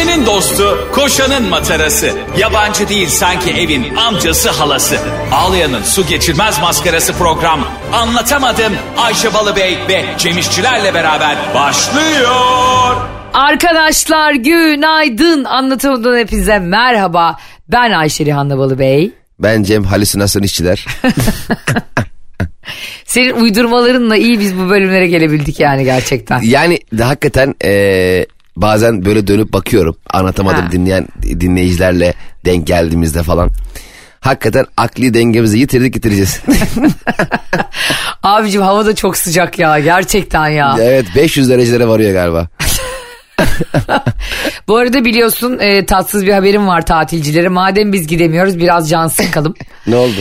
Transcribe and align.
Ayşe'nin 0.00 0.26
dostu, 0.26 0.88
koşanın 0.92 1.48
matarası. 1.48 2.12
Yabancı 2.38 2.88
değil 2.88 3.08
sanki 3.08 3.50
evin 3.50 3.96
amcası 3.96 4.50
halası. 4.50 4.98
Ağlayan'ın 5.32 5.82
su 5.82 6.06
geçirmez 6.06 6.60
maskarası 6.60 7.12
program. 7.12 7.68
Anlatamadım 7.92 8.72
Ayşe 8.98 9.34
Balıbey 9.34 9.78
ve 9.88 10.04
Cemişçilerle 10.18 10.94
beraber 10.94 11.36
başlıyor. 11.54 12.96
Arkadaşlar 13.32 14.32
günaydın. 14.32 15.44
Anlatamadan 15.44 16.18
hepinize 16.18 16.58
merhaba. 16.58 17.36
Ben 17.68 17.90
Ayşe 17.90 18.24
Rihanna 18.24 18.58
Balıbey. 18.58 19.12
Ben 19.38 19.62
Cem 19.62 19.84
halüsinasyon 19.84 20.42
işçiler. 20.42 20.86
Senin 23.04 23.30
uydurmalarınla 23.30 24.16
iyi 24.16 24.40
biz 24.40 24.58
bu 24.58 24.70
bölümlere 24.70 25.06
gelebildik 25.06 25.60
yani 25.60 25.84
gerçekten. 25.84 26.40
yani 26.42 26.78
de 26.92 27.04
hakikaten 27.04 27.54
e, 27.64 28.26
bazen 28.60 29.04
böyle 29.04 29.26
dönüp 29.26 29.52
bakıyorum. 29.52 29.96
Anlatamadım 30.10 30.64
Ha. 30.64 30.72
dinleyen 30.72 31.06
dinleyicilerle 31.22 32.14
denk 32.44 32.66
geldiğimizde 32.66 33.22
falan. 33.22 33.50
Hakikaten 34.20 34.66
akli 34.76 35.14
dengemizi 35.14 35.58
yitirdik 35.58 35.94
yitireceğiz. 35.96 36.40
Abicim 38.22 38.62
hava 38.62 38.86
da 38.86 38.94
çok 38.94 39.16
sıcak 39.16 39.58
ya 39.58 39.78
gerçekten 39.78 40.48
ya. 40.48 40.76
evet 40.80 41.06
500 41.16 41.48
derecelere 41.50 41.88
varıyor 41.88 42.12
galiba. 42.12 42.48
Bu 44.68 44.76
arada 44.76 45.04
biliyorsun 45.04 45.58
e, 45.60 45.86
tatsız 45.86 46.26
bir 46.26 46.32
haberim 46.32 46.66
var 46.66 46.86
tatilcilere. 46.86 47.48
Madem 47.48 47.92
biz 47.92 48.06
gidemiyoruz 48.06 48.58
biraz 48.58 48.90
can 48.90 49.08
sıkalım. 49.08 49.54
Ne 49.86 49.96
oldu? 49.96 50.20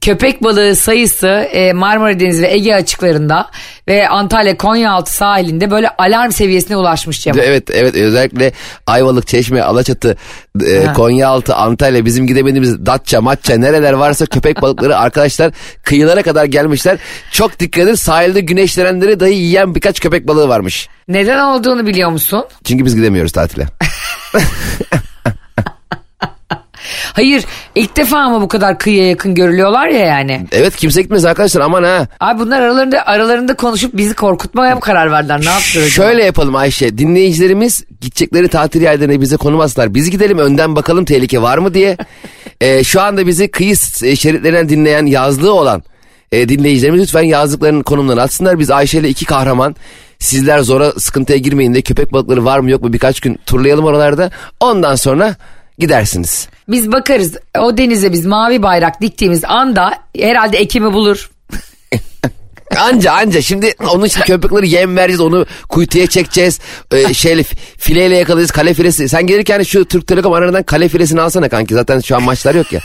Köpek 0.00 0.42
balığı 0.42 0.76
sayısı 0.76 1.26
e, 1.26 1.72
Marmara 1.72 2.20
Denizi 2.20 2.42
ve 2.42 2.52
Ege 2.52 2.74
açıklarında 2.74 3.50
ve 3.88 4.08
Antalya 4.08 4.56
Konyaaltı 4.56 5.12
sahilinde 5.12 5.70
böyle 5.70 5.88
alarm 5.88 6.30
seviyesine 6.30 6.76
ulaşmış 6.76 7.20
Cem. 7.20 7.38
Evet 7.38 7.70
evet 7.70 7.94
özellikle 7.94 8.52
Ayvalık, 8.86 9.26
Çeşme, 9.26 9.62
Alaçatı, 9.62 10.16
e. 10.66 10.92
Konyaaltı, 10.92 11.54
Antalya 11.54 12.04
bizim 12.04 12.26
gidemediğimiz 12.26 12.86
Datça, 12.86 13.20
Matça 13.20 13.56
nereler 13.56 13.92
varsa 13.92 14.26
köpek 14.26 14.62
balıkları 14.62 14.96
arkadaşlar 14.98 15.52
kıyılara 15.82 16.22
kadar 16.22 16.44
gelmişler. 16.44 16.98
Çok 17.30 17.60
dikkat 17.60 17.84
edin 17.84 17.94
sahilde 17.94 18.40
güneşlenenleri 18.40 19.20
dahi 19.20 19.34
yiyen 19.34 19.74
birkaç 19.74 20.00
köpek 20.00 20.28
balığı 20.28 20.48
varmış. 20.48 20.88
Neden 21.08 21.38
olduğunu 21.38 21.86
biliyor 21.86 22.10
musun? 22.10 22.44
Çünkü 22.64 22.84
biz 22.84 22.96
gidemiyoruz 22.96 23.32
tatile. 23.32 23.66
Hayır 27.12 27.44
ilk 27.74 27.96
defa 27.96 28.18
ama 28.18 28.42
bu 28.42 28.48
kadar 28.48 28.78
kıyıya 28.78 29.08
yakın 29.08 29.34
görülüyorlar 29.34 29.88
ya 29.88 29.98
yani. 30.06 30.46
Evet 30.52 30.76
kimse 30.76 31.02
gitmez 31.02 31.24
arkadaşlar 31.24 31.60
aman 31.60 31.82
ha. 31.82 32.06
Abi 32.20 32.40
bunlar 32.40 32.60
aralarında 32.60 33.06
aralarında 33.06 33.54
konuşup 33.54 33.96
bizi 33.96 34.14
korkutmaya 34.14 34.74
mı 34.74 34.80
karar 34.80 35.10
verdiler? 35.10 35.40
Ne 35.40 35.50
yaptılar? 35.50 35.88
Şöyle 35.88 36.24
yapalım 36.24 36.56
Ayşe 36.56 36.98
dinleyicilerimiz 36.98 37.84
gidecekleri 38.00 38.48
tatil 38.48 38.82
yerlerine 38.82 39.20
bize 39.20 39.36
konum 39.36 39.60
atsınlar. 39.60 39.94
Biz 39.94 40.10
gidelim 40.10 40.38
önden 40.38 40.76
bakalım 40.76 41.04
tehlike 41.04 41.42
var 41.42 41.58
mı 41.58 41.74
diye. 41.74 41.96
Ee, 42.60 42.84
şu 42.84 43.00
anda 43.00 43.26
bizi 43.26 43.50
kıyı 43.50 43.76
s- 43.76 44.16
şeritlerinden 44.16 44.68
dinleyen 44.68 45.06
yazlığı 45.06 45.52
olan 45.54 45.82
e, 46.32 46.48
dinleyicilerimiz 46.48 47.02
lütfen 47.02 47.22
yazlıklarının 47.22 47.82
konumlarını 47.82 48.22
atsınlar. 48.22 48.58
Biz 48.58 48.70
Ayşe 48.70 48.98
ile 48.98 49.08
iki 49.08 49.24
kahraman 49.24 49.76
sizler 50.18 50.58
zora 50.58 50.92
sıkıntıya 50.92 51.38
girmeyin 51.38 51.74
de 51.74 51.82
köpek 51.82 52.12
balıkları 52.12 52.44
var 52.44 52.58
mı 52.58 52.70
yok 52.70 52.82
mu 52.82 52.92
birkaç 52.92 53.20
gün 53.20 53.40
turlayalım 53.46 53.84
oralarda. 53.84 54.30
Ondan 54.60 54.94
sonra 54.94 55.34
gidersiniz. 55.78 56.48
Biz 56.68 56.92
bakarız. 56.92 57.36
O 57.58 57.76
denize 57.76 58.12
biz 58.12 58.26
mavi 58.26 58.62
bayrak 58.62 59.00
diktiğimiz 59.00 59.44
anda 59.44 59.94
herhalde 60.18 60.58
Ekim'i 60.58 60.92
bulur. 60.92 61.30
Anca 62.78 63.12
anca. 63.12 63.42
Şimdi 63.42 63.74
onun 63.92 64.04
için 64.04 64.20
köpekleri 64.20 64.68
yem 64.68 64.96
vereceğiz 64.96 65.20
onu 65.20 65.46
kuytuya 65.68 66.06
çekeceğiz. 66.06 66.60
Ee, 66.92 67.14
şeyle 67.14 67.42
fileyle 67.78 68.16
yakalayacağız 68.16 68.50
kale 68.50 68.74
filesi. 68.74 69.08
Sen 69.08 69.26
gelirken 69.26 69.62
şu 69.62 69.84
Türk 69.84 70.06
Telekom 70.06 70.32
aradan 70.32 70.62
kale 70.62 70.88
filesini 70.88 71.20
alsana 71.20 71.48
kanki. 71.48 71.74
Zaten 71.74 72.00
şu 72.00 72.16
an 72.16 72.22
maçlar 72.22 72.54
yok 72.54 72.72
ya. 72.72 72.80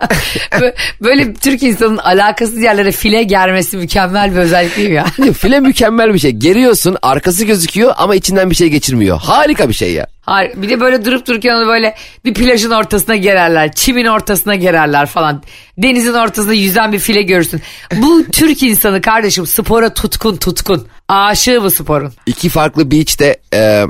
Bö- 0.50 0.74
Böyle 1.02 1.34
Türk 1.34 1.62
insanın 1.62 1.96
alakasız 1.96 2.58
yerlere 2.62 2.92
file 2.92 3.22
germesi 3.22 3.76
mükemmel 3.76 4.32
bir 4.32 4.36
özellik 4.36 4.76
değil 4.76 4.88
mi 4.88 4.94
ya? 4.94 5.04
File 5.38 5.60
mükemmel 5.60 6.14
bir 6.14 6.18
şey 6.18 6.30
geriyorsun 6.30 6.96
arkası 7.02 7.44
gözüküyor 7.44 7.94
ama 7.96 8.14
içinden 8.14 8.50
bir 8.50 8.54
şey 8.54 8.68
geçirmiyor 8.68 9.20
harika 9.20 9.68
bir 9.68 9.74
şey 9.74 9.92
ya. 9.92 10.06
Hayır, 10.22 10.52
bir 10.56 10.68
de 10.68 10.80
böyle 10.80 11.04
durup 11.04 11.26
dururken 11.26 11.54
onu 11.54 11.66
böyle 11.66 11.94
bir 12.24 12.34
plajın 12.34 12.70
ortasına 12.70 13.16
gererler, 13.16 13.72
çimin 13.72 14.04
ortasına 14.06 14.54
gererler 14.54 15.06
falan. 15.06 15.42
Denizin 15.78 16.14
ortasında 16.14 16.54
yüzen 16.54 16.92
bir 16.92 16.98
file 16.98 17.22
görürsün. 17.22 17.60
Bu 17.96 18.24
Türk 18.32 18.62
insanı 18.62 19.00
kardeşim 19.00 19.46
spora 19.46 19.94
tutkun 19.94 20.36
tutkun. 20.36 20.88
Aşığı 21.08 21.62
bu 21.62 21.70
sporun. 21.70 22.12
İki 22.26 22.48
farklı 22.48 22.90
beach'te 22.90 23.36
e, 23.54 23.84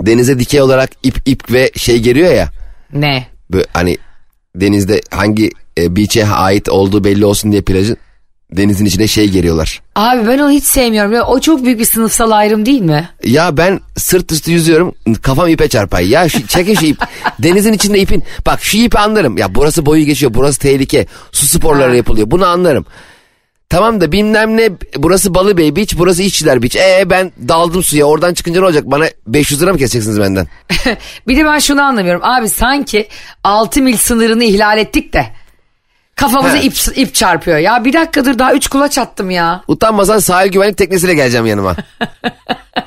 denize 0.00 0.38
dikey 0.38 0.60
olarak 0.62 0.90
ip 1.02 1.16
ip 1.26 1.52
ve 1.52 1.70
şey 1.76 1.98
geliyor 2.00 2.34
ya 2.34 2.48
Ne? 2.92 3.26
böyle 3.50 3.64
hani 3.72 3.98
denizde 4.60 5.00
hangi 5.10 5.50
e, 5.78 5.96
beach'e 5.96 6.26
ait 6.26 6.68
olduğu 6.68 7.04
belli 7.04 7.24
olsun 7.24 7.52
diye 7.52 7.62
plajın 7.62 7.96
denizin 8.52 8.84
içine 8.84 9.06
şey 9.06 9.28
geriyorlar. 9.28 9.82
Abi 9.94 10.28
ben 10.28 10.38
onu 10.38 10.50
hiç 10.50 10.64
sevmiyorum. 10.64 11.12
Ya 11.12 11.26
O 11.26 11.40
çok 11.40 11.64
büyük 11.64 11.80
bir 11.80 11.84
sınıfsal 11.84 12.30
ayrım 12.30 12.66
değil 12.66 12.80
mi? 12.80 13.08
Ya 13.24 13.56
ben 13.56 13.80
sırt 13.96 14.32
üstü 14.32 14.52
yüzüyorum 14.52 14.94
kafam 15.22 15.48
ipe 15.48 15.68
çarpar. 15.68 16.00
Ya 16.00 16.28
şu, 16.28 16.46
çekin 16.46 16.74
şu 16.74 16.86
ip. 16.86 16.98
Denizin 17.38 17.72
içinde 17.72 18.00
ipin. 18.00 18.22
Bak 18.46 18.62
şu 18.64 18.76
ipi 18.78 18.98
anlarım. 18.98 19.36
Ya 19.36 19.54
burası 19.54 19.86
boyu 19.86 20.04
geçiyor. 20.04 20.34
Burası 20.34 20.58
tehlike. 20.58 21.06
Su 21.32 21.46
sporları 21.46 21.96
yapılıyor. 21.96 22.30
Bunu 22.30 22.46
anlarım. 22.46 22.84
Tamam 23.68 24.00
da 24.00 24.12
bilmem 24.12 24.56
ne 24.56 24.70
burası 24.96 25.34
Balıbey 25.34 25.76
Beach 25.76 25.94
burası 25.98 26.22
İşçiler 26.22 26.62
Beach. 26.62 26.76
Ee 26.76 27.10
ben 27.10 27.32
daldım 27.48 27.82
suya 27.82 28.04
oradan 28.06 28.34
çıkınca 28.34 28.60
ne 28.60 28.66
olacak? 28.66 28.84
Bana 28.86 29.06
500 29.26 29.62
lira 29.62 29.72
mı 29.72 29.78
keseceksiniz 29.78 30.20
benden? 30.20 30.46
bir 31.28 31.36
de 31.36 31.44
ben 31.44 31.58
şunu 31.58 31.82
anlamıyorum. 31.82 32.24
Abi 32.24 32.48
sanki 32.48 33.08
6 33.44 33.82
mil 33.82 33.96
sınırını 33.96 34.44
ihlal 34.44 34.78
ettik 34.78 35.12
de 35.12 35.26
kafamıza 36.16 36.56
ip, 36.56 36.74
ip 36.94 37.14
çarpıyor. 37.14 37.58
Ya 37.58 37.84
bir 37.84 37.92
dakikadır 37.92 38.38
daha 38.38 38.54
3 38.54 38.68
kulaç 38.68 38.98
attım 38.98 39.30
ya. 39.30 39.62
Utanmasan 39.68 40.18
sahil 40.18 40.50
güvenlik 40.50 40.78
teknesiyle 40.78 41.14
geleceğim 41.14 41.46
yanıma. 41.46 41.76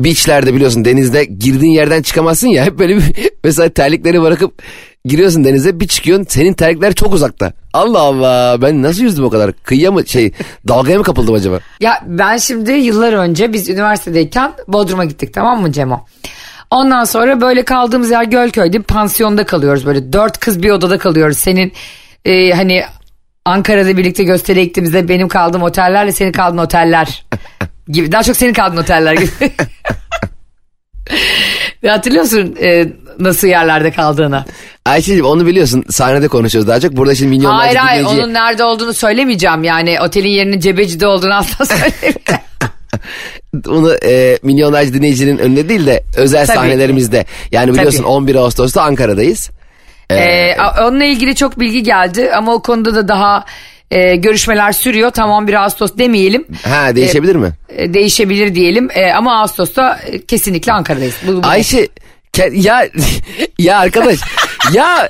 Beachlerde 0.00 0.54
biliyorsun 0.54 0.84
denizde 0.84 1.24
girdiğin 1.24 1.72
yerden 1.72 2.02
çıkamazsın 2.02 2.48
ya. 2.48 2.64
Hep 2.64 2.78
böyle 2.78 2.96
bir, 2.96 3.02
mesela 3.44 3.68
terlikleri 3.68 4.22
bırakıp 4.22 4.62
giriyorsun 5.04 5.44
denize 5.44 5.80
bir 5.80 5.88
çıkıyorsun 5.88 6.26
senin 6.28 6.52
terlikler 6.52 6.94
çok 6.94 7.14
uzakta. 7.14 7.52
Allah 7.72 8.00
Allah 8.00 8.62
ben 8.62 8.82
nasıl 8.82 9.02
yüzdüm 9.02 9.24
o 9.24 9.30
kadar? 9.30 9.52
Kıyıya 9.52 9.92
mı 9.92 10.06
şey 10.06 10.32
dalgaya 10.68 10.98
mı 10.98 11.04
kapıldım 11.04 11.34
acaba? 11.34 11.60
Ya 11.80 12.00
ben 12.06 12.36
şimdi 12.36 12.72
yıllar 12.72 13.12
önce 13.12 13.52
biz 13.52 13.68
üniversitedeyken 13.68 14.52
Bodrum'a 14.68 15.04
gittik 15.04 15.34
tamam 15.34 15.60
mı 15.60 15.72
Cemo? 15.72 16.06
Ondan 16.70 17.04
sonra 17.04 17.40
böyle 17.40 17.64
kaldığımız 17.64 18.10
yer 18.10 18.24
Gölköy'de 18.24 18.82
pansiyonda 18.82 19.46
kalıyoruz 19.46 19.86
böyle 19.86 20.12
dört 20.12 20.38
kız 20.38 20.62
bir 20.62 20.70
odada 20.70 20.98
kalıyoruz. 20.98 21.38
Senin 21.38 21.72
e, 22.24 22.50
hani 22.50 22.82
Ankara'da 23.44 23.96
birlikte 23.96 24.24
gösteriye 24.24 24.64
gittiğimizde 24.64 25.08
benim 25.08 25.28
kaldığım 25.28 25.62
otellerle 25.62 26.12
senin 26.12 26.32
kaldığın 26.32 26.58
oteller 26.58 27.26
gibi. 27.88 28.12
Daha 28.12 28.22
çok 28.22 28.36
senin 28.36 28.52
kaldığın 28.52 28.76
oteller 28.76 29.12
gibi. 29.14 29.30
Hatırlıyor 31.86 32.22
musun 32.22 32.56
e, 32.62 32.86
nasıl 33.18 33.48
yerlerde 33.48 33.90
kaldığını? 33.90 34.44
Ayşe'cim 34.86 35.24
onu 35.24 35.46
biliyorsun 35.46 35.84
sahnede 35.90 36.28
konuşuyoruz 36.28 36.68
daha 36.68 36.80
çok. 36.80 36.92
Burada 36.92 37.14
şimdi 37.14 37.30
milyonlarca 37.30 37.64
Hayır 37.66 37.76
hayır 37.76 38.04
dinleyici... 38.04 38.22
onun 38.24 38.34
nerede 38.34 38.64
olduğunu 38.64 38.94
söylemeyeceğim 38.94 39.64
yani 39.64 40.00
otelin 40.00 40.28
yerinin 40.28 40.60
Cebeci'de 40.60 41.06
olduğunu 41.06 41.34
asla 41.34 41.64
söylemeyeceğim. 41.66 42.40
Onu 43.68 43.94
e, 44.04 44.38
milyonlarca 44.42 44.94
dinleyicinin 44.94 45.38
önünde 45.38 45.68
değil 45.68 45.86
de 45.86 46.04
özel 46.16 46.46
Tabii. 46.46 46.56
sahnelerimizde. 46.56 47.24
Yani 47.52 47.72
biliyorsun 47.74 47.98
Tabii. 47.98 48.08
11 48.08 48.34
Ağustos'ta 48.34 48.82
Ankara'dayız. 48.82 49.50
Ee, 50.10 50.56
a- 50.58 50.88
onunla 50.88 51.04
ilgili 51.04 51.34
çok 51.34 51.60
bilgi 51.60 51.82
geldi 51.82 52.30
ama 52.34 52.54
o 52.54 52.62
konuda 52.62 52.94
da 52.94 53.08
daha 53.08 53.44
e, 53.94 54.16
görüşmeler 54.16 54.72
sürüyor. 54.72 55.10
Tam 55.10 55.30
11 55.30 55.54
Ağustos 55.54 55.90
demeyelim. 55.98 56.44
Ha 56.62 56.96
değişebilir 56.96 57.36
mi? 57.36 57.52
E, 57.68 57.94
değişebilir 57.94 58.54
diyelim 58.54 58.88
E, 58.94 59.12
ama 59.12 59.40
Ağustos'ta 59.40 59.98
e, 60.06 60.24
kesinlikle 60.24 60.72
Ankara'dayız. 60.72 61.14
Bu, 61.26 61.42
bu- 61.42 61.46
Ayşe 61.46 61.88
ya 62.52 62.88
ya 63.58 63.78
arkadaş 63.78 64.18
ya 64.72 65.08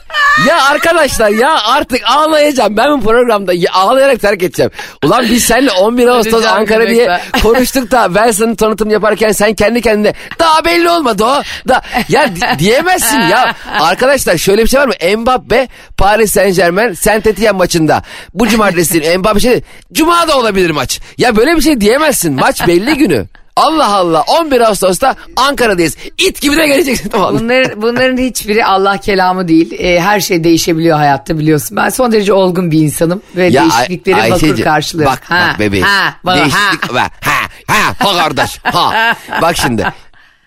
ya 0.48 0.64
arkadaşlar 0.64 1.28
ya 1.28 1.62
artık 1.64 2.00
ağlayacağım 2.04 2.76
ben 2.76 2.98
bu 2.98 3.04
programda 3.04 3.52
ya, 3.52 3.72
ağlayarak 3.72 4.20
terk 4.20 4.42
edeceğim. 4.42 4.70
Ulan 5.04 5.26
biz 5.30 5.44
seninle 5.44 5.70
11 5.72 6.06
Ağustos 6.08 6.44
Ankara 6.46 6.88
diye 6.88 7.20
konuştuk 7.42 7.90
da 7.90 8.14
ben 8.14 8.30
senin 8.30 8.54
tanıtım 8.54 8.90
yaparken 8.90 9.32
sen 9.32 9.54
kendi 9.54 9.80
kendine 9.80 10.12
daha 10.38 10.64
belli 10.64 10.88
olmadı 10.88 11.24
o. 11.24 11.42
Da, 11.68 11.82
ya 12.08 12.36
di- 12.36 12.58
diyemezsin 12.58 13.20
ya. 13.20 13.54
Arkadaşlar 13.80 14.36
şöyle 14.38 14.62
bir 14.62 14.68
şey 14.68 14.80
var 14.80 14.86
mı? 14.86 15.16
Mbappe 15.18 15.68
Paris 15.96 16.32
Saint 16.32 16.56
Germain 16.56 16.92
Saint 16.92 17.26
Etienne 17.26 17.56
maçında 17.58 18.02
bu 18.34 18.48
cumartesi 18.48 19.18
Mbappe 19.18 19.40
şey 19.40 19.62
Cuma 19.92 20.28
da 20.28 20.38
olabilir 20.38 20.70
maç. 20.70 21.00
Ya 21.18 21.36
böyle 21.36 21.56
bir 21.56 21.60
şey 21.60 21.80
diyemezsin. 21.80 22.34
Maç 22.34 22.66
belli 22.68 22.94
günü. 22.94 23.26
Allah 23.56 23.94
Allah 23.94 24.22
11 24.22 24.60
Ağustos'ta 24.60 25.16
Ankara'dayız. 25.36 25.96
İt 26.18 26.40
gibi 26.40 26.56
de 26.56 26.66
geleceksin. 26.66 27.12
Vallahi. 27.14 27.42
Bunların, 27.42 27.82
bunların 27.82 28.18
hiçbiri 28.18 28.64
Allah 28.64 28.98
kelamı 28.98 29.48
değil. 29.48 29.72
E, 29.78 30.00
her 30.00 30.20
şey 30.20 30.44
değişebiliyor 30.44 30.96
hayatta 30.96 31.38
biliyorsun. 31.38 31.76
Ben 31.76 31.88
son 31.88 32.12
derece 32.12 32.32
olgun 32.32 32.70
bir 32.70 32.78
insanım 32.80 33.22
ve 33.36 33.44
Ya 33.46 33.62
değişiklikleri 33.62 34.22
Ay- 34.22 34.30
bakır 34.30 34.62
karşılıyorum. 34.62 35.12
Bak 35.12 35.22
bak 35.30 35.58
bebeğim. 35.58 35.86
Ha, 35.86 36.14
bana, 36.24 36.36
Değişiklik 36.36 36.92
ha. 36.92 37.10
Ha, 37.20 37.48
ha, 37.66 37.94
ha 37.98 38.16
kardeş. 38.16 38.58
Ha. 38.62 39.16
Bak 39.42 39.56
şimdi. 39.56 39.86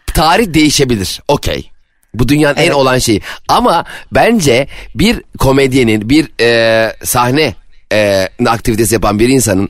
Tarih 0.06 0.54
değişebilir. 0.54 1.22
Okey. 1.28 1.72
Bu 2.14 2.28
dünyanın 2.28 2.58
en 2.58 2.72
olan 2.72 2.98
şeyi. 2.98 3.22
Ama 3.48 3.86
bence 4.12 4.68
bir 4.96 5.22
komedyenin, 5.40 6.10
bir 6.10 6.42
e, 6.42 6.96
sahne 7.04 7.56
e, 7.94 8.30
aktivitesi 8.48 8.94
yapan 8.94 9.20
bir 9.20 9.30
insanın 9.30 9.70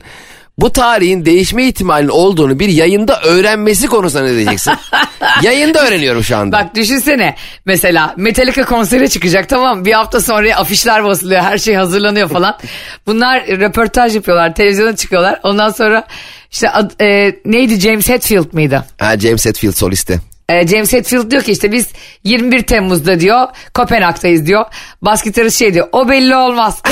bu 0.58 0.72
tarihin 0.72 1.24
değişme 1.24 1.64
ihtimalinin 1.66 2.08
olduğunu 2.10 2.58
bir 2.58 2.68
yayında 2.68 3.20
öğrenmesi 3.20 3.86
konusunda 3.86 4.24
ne 4.24 4.34
diyeceksin? 4.34 4.72
yayında 5.42 5.86
öğreniyorum 5.86 6.24
şu 6.24 6.36
anda. 6.36 6.56
Bak 6.58 6.74
düşünsene 6.74 7.34
mesela 7.64 8.14
Metallica 8.16 8.64
konsere 8.64 9.08
çıkacak 9.08 9.48
tamam 9.48 9.84
bir 9.84 9.92
hafta 9.92 10.20
sonra 10.20 10.56
afişler 10.56 11.04
basılıyor 11.04 11.40
her 11.42 11.58
şey 11.58 11.74
hazırlanıyor 11.74 12.28
falan. 12.28 12.58
Bunlar 13.06 13.46
röportaj 13.46 14.14
yapıyorlar 14.14 14.54
televizyona 14.54 14.96
çıkıyorlar 14.96 15.40
ondan 15.42 15.70
sonra 15.70 16.06
işte 16.50 16.70
ad- 16.70 17.00
e, 17.00 17.36
neydi 17.44 17.80
James 17.80 18.08
Hetfield 18.08 18.52
mıydı? 18.52 18.84
Ha, 18.98 19.18
James 19.18 19.46
Hetfield 19.46 19.72
solisti. 19.72 20.20
E, 20.48 20.66
James 20.68 20.92
Hetfield 20.92 21.30
diyor 21.30 21.42
ki 21.42 21.52
işte 21.52 21.72
biz 21.72 21.88
21 22.24 22.62
Temmuz'da 22.62 23.20
diyor 23.20 23.46
Kopenhag'dayız 23.74 24.46
diyor. 24.46 24.64
Bas 25.02 25.24
gitarist 25.24 25.58
şey 25.58 25.74
diyor 25.74 25.88
o 25.92 26.08
belli 26.08 26.36
olmaz. 26.36 26.82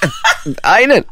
Aynen. 0.62 1.04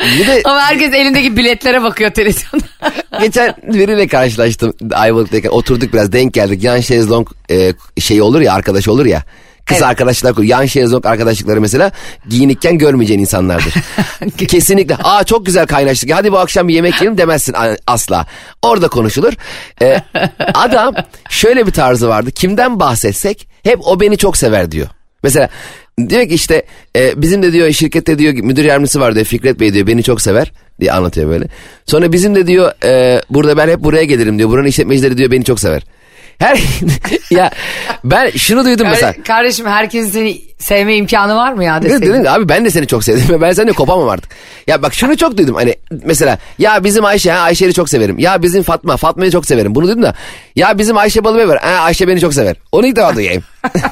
Bir 0.00 0.26
de 0.26 0.42
Ama 0.44 0.60
herkes 0.60 0.94
elindeki 0.94 1.36
biletlere 1.36 1.82
bakıyor 1.82 2.10
televizyonda. 2.10 2.64
geçen 3.20 3.54
biriyle 3.62 4.06
karşılaştım 4.06 4.74
Ayvalık'tayken 4.94 5.50
oturduk 5.50 5.92
biraz 5.92 6.12
denk 6.12 6.34
geldik. 6.34 6.64
Yan 6.64 6.80
şezlong 6.80 7.28
e, 7.50 7.72
şey 8.00 8.22
olur 8.22 8.40
ya 8.40 8.52
arkadaş 8.54 8.88
olur 8.88 9.06
ya. 9.06 9.22
Kız 9.66 9.76
Evet. 9.76 9.86
arkadaşlar. 9.86 10.36
Yan 10.42 10.66
şezlong 10.66 11.06
arkadaşlıkları 11.06 11.60
mesela 11.60 11.92
giyinikken 12.28 12.78
görmeyeceğin 12.78 13.20
insanlardır. 13.20 13.74
Kesinlikle. 14.48 14.96
Aa 14.96 15.24
çok 15.24 15.46
güzel 15.46 15.66
kaynaştık. 15.66 16.10
Hadi 16.14 16.32
bu 16.32 16.38
akşam 16.38 16.68
bir 16.68 16.74
yemek 16.74 16.94
yiyelim 16.94 17.18
demezsin 17.18 17.54
asla. 17.86 18.26
Orada 18.62 18.88
konuşulur. 18.88 19.32
Ee, 19.82 20.00
adam 20.54 20.94
şöyle 21.30 21.66
bir 21.66 21.72
tarzı 21.72 22.08
vardı. 22.08 22.30
Kimden 22.30 22.80
bahsetsek 22.80 23.48
hep 23.64 23.78
o 23.86 24.00
beni 24.00 24.16
çok 24.18 24.36
sever 24.36 24.72
diyor. 24.72 24.86
Mesela 25.22 25.48
diyor 26.10 26.22
ki 26.28 26.34
işte 26.34 26.62
e, 26.96 27.22
bizim 27.22 27.42
de 27.42 27.52
diyor 27.52 27.72
şirkette 27.72 28.18
diyor 28.18 28.34
müdür 28.34 28.64
yardımcısı 28.64 29.00
var 29.00 29.14
diyor 29.14 29.26
Fikret 29.26 29.60
Bey 29.60 29.74
diyor 29.74 29.86
beni 29.86 30.02
çok 30.02 30.20
sever 30.20 30.52
diye 30.80 30.92
anlatıyor 30.92 31.28
böyle. 31.30 31.44
Sonra 31.86 32.12
bizim 32.12 32.34
de 32.34 32.46
diyor 32.46 32.72
e, 32.84 33.20
burada 33.30 33.56
ben 33.56 33.68
hep 33.68 33.78
buraya 33.80 34.04
gelirim 34.04 34.38
diyor. 34.38 34.50
Buranın 34.50 34.66
işletmecileri 34.66 35.18
diyor 35.18 35.30
beni 35.30 35.44
çok 35.44 35.60
sever. 35.60 35.82
Her 36.38 36.60
ya 37.30 37.50
ben 38.04 38.30
şunu 38.30 38.64
duydum 38.64 38.86
mesela. 38.90 39.12
Kar- 39.12 39.22
Kardeşim 39.24 39.66
herkesin 39.66 40.10
seni 40.10 40.40
sevme 40.58 40.96
imkanı 40.96 41.34
var 41.36 41.52
mı 41.52 41.64
ya 41.64 41.82
deseydin. 41.82 42.06
dedim 42.06 42.24
abi 42.28 42.48
ben 42.48 42.64
de 42.64 42.70
seni 42.70 42.86
çok 42.86 43.04
sevdim 43.04 43.28
ve 43.28 43.40
ben 43.40 43.52
seninle 43.52 43.72
kopamam 43.72 44.08
artık. 44.08 44.30
Ya 44.66 44.82
bak 44.82 44.94
şunu 44.94 45.16
çok 45.16 45.36
duydum 45.38 45.54
hani 45.54 45.74
mesela 46.04 46.38
ya 46.58 46.84
bizim 46.84 47.04
Ayşe 47.04 47.30
ha 47.30 47.38
Ayşe'yi 47.40 47.72
çok 47.74 47.88
severim. 47.88 48.18
Ya 48.18 48.42
bizim 48.42 48.62
Fatma 48.62 48.96
Fatma'yı 48.96 49.30
çok 49.30 49.46
severim. 49.46 49.74
Bunu 49.74 49.86
duydum 49.86 50.02
da 50.02 50.14
ya 50.56 50.78
bizim 50.78 50.96
Ayşe 50.96 51.24
Balıbey 51.24 51.48
var. 51.48 51.58
Ha 51.62 51.68
Ayşe 51.68 52.08
beni 52.08 52.20
çok 52.20 52.34
sever. 52.34 52.56
Onu 52.72 52.86
ilk 52.86 52.96
defa 52.96 53.16
duyayım. 53.16 53.42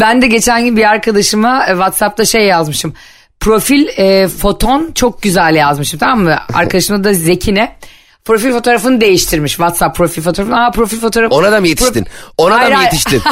Ben 0.00 0.22
de 0.22 0.26
geçen 0.26 0.64
gün 0.64 0.76
bir 0.76 0.90
arkadaşıma 0.90 1.66
e, 1.66 1.70
WhatsApp'ta 1.70 2.24
şey 2.24 2.46
yazmışım. 2.46 2.94
Profil 3.40 3.88
e, 3.96 4.28
foton 4.28 4.92
çok 4.94 5.22
güzel 5.22 5.54
yazmışım 5.54 5.98
tamam 5.98 6.20
mı? 6.20 6.38
Arkadaşıma 6.54 7.04
da 7.04 7.14
Zekine. 7.14 7.76
Profil 8.24 8.52
fotoğrafını 8.52 9.00
değiştirmiş. 9.00 9.52
WhatsApp 9.52 9.96
profil 9.96 10.22
fotoğrafını. 10.22 10.64
Aa 10.64 10.70
profil 10.70 11.00
fotoğrafı. 11.00 11.34
Ona 11.34 11.52
da 11.52 11.60
mı 11.60 11.68
yetiştin? 11.68 12.06
Ona 12.38 12.58
Hayır, 12.58 12.72
da 12.72 12.76
mı 12.76 12.82
yetiştin? 12.82 13.22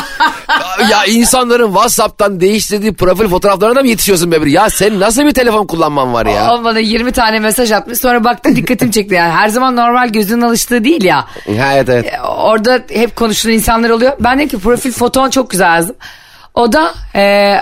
ya 0.91 1.05
insanların 1.05 1.67
WhatsApp'tan 1.67 2.41
değiştirdiği 2.41 2.95
profil 2.95 3.29
fotoğraflarına 3.29 3.77
da 3.77 3.81
mı 3.81 3.89
yetişiyorsun 3.89 4.33
be 4.33 4.43
bir? 4.43 4.47
Ya 4.47 4.71
sen 4.71 5.01
nasıl 5.01 5.23
bir 5.27 5.35
telefon 5.35 5.67
kullanman 5.67 6.13
var 6.13 6.27
ya? 6.27 6.55
O 6.55 6.65
bana 6.65 6.79
20 6.79 7.13
tane 7.13 7.39
mesaj 7.39 7.73
atmış. 7.73 7.99
Sonra 7.99 8.25
baktım 8.25 8.57
dikkatim 8.57 8.91
çekti. 8.91 9.15
Yani 9.15 9.33
her 9.33 9.49
zaman 9.49 9.77
normal 9.77 10.09
gözünün 10.09 10.43
alıştığı 10.43 10.85
değil 10.85 11.05
ya. 11.05 11.27
Evet 11.47 11.89
evet. 11.89 12.15
E, 12.15 12.21
Orada 12.23 12.81
hep 12.93 13.17
konuşulan 13.17 13.55
insanlar 13.55 13.91
oluyor. 13.91 14.13
Ben 14.21 14.39
dedim 14.39 14.49
ki 14.49 14.59
profil 14.59 14.93
foton 14.93 15.31
çok 15.31 15.51
güzel 15.51 15.75
yazdım. 15.75 15.97
O 16.55 16.73
da 16.73 16.95
e, 17.15 17.55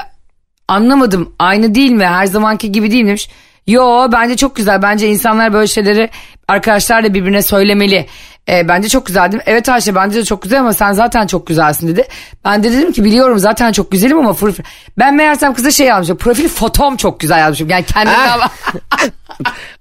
anlamadım 0.68 1.32
aynı 1.38 1.74
değil 1.74 1.90
mi 1.90 2.06
her 2.06 2.26
zamanki 2.26 2.72
gibi 2.72 2.90
değil 2.90 3.06
demiş. 3.06 3.28
Yo 3.66 4.08
bence 4.12 4.36
çok 4.36 4.56
güzel 4.56 4.82
bence 4.82 5.08
insanlar 5.08 5.52
böyle 5.52 5.66
şeyleri 5.66 6.10
arkadaşlarla 6.48 7.14
birbirine 7.14 7.42
söylemeli. 7.42 8.06
E, 8.48 8.68
bence 8.68 8.88
çok 8.88 9.06
güzel 9.06 9.28
dedim. 9.28 9.40
Evet 9.46 9.68
Ayşe 9.68 9.94
bence 9.94 10.18
de 10.18 10.24
çok 10.24 10.42
güzel 10.42 10.60
ama 10.60 10.72
sen 10.72 10.92
zaten 10.92 11.26
çok 11.26 11.46
güzelsin 11.46 11.88
dedi. 11.88 12.04
Ben 12.44 12.62
de 12.62 12.72
dedim 12.72 12.92
ki 12.92 13.04
biliyorum 13.04 13.38
zaten 13.38 13.72
çok 13.72 13.90
güzelim 13.90 14.18
ama 14.18 14.32
profil... 14.32 14.62
Ben 14.98 15.14
meğersem 15.14 15.54
kıza 15.54 15.70
şey 15.70 15.86
yazmışım. 15.86 16.16
Profil 16.16 16.48
fotom 16.48 16.96
çok 16.96 17.20
güzel 17.20 17.38
yazmışım. 17.38 17.70
Yani 17.70 17.84
kendimden... 17.84 18.40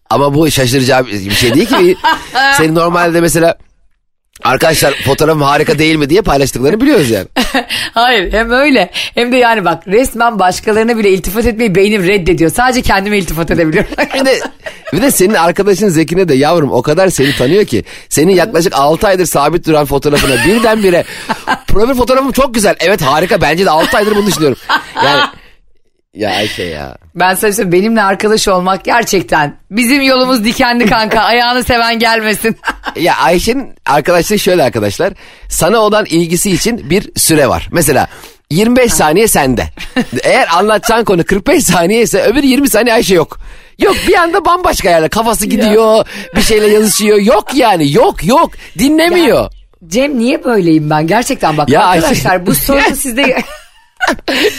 Ama 0.10 0.34
bu 0.34 0.52
şaşıracağı 0.52 1.06
bir 1.08 1.32
şey 1.32 1.54
değil 1.54 1.68
ki. 1.68 1.98
Senin 2.58 2.76
normalde 2.76 3.22
mesela 3.22 3.58
arkadaşlar 4.44 4.94
fotoğrafım 5.06 5.42
harika 5.42 5.80
değil 5.80 5.96
mi 5.96 6.10
diye 6.10 6.22
paylaştıklarını 6.22 6.82
biliyoruz 6.82 7.10
yani. 7.10 7.28
Hayır 7.94 8.34
hem 8.34 8.52
öyle 8.52 8.90
hem 8.94 9.32
de 9.32 9.38
yani 9.38 9.66
bak 9.66 9.88
resmen 9.88 10.40
başkalarına 10.40 10.98
bile 10.98 11.10
iltifat 11.10 11.46
etmeyi 11.46 11.76
beynim 11.76 12.04
reddediyor. 12.08 12.52
Sadece 12.52 12.82
kendime 12.82 13.18
iltifat 13.18 13.52
edebiliyorum. 13.52 13.90
Bir 14.14 14.26
de, 14.26 14.40
bir 14.94 15.02
de 15.02 15.12
senin 15.12 15.34
arkadaşın 15.34 15.90
Zekine 15.90 16.28
de 16.28 16.34
yavrum 16.34 16.72
o 16.72 16.82
kadar 16.82 17.10
seni 17.10 17.36
tanıyor 17.36 17.66
ki 17.66 17.84
senin 18.10 18.34
yaklaşık 18.36 18.74
6 18.76 19.08
aydır 19.08 19.26
sabit 19.26 19.68
duran 19.68 19.86
fotoğrafına 19.86 20.46
birdenbire 20.46 21.04
profil 21.68 21.94
fotoğrafım 21.96 22.32
çok 22.32 22.54
güzel. 22.54 22.76
Evet 22.80 23.02
harika 23.02 23.42
bence 23.42 23.66
de 23.66 23.70
6 23.70 23.98
aydır 23.98 24.16
bunu 24.16 24.26
düşünüyorum. 24.26 24.58
Yani 25.06 25.22
ya 26.16 26.30
Ayşe 26.30 26.64
ya. 26.64 26.98
ben 27.16 27.34
sana 27.36 27.54
söyleyeyim, 27.54 27.72
benimle 27.72 28.02
arkadaş 28.04 28.48
olmak 28.48 28.86
gerçekten 28.86 29.58
bizim 29.72 30.02
yolumuz 30.02 30.44
dikenli 30.46 30.86
kanka 30.86 31.20
ayağını 31.22 31.64
seven 31.64 32.00
gelmesin. 32.00 32.58
Ya 32.96 33.18
Ayşe'nin 33.18 33.76
arkadaşlığı 33.86 34.40
şöyle 34.40 34.64
arkadaşlar. 34.64 35.14
Sana 35.50 35.78
olan 35.78 36.06
ilgisi 36.06 36.52
için 36.52 36.90
bir 36.90 37.10
süre 37.16 37.48
var. 37.50 37.70
Mesela 37.72 38.08
25 38.52 38.94
saniye 38.94 39.28
sende. 39.28 39.68
Eğer 40.24 40.48
anlatacağın 40.58 41.04
konu 41.04 41.24
45 41.26 41.64
saniye 41.64 42.02
ise 42.02 42.22
öbür 42.24 42.44
20 42.44 42.70
saniye 42.70 42.96
Ayşe 42.96 43.16
yok. 43.16 43.40
Yok 43.80 43.96
bir 44.08 44.14
anda 44.14 44.46
bambaşka 44.46 44.90
yerler. 44.90 45.10
Kafası 45.10 45.46
gidiyor. 45.46 46.06
Bir 46.36 46.42
şeyle 46.42 46.68
yazışıyor. 46.68 47.18
Yok 47.18 47.54
yani 47.56 47.94
yok 47.94 48.26
yok. 48.26 48.52
Dinlemiyor. 48.80 49.52
Cem 49.88 50.20
niye 50.20 50.44
böyleyim 50.44 50.90
ben 50.90 51.08
gerçekten 51.08 51.58
bak 51.58 51.70
Ya 51.70 51.82
Ayşe- 51.82 51.96
arkadaşlar 51.96 52.46
bu 52.46 52.56
sorunu 52.56 52.96
sizde 52.96 53.44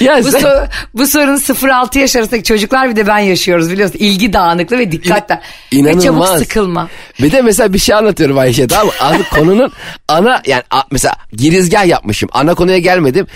Ya 0.00 0.18
bu, 0.24 0.30
sen- 0.30 0.40
so- 0.40 0.68
bu 0.94 1.06
sorun 1.06 1.36
0-6 1.36 1.98
yaş 1.98 2.16
arasındaki 2.16 2.44
çocuklar 2.44 2.90
bir 2.90 2.96
de 2.96 3.06
ben 3.06 3.18
yaşıyoruz 3.18 3.70
biliyorsun 3.70 3.98
ilgi 3.98 4.32
dağınıklığı 4.32 4.78
ve 4.78 4.92
dikkatle 4.92 5.40
ve 5.72 6.00
çabuk 6.00 6.28
sıkılma. 6.28 6.88
Bir 7.22 7.32
de 7.32 7.42
mesela 7.42 7.72
bir 7.72 7.78
şey 7.78 7.94
anlatıyorum 7.94 8.38
Ayşe 8.38 8.66
tamam 8.66 8.86
mı? 8.86 9.22
Konunun 9.34 9.72
ana 10.08 10.42
yani 10.46 10.62
mesela 10.90 11.14
girizgah 11.32 11.86
yapmışım. 11.86 12.28
Ana 12.32 12.54
konuya 12.54 12.78
gelmedim. 12.78 13.26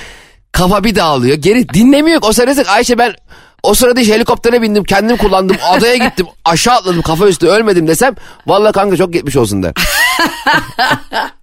Kafa 0.52 0.84
bir 0.84 0.94
dağılıyor. 0.94 1.36
Geri 1.36 1.68
dinlemiyor. 1.68 2.20
O 2.22 2.32
sırada 2.32 2.70
Ayşe 2.70 2.98
ben 2.98 3.14
o 3.62 3.74
sırada 3.74 4.00
işte 4.00 4.14
helikoptere 4.14 4.62
bindim. 4.62 4.84
Kendim 4.84 5.16
kullandım. 5.16 5.56
Adaya 5.70 5.96
gittim. 5.96 6.26
Aşağı 6.44 6.74
atladım. 6.74 7.02
Kafa 7.02 7.26
üstü 7.26 7.46
ölmedim 7.46 7.88
desem. 7.88 8.14
Vallahi 8.46 8.72
kanka 8.72 8.96
çok 8.96 9.12
geçmiş 9.12 9.36
olsun 9.36 9.62
der. 9.62 9.72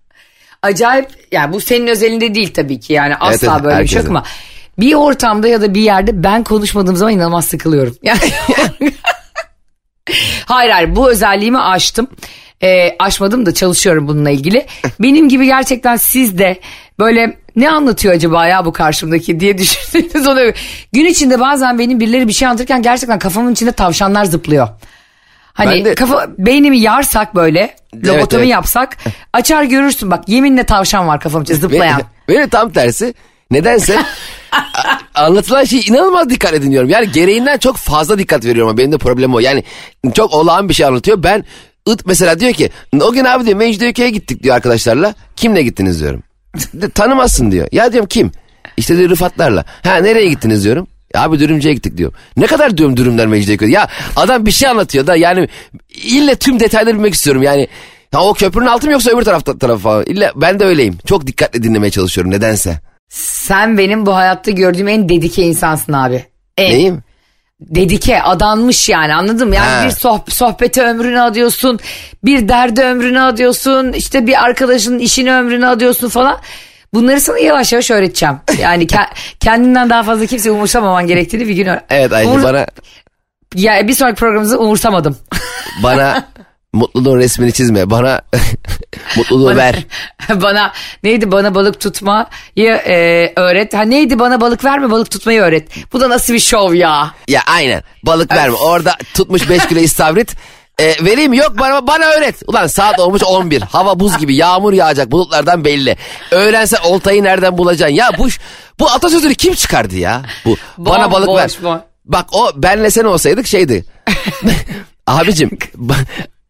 acayip 0.62 1.10
yani 1.32 1.53
bu 1.53 1.62
senin 1.62 1.88
özelinde 1.88 2.36
değil 2.36 2.53
tabii 2.53 2.80
ki 2.80 2.94
yani 2.94 3.15
asla 3.15 3.53
evet, 3.53 3.63
böyle 3.63 3.84
bir 3.84 3.88
şey 3.88 4.00
yok 4.00 4.10
ama 4.10 4.24
bir 4.79 4.93
ortamda 4.93 5.48
ya 5.48 5.62
da 5.62 5.74
bir 5.74 5.81
yerde 5.81 6.24
ben 6.24 6.43
konuşmadığım 6.43 6.96
zaman 6.96 7.13
inanılmaz 7.13 7.46
sıkılıyorum. 7.46 7.96
Yani 8.03 8.19
hayır 10.46 10.72
hayır 10.72 10.96
bu 10.96 11.10
özelliğimi 11.10 11.60
aştım. 11.60 12.07
Ee, 12.63 12.96
aşmadım 13.00 13.46
da 13.46 13.53
çalışıyorum 13.53 14.07
bununla 14.07 14.29
ilgili. 14.29 14.65
Benim 15.00 15.29
gibi 15.29 15.46
gerçekten 15.46 15.96
siz 15.96 16.38
de 16.38 16.60
böyle 17.00 17.38
ne 17.55 17.69
anlatıyor 17.69 18.13
acaba 18.13 18.48
ya 18.48 18.65
bu 18.65 18.74
karşımdaki 18.74 19.39
diye 19.39 19.57
düşündüğünüz 19.57 20.27
oluyor. 20.27 20.53
Gün 20.93 21.05
içinde 21.05 21.39
bazen 21.39 21.79
benim 21.79 22.00
birileri 22.00 22.27
bir 22.27 22.34
şey 22.34 22.48
anlatırken 22.48 22.81
gerçekten 22.81 23.19
kafamın 23.19 23.51
içinde 23.53 23.72
tavşanlar 23.72 24.25
zıplıyor. 24.25 24.67
Hani 25.53 25.72
Ben 25.72 25.86
de- 25.86 25.96
kafa 25.96 26.27
beynimi 26.38 26.79
yarsak 26.79 27.36
böyle 27.36 27.75
lobotomi 28.05 28.41
evet. 28.41 28.51
yapsak 28.51 28.98
açar 29.34 29.63
görürsün 29.63 30.12
bak 30.12 30.29
yeminle 30.29 30.63
tavşan 30.63 31.07
var 31.07 31.19
kafamın 31.19 31.43
içinde 31.43 31.60
zıplayan. 31.60 32.01
Benim, 32.27 32.39
benim 32.39 32.50
tam 32.50 32.72
tersi. 32.72 33.13
Nedense 33.51 34.00
anlatılan 35.16 35.63
şey 35.63 35.80
inanılmaz 35.88 36.30
dikkat 36.30 36.54
ediniyorum. 36.54 36.89
Yani 36.89 37.12
gereğinden 37.12 37.58
çok 37.58 37.77
fazla 37.77 38.20
dikkat 38.20 38.46
veriyorum 38.46 38.70
ama 38.70 38.77
benim 38.77 38.92
de 38.92 38.98
problemim 38.98 39.36
o. 39.36 39.39
Yani 39.39 39.63
çok 40.13 40.34
olağan 40.34 40.70
bir 40.70 40.74
şey 40.74 40.86
anlatıyor. 40.86 41.24
Ben 41.24 41.46
ıt 41.89 42.06
mesela 42.06 42.39
diyor 42.39 42.54
ki 42.54 42.70
o 43.01 43.12
gün 43.12 43.25
abi 43.25 43.46
diyor 43.46 43.58
Mecidiyeköy'e 43.58 44.10
gittik 44.10 44.44
diyor 44.44 44.56
arkadaşlarla. 44.56 45.16
Kimle 45.36 45.63
gittiniz 45.63 46.01
diyorum. 46.01 46.24
Tanımazsın 46.94 47.51
diyor. 47.51 47.68
Ya 47.72 47.92
diyorum 47.92 48.08
kim? 48.08 48.32
İşte 48.77 48.98
diyor 48.98 49.10
Rıfatlarla. 49.10 49.66
Ha 49.84 49.96
nereye 49.96 50.30
gittiniz 50.30 50.63
diyorum. 50.63 50.88
Abi 51.16 51.39
dürümcüye 51.39 51.74
gittik 51.74 51.98
diyor. 51.98 52.13
Ne 52.38 52.46
kadar 52.46 52.77
diyorum 52.77 52.98
dürümler 52.98 53.27
Mecidiyeköy. 53.27 53.72
Ya 53.72 53.88
adam 54.16 54.46
bir 54.46 54.51
şey 54.51 54.70
anlatıyor 54.70 55.08
da 55.08 55.16
yani 55.16 55.48
ille 56.04 56.36
tüm 56.36 56.60
detayları 56.60 56.96
bilmek 56.96 57.13
istiyorum. 57.13 57.44
Yani 57.44 57.68
ya 58.13 58.22
o 58.22 58.34
köprünün 58.34 58.66
altı 58.66 58.88
mı 58.88 58.94
yoksa 58.94 59.12
öbür 59.12 59.24
tarafta 59.24 59.58
tarafı 59.58 59.82
falan. 59.84 60.06
İlla 60.06 60.32
ben 60.36 60.60
de 60.60 60.66
öyleyim. 60.66 60.98
Çok 61.06 61.27
dikkatli 61.27 61.63
dinlemeye 61.63 61.92
çalışıyorum 61.92 62.32
nedense. 62.32 62.80
Sen 63.10 63.78
benim 63.78 64.06
bu 64.06 64.16
hayatta 64.16 64.52
gördüğüm 64.52 64.88
en 64.88 65.10
dedike 65.10 65.44
insansın 65.44 65.94
abi. 65.94 66.26
En. 66.58 66.72
Neyim? 66.72 67.04
Dedike 67.62 68.22
adanmış 68.22 68.90
yani 68.90 69.16
anladın 69.16 69.48
mı? 69.50 69.56
Yani 69.56 69.68
Ha. 69.70 69.86
bir 69.86 69.92
soh- 69.92 70.32
sohbete 70.32 70.82
ömrünü 70.84 71.22
adıyorsun. 71.22 71.80
Bir 72.24 72.50
derde 72.50 72.84
ömrünü 72.86 73.20
adıyorsun. 73.22 73.94
işte 73.94 74.28
bir 74.28 74.44
arkadaşının 74.44 75.00
işini 75.00 75.34
ömrünü 75.34 75.68
adıyorsun 75.68 76.10
falan. 76.10 76.38
Bunları 76.94 77.22
sana 77.22 77.38
yavaş 77.40 77.74
yavaş 77.74 77.92
öğreteceğim. 77.92 78.36
Yani 78.62 78.86
ke- 78.86 79.08
kendinden 79.40 79.90
daha 79.90 80.04
fazla 80.04 80.26
kimse 80.26 80.52
umursamaman 80.52 81.08
gerektiğini 81.08 81.48
bir 81.48 81.56
gün 81.56 81.66
öğren. 81.66 81.84
Evet 81.90 82.14
Ayşe 82.14 82.30
Umur- 82.30 82.44
bana 82.44 82.66
Ya 83.56 83.88
bir 83.88 83.94
sonraki 83.94 84.16
programımızda 84.16 84.58
umursamadım. 84.60 85.18
bana 85.84 86.26
mutluluğun 86.77 87.17
resmini 87.17 87.53
çizme. 87.53 87.89
Bana 87.89 88.22
mutluluğu 89.17 89.55
ver. 89.55 89.75
bana 90.29 90.74
neydi 91.03 91.31
bana 91.31 91.55
balık 91.55 91.79
tutmayı 91.79 92.72
e, 92.88 93.34
öğret. 93.36 93.74
Ha 93.74 93.81
neydi 93.81 94.19
bana 94.19 94.41
balık 94.41 94.65
verme 94.65 94.91
balık 94.91 95.12
tutmayı 95.12 95.41
öğret. 95.41 95.93
Bu 95.93 96.01
da 96.01 96.10
nasıl 96.10 96.34
bir 96.34 96.39
şov 96.39 96.74
ya? 96.74 97.12
Ya 97.27 97.41
aynen 97.48 97.84
balık 98.03 98.31
verme. 98.31 98.55
Orada 98.55 98.96
tutmuş 99.13 99.50
5 99.50 99.67
kilo 99.67 99.79
istavrit. 99.79 100.36
E, 100.79 101.05
vereyim 101.05 101.34
yok 101.34 101.60
bana 101.60 101.88
bana 101.88 102.05
öğret. 102.05 102.36
Ulan 102.48 102.67
saat 102.67 103.00
olmuş 103.00 103.24
11. 103.24 103.62
Hava 103.62 104.00
buz 104.00 104.17
gibi 104.17 104.36
yağmur 104.36 104.74
yağacak 104.74 105.12
bulutlardan 105.12 105.65
belli. 105.65 105.98
Öğrensen 106.31 106.79
oltayı 106.84 107.24
nereden 107.24 107.57
bulacaksın? 107.57 107.96
Ya 107.96 108.12
bu 108.17 108.27
bu 108.79 108.91
atasözünü 108.91 109.36
kim 109.36 109.53
çıkardı 109.53 109.96
ya? 109.96 110.22
Bu 110.46 110.57
bana 110.77 111.12
balık 111.12 111.27
ver. 111.27 111.36
Bomboş 111.63 111.63
bu. 111.63 111.88
Bak 112.05 112.25
o 112.31 112.51
benle 112.55 112.91
sen 112.91 113.03
olsaydık 113.03 113.48
şeydi. 113.48 113.86
Abicim 115.07 115.50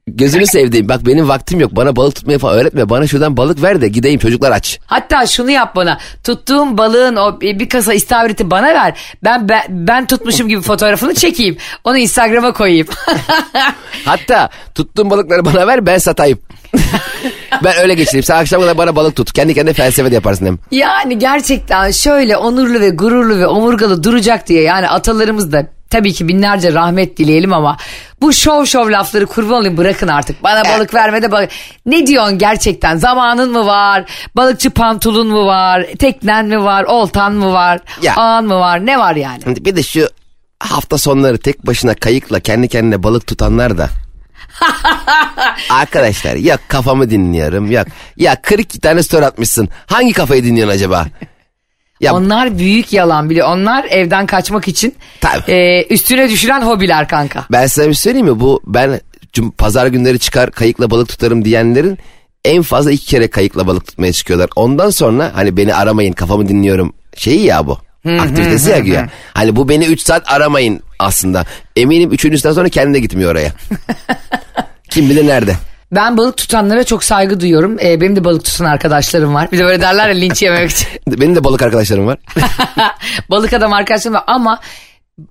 gözünü 0.08 0.48
sevdiğim 0.48 0.90
bak 0.90 1.06
benim 1.06 1.28
vaktim 1.30 1.60
yok 1.60 1.76
bana 1.76 1.96
balık 1.96 2.16
tutmayı 2.16 2.40
falan 2.40 2.60
öğretme. 2.60 2.90
Bana 2.90 3.08
şuradan 3.08 3.38
balık 3.38 3.62
ver 3.64 3.82
de 3.82 3.88
gideyim 3.88 4.20
çocuklar 4.20 4.52
aç. 4.52 4.80
Hatta 4.86 5.26
şunu 5.26 5.52
yap 5.52 5.76
bana. 5.76 5.98
Tuttuğum 6.24 6.78
balığın 6.78 7.16
o 7.16 7.42
bir 7.42 7.70
kasa 7.70 7.94
istavriti 7.94 8.52
bana 8.52 8.68
ver. 8.68 9.00
Ben 9.24 9.50
ben, 9.50 9.64
ben 9.70 10.08
tutmuşum 10.08 10.48
gibi 10.48 10.62
fotoğrafını 10.62 11.14
çekeyim. 11.14 11.58
Onu 11.84 11.98
Instagram'a 11.98 12.54
koyayım. 12.54 12.88
Hatta 14.06 14.50
tuttuğun 14.76 15.10
balıkları 15.10 15.46
bana 15.46 15.68
ver 15.68 15.86
ben 15.86 15.98
satayım. 15.98 16.40
ben 17.64 17.78
öyle 17.82 17.94
geçireyim. 17.94 18.24
Sen 18.24 18.36
akşam 18.36 18.62
kadar 18.62 18.78
bana 18.78 18.96
balık 18.96 19.16
tut. 19.16 19.34
Kendi 19.34 19.54
kendine 19.54 19.74
felsefe 19.74 20.12
de 20.12 20.16
yaparsın 20.16 20.46
hem. 20.46 20.58
yani 20.72 21.20
gerçekten 21.20 21.92
şöyle 21.92 22.38
onurlu 22.38 22.80
ve 22.80 22.90
gururlu 22.90 23.40
ve 23.40 23.48
omurgalı 23.48 24.04
duracak 24.04 24.48
diye 24.48 24.62
yani 24.64 24.88
atalarımız 24.88 25.52
da 25.52 25.77
tabii 25.90 26.14
ki 26.14 26.28
binlerce 26.28 26.74
rahmet 26.74 27.18
dileyelim 27.18 27.54
ama 27.54 27.78
bu 28.22 28.34
şov 28.34 28.66
şov 28.66 28.92
lafları 28.92 29.26
kurban 29.26 29.54
olayım 29.60 29.78
bırakın 29.78 30.08
artık. 30.08 30.44
Bana 30.44 30.64
balık 30.66 30.94
verme 30.94 31.22
de 31.22 31.32
balık. 31.32 31.50
Ne 31.86 32.08
diyorsun 32.08 32.38
gerçekten? 32.38 32.98
Zamanın 32.98 33.52
mı 33.52 33.66
var? 33.66 34.04
Balıkçı 34.36 34.70
pantolon 34.70 35.28
mu 35.28 35.46
var? 35.46 35.86
Teknen 36.00 36.46
mi 36.46 36.64
var? 36.64 36.84
Oltan 36.84 37.34
mı 37.34 37.54
var? 37.54 37.80
Ya. 38.02 38.14
Ağın 38.16 38.48
mı 38.48 38.60
var? 38.60 38.86
Ne 38.86 39.00
var 39.00 39.16
yani? 39.16 39.44
Bir 39.46 39.76
de 39.76 39.84
şu 39.84 40.10
hafta 40.60 40.98
sonları 40.98 41.38
tek 41.38 41.68
başına 41.68 41.94
kayıkla 41.96 42.40
kendi 42.40 42.68
kendine 42.68 43.04
balık 43.04 43.28
tutanlar 43.28 43.78
da. 43.78 43.90
Arkadaşlar 45.70 46.36
ya 46.36 46.58
kafamı 46.68 47.10
dinliyorum 47.10 47.72
yok. 47.72 47.88
Ya 48.18 48.42
42 48.42 48.80
tane 48.80 49.04
story 49.04 49.26
atmışsın. 49.26 49.70
Hangi 49.86 50.14
kafayı 50.14 50.44
dinliyorsun 50.44 50.76
acaba? 50.76 51.06
Ya 52.02 52.14
Onlar 52.14 52.58
büyük 52.60 52.94
yalan 52.94 53.30
biliyor. 53.30 53.48
Onlar 53.48 53.86
evden 53.90 54.26
kaçmak 54.26 54.68
için 54.68 54.96
Tabii. 55.22 55.52
e, 55.52 55.84
üstüne 55.90 56.30
düşüren 56.30 56.62
hobiler 56.62 57.08
kanka. 57.08 57.46
ben 57.52 57.68
size 57.68 57.88
bir 57.90 57.94
şey 57.94 58.02
söyleyeyim 58.02 58.28
mi? 58.28 58.40
Bu 58.40 58.62
ben 58.68 59.00
cum- 59.34 59.52
pazar 59.52 59.88
günleri 59.88 60.20
çıkar 60.20 60.52
kayıkla 60.52 60.92
balık 60.92 61.10
tutarım 61.10 61.46
diyenlerin 61.46 61.98
en 62.46 62.62
fazla 62.62 62.92
iki 62.92 63.06
kere 63.06 63.28
kayıkla 63.28 63.68
balık 63.68 63.88
tutmaya 63.88 64.14
çıkıyorlar. 64.14 64.50
Ondan 64.56 64.90
sonra 64.90 65.32
hani 65.36 65.58
beni 65.58 65.76
aramayın 65.76 66.14
kafamı 66.14 66.48
dinliyorum 66.50 66.94
şeyi 67.16 67.46
ya 67.46 67.68
bu. 67.68 67.78
Aktivitesi 68.20 68.70
ya 68.70 68.80
güya. 68.80 69.10
Hani 69.34 69.56
bu 69.56 69.70
beni 69.70 69.86
3 69.86 70.02
saat 70.02 70.32
aramayın 70.32 70.82
aslında. 71.00 71.46
Eminim 71.76 72.12
üçüncüsünden 72.12 72.54
sonra 72.54 72.70
kendine 72.70 73.00
gitmiyor 73.00 73.32
oraya. 73.32 73.52
Kim 74.90 75.10
bilir 75.10 75.28
nerede. 75.28 75.56
Ben 75.92 76.18
balık 76.18 76.38
tutanlara 76.38 76.84
çok 76.84 77.04
saygı 77.04 77.40
duyuyorum. 77.40 77.78
E, 77.84 78.02
benim 78.02 78.16
de 78.16 78.24
balık 78.24 78.46
tutan 78.46 78.66
arkadaşlarım 78.66 79.34
var. 79.34 79.52
Bir 79.52 79.58
de 79.58 79.64
böyle 79.64 79.82
derler 79.82 80.10
ya 80.10 80.16
linç 80.16 80.42
yememek 80.42 80.72
için. 80.72 80.88
Benim 81.08 81.36
de 81.36 81.44
balık 81.44 81.62
arkadaşlarım 81.62 82.08
var. 82.08 82.18
balık 83.30 83.54
adam 83.54 83.74
arkadaşlarım 83.74 84.16
var 84.16 84.24
ama 84.28 84.60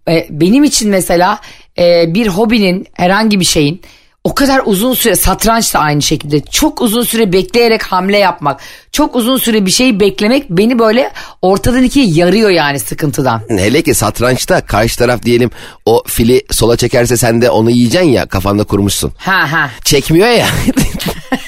e, 0.08 0.26
benim 0.30 0.64
için 0.64 0.90
mesela 0.90 1.40
e, 1.78 2.14
bir 2.14 2.26
hobinin 2.26 2.86
herhangi 2.92 3.40
bir 3.40 3.44
şeyin 3.44 3.82
o 4.26 4.34
kadar 4.34 4.62
uzun 4.64 4.94
süre 4.94 5.16
satranç 5.16 5.74
da 5.74 5.78
aynı 5.78 6.02
şekilde 6.02 6.40
çok 6.40 6.82
uzun 6.82 7.02
süre 7.02 7.32
bekleyerek 7.32 7.82
hamle 7.82 8.18
yapmak 8.18 8.60
çok 8.92 9.16
uzun 9.16 9.36
süre 9.36 9.66
bir 9.66 9.70
şeyi 9.70 10.00
beklemek 10.00 10.50
beni 10.50 10.78
böyle 10.78 11.12
ortadan 11.42 11.82
ikiye 11.82 12.06
yarıyor 12.06 12.50
yani 12.50 12.80
sıkıntıdan. 12.80 13.42
Hele 13.48 13.82
ki 13.82 13.94
satrançta 13.94 14.60
karşı 14.60 14.98
taraf 14.98 15.22
diyelim 15.22 15.50
o 15.84 16.02
fili 16.06 16.42
sola 16.50 16.76
çekerse 16.76 17.16
sen 17.16 17.42
de 17.42 17.50
onu 17.50 17.70
yiyeceksin 17.70 18.08
ya 18.08 18.26
kafanda 18.26 18.64
kurmuşsun. 18.64 19.12
Ha 19.16 19.52
ha. 19.52 19.70
Çekmiyor 19.84 20.28
ya. 20.28 20.46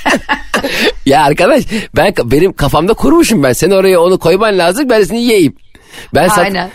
ya 1.07 1.23
arkadaş 1.25 1.65
ben 1.97 2.15
benim 2.25 2.53
kafamda 2.53 2.95
kurmuşum 2.95 3.43
ben. 3.43 3.53
Sen 3.53 3.71
oraya 3.71 4.01
onu 4.01 4.19
koyman 4.19 4.59
lazım 4.59 4.89
ben 4.91 5.03
seni 5.03 5.21
yiyeyim. 5.21 5.57
Ben 6.15 6.29
sat, 6.29 6.39
Aynen. 6.39 6.71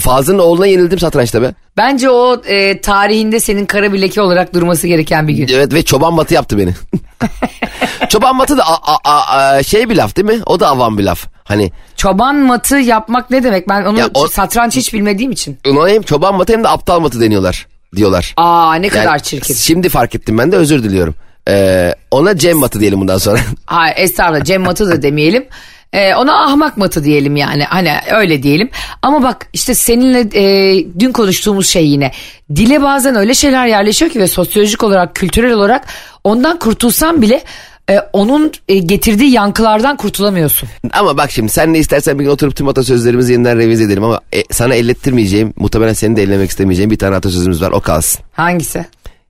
Fazlı'nın 0.00 0.38
oğluna 0.38 0.66
yenildim 0.66 0.98
satrançta 0.98 1.42
be. 1.42 1.54
Bence 1.76 2.10
o 2.10 2.42
e, 2.46 2.80
tarihinde 2.80 3.40
senin 3.40 3.66
kara 3.66 3.92
bir 3.92 4.02
leke 4.02 4.20
olarak 4.20 4.54
durması 4.54 4.86
gereken 4.86 5.28
bir 5.28 5.34
gün. 5.34 5.48
Evet 5.54 5.74
ve 5.74 5.82
çoban 5.82 6.16
batı 6.16 6.34
yaptı 6.34 6.58
beni. 6.58 6.74
çoban 8.08 8.38
batı 8.38 8.56
da 8.58 8.64
a- 8.68 8.94
a- 8.94 8.98
a- 9.04 9.36
a- 9.56 9.62
şey 9.62 9.90
bir 9.90 9.96
laf 9.96 10.16
değil 10.16 10.26
mi? 10.28 10.42
O 10.46 10.60
da 10.60 10.68
avam 10.68 10.98
bir 10.98 11.04
laf. 11.04 11.26
Hani 11.44 11.72
Çoban 11.96 12.36
matı 12.36 12.76
yapmak 12.76 13.30
ne 13.30 13.44
demek? 13.44 13.68
Ben 13.68 13.84
onu 13.84 13.98
Ya 13.98 14.08
o- 14.14 14.28
satranç 14.28 14.76
hiç 14.76 14.94
bilmediğim 14.94 15.32
için. 15.32 15.58
ona 15.68 15.88
hem 15.88 16.02
çoban 16.02 16.38
batı 16.38 16.52
hem 16.52 16.64
de 16.64 16.68
aptal 16.68 17.02
batı 17.04 17.20
deniyorlar 17.20 17.66
diyorlar. 17.96 18.34
Aa 18.36 18.74
ne 18.74 18.88
kadar 18.88 19.04
Yani 19.04 19.22
çirkin. 19.22 19.54
Şimdi 19.54 19.88
fark 19.88 20.14
ettim 20.14 20.38
ben 20.38 20.52
de 20.52 20.56
özür 20.56 20.82
diliyorum. 20.82 21.14
Ee, 21.48 21.94
ona 22.10 22.36
Cem 22.36 22.58
matı 22.58 22.80
diyelim 22.80 23.00
bundan 23.00 23.18
sonra. 23.18 23.38
Hayır 23.66 23.94
estağfurullah 23.98 24.44
Cem 24.44 24.62
matı 24.62 24.88
da 24.88 25.02
demeyelim. 25.02 25.46
Ee, 25.92 26.14
ona 26.14 26.44
ahmak 26.44 26.76
matı 26.76 27.04
diyelim 27.04 27.36
yani 27.36 27.64
hani 27.64 27.92
öyle 28.12 28.42
diyelim. 28.42 28.70
Ama 29.02 29.22
bak 29.22 29.46
işte 29.52 29.74
seninle 29.74 30.20
e, 30.34 30.84
dün 30.98 31.12
konuştuğumuz 31.12 31.68
şey 31.68 31.88
yine. 31.88 32.12
Dile 32.56 32.82
bazen 32.82 33.16
öyle 33.16 33.34
şeyler 33.34 33.66
yerleşiyor 33.66 34.10
ki 34.10 34.20
ve 34.20 34.28
sosyolojik 34.28 34.82
olarak 34.82 35.14
kültürel 35.14 35.52
olarak 35.52 35.86
ondan 36.24 36.58
kurtulsan 36.58 37.22
bile 37.22 37.42
e, 37.90 38.00
onun 38.12 38.52
e, 38.68 38.78
getirdiği 38.78 39.30
yankılardan 39.30 39.96
kurtulamıyorsun. 39.96 40.68
Ama 40.92 41.16
bak 41.16 41.30
şimdi 41.30 41.52
sen 41.52 41.72
ne 41.72 41.78
istersen 41.78 42.18
bir 42.18 42.24
gün 42.24 42.30
oturup 42.30 42.56
tüm 42.56 42.68
atasözlerimizi 42.68 43.32
yeniden 43.32 43.58
revize 43.58 43.84
edelim 43.84 44.04
ama 44.04 44.20
e, 44.32 44.42
sana 44.50 44.74
ellettirmeyeceğim 44.74 45.54
muhtemelen 45.56 45.92
seni 45.92 46.16
de 46.16 46.22
ellemek 46.22 46.50
istemeyeceğim 46.50 46.90
bir 46.90 46.98
tane 46.98 47.16
atasözümüz 47.16 47.62
var 47.62 47.70
o 47.70 47.80
kalsın. 47.80 48.20
Hangisi? 48.32 48.86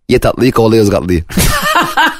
Ye 0.08 0.18
tatlıyı 0.18 0.52
kovala 0.52 0.76
yozgatlıyı. 0.76 1.24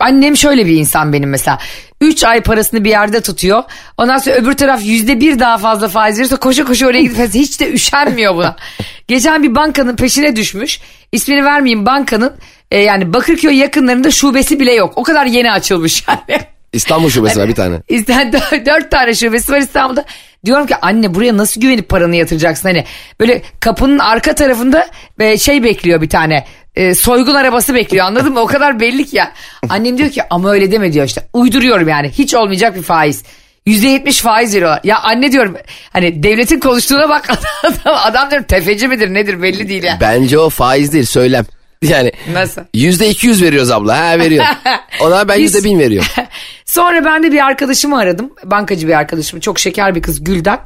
Annem 0.00 0.36
şöyle 0.36 0.66
bir 0.66 0.76
insan 0.76 1.12
benim 1.12 1.30
mesela. 1.30 1.58
3 2.00 2.24
ay 2.24 2.42
parasını 2.42 2.84
bir 2.84 2.90
yerde 2.90 3.20
tutuyor. 3.20 3.62
Ondan 3.96 4.18
sonra 4.18 4.36
öbür 4.36 4.52
taraf 4.52 4.84
yüzde 4.84 5.20
bir 5.20 5.38
daha 5.38 5.58
fazla 5.58 5.88
faiz 5.88 6.18
verirse 6.18 6.36
koşa 6.36 6.64
koşa 6.64 6.86
oraya 6.86 7.02
gidip 7.02 7.34
hiç 7.34 7.60
de 7.60 7.72
üşenmiyor 7.72 8.34
buna. 8.34 8.56
Geçen 9.08 9.42
bir 9.42 9.54
bankanın 9.54 9.96
peşine 9.96 10.36
düşmüş. 10.36 10.80
İsmini 11.12 11.44
vermeyeyim 11.44 11.86
bankanın 11.86 12.32
e, 12.70 12.78
yani 12.78 13.12
Bakırköy 13.12 13.56
yakınlarında 13.56 14.10
şubesi 14.10 14.60
bile 14.60 14.72
yok. 14.72 14.92
O 14.96 15.02
kadar 15.02 15.26
yeni 15.26 15.52
açılmış 15.52 16.04
yani. 16.08 16.40
İstanbul 16.72 17.10
şubesi 17.10 17.40
var 17.40 17.48
bir 17.48 17.54
tane. 17.54 17.76
Dört, 17.90 18.66
dört 18.66 18.90
tane 18.90 19.14
şubesi 19.14 19.52
var 19.52 19.58
İstanbul'da. 19.58 20.04
Diyorum 20.44 20.66
ki 20.66 20.76
anne 20.76 21.14
buraya 21.14 21.36
nasıl 21.36 21.60
güvenip 21.60 21.88
paranı 21.88 22.16
yatıracaksın? 22.16 22.68
Hani 22.68 22.84
böyle 23.20 23.42
kapının 23.60 23.98
arka 23.98 24.34
tarafında 24.34 24.88
e, 25.18 25.38
şey 25.38 25.64
bekliyor 25.64 26.00
bir 26.00 26.08
tane. 26.08 26.44
E, 26.80 26.94
soygun 26.94 27.34
arabası 27.34 27.74
bekliyor 27.74 28.06
anladın 28.06 28.32
mı? 28.32 28.40
O 28.40 28.46
kadar 28.46 28.80
belli 28.80 29.06
ki 29.06 29.16
ya. 29.16 29.32
Annem 29.68 29.98
diyor 29.98 30.10
ki 30.10 30.22
ama 30.30 30.50
öyle 30.50 30.72
deme 30.72 30.92
diyor 30.92 31.06
işte. 31.06 31.22
Uyduruyorum 31.32 31.88
yani. 31.88 32.08
Hiç 32.10 32.34
olmayacak 32.34 32.76
bir 32.76 32.82
faiz. 32.82 33.22
%70 33.66 34.22
faiz 34.22 34.54
veriyorlar. 34.54 34.80
Ya 34.84 34.98
anne 34.98 35.32
diyorum 35.32 35.56
hani 35.92 36.22
devletin 36.22 36.60
konuştuğuna 36.60 37.08
bak 37.08 37.30
adam, 37.30 37.94
adam 38.04 38.30
diyorum 38.30 38.46
tefeci 38.46 38.88
midir 38.88 39.14
nedir 39.14 39.42
belli 39.42 39.68
değil 39.68 39.82
ya. 39.82 39.98
Bence 40.00 40.38
o 40.38 40.50
faiz 40.50 40.92
değil 40.92 41.04
söylem. 41.04 41.44
Yani 41.88 42.12
Nasıl? 42.32 42.62
yüzde 42.74 43.08
iki 43.08 43.26
yüz 43.26 43.42
veriyoruz 43.42 43.70
abla 43.70 43.98
ha 43.98 44.18
veriyor. 44.18 44.44
Ona 45.00 45.28
ben 45.28 45.36
yüzde 45.36 45.64
bin 45.64 45.78
veriyorum. 45.78 46.08
Sonra 46.64 47.04
ben 47.04 47.22
de 47.22 47.32
bir 47.32 47.46
arkadaşımı 47.46 47.98
aradım. 47.98 48.32
Bankacı 48.44 48.88
bir 48.88 48.92
arkadaşım. 48.92 49.40
Çok 49.40 49.58
şeker 49.58 49.94
bir 49.94 50.02
kız 50.02 50.24
Gülden. 50.24 50.58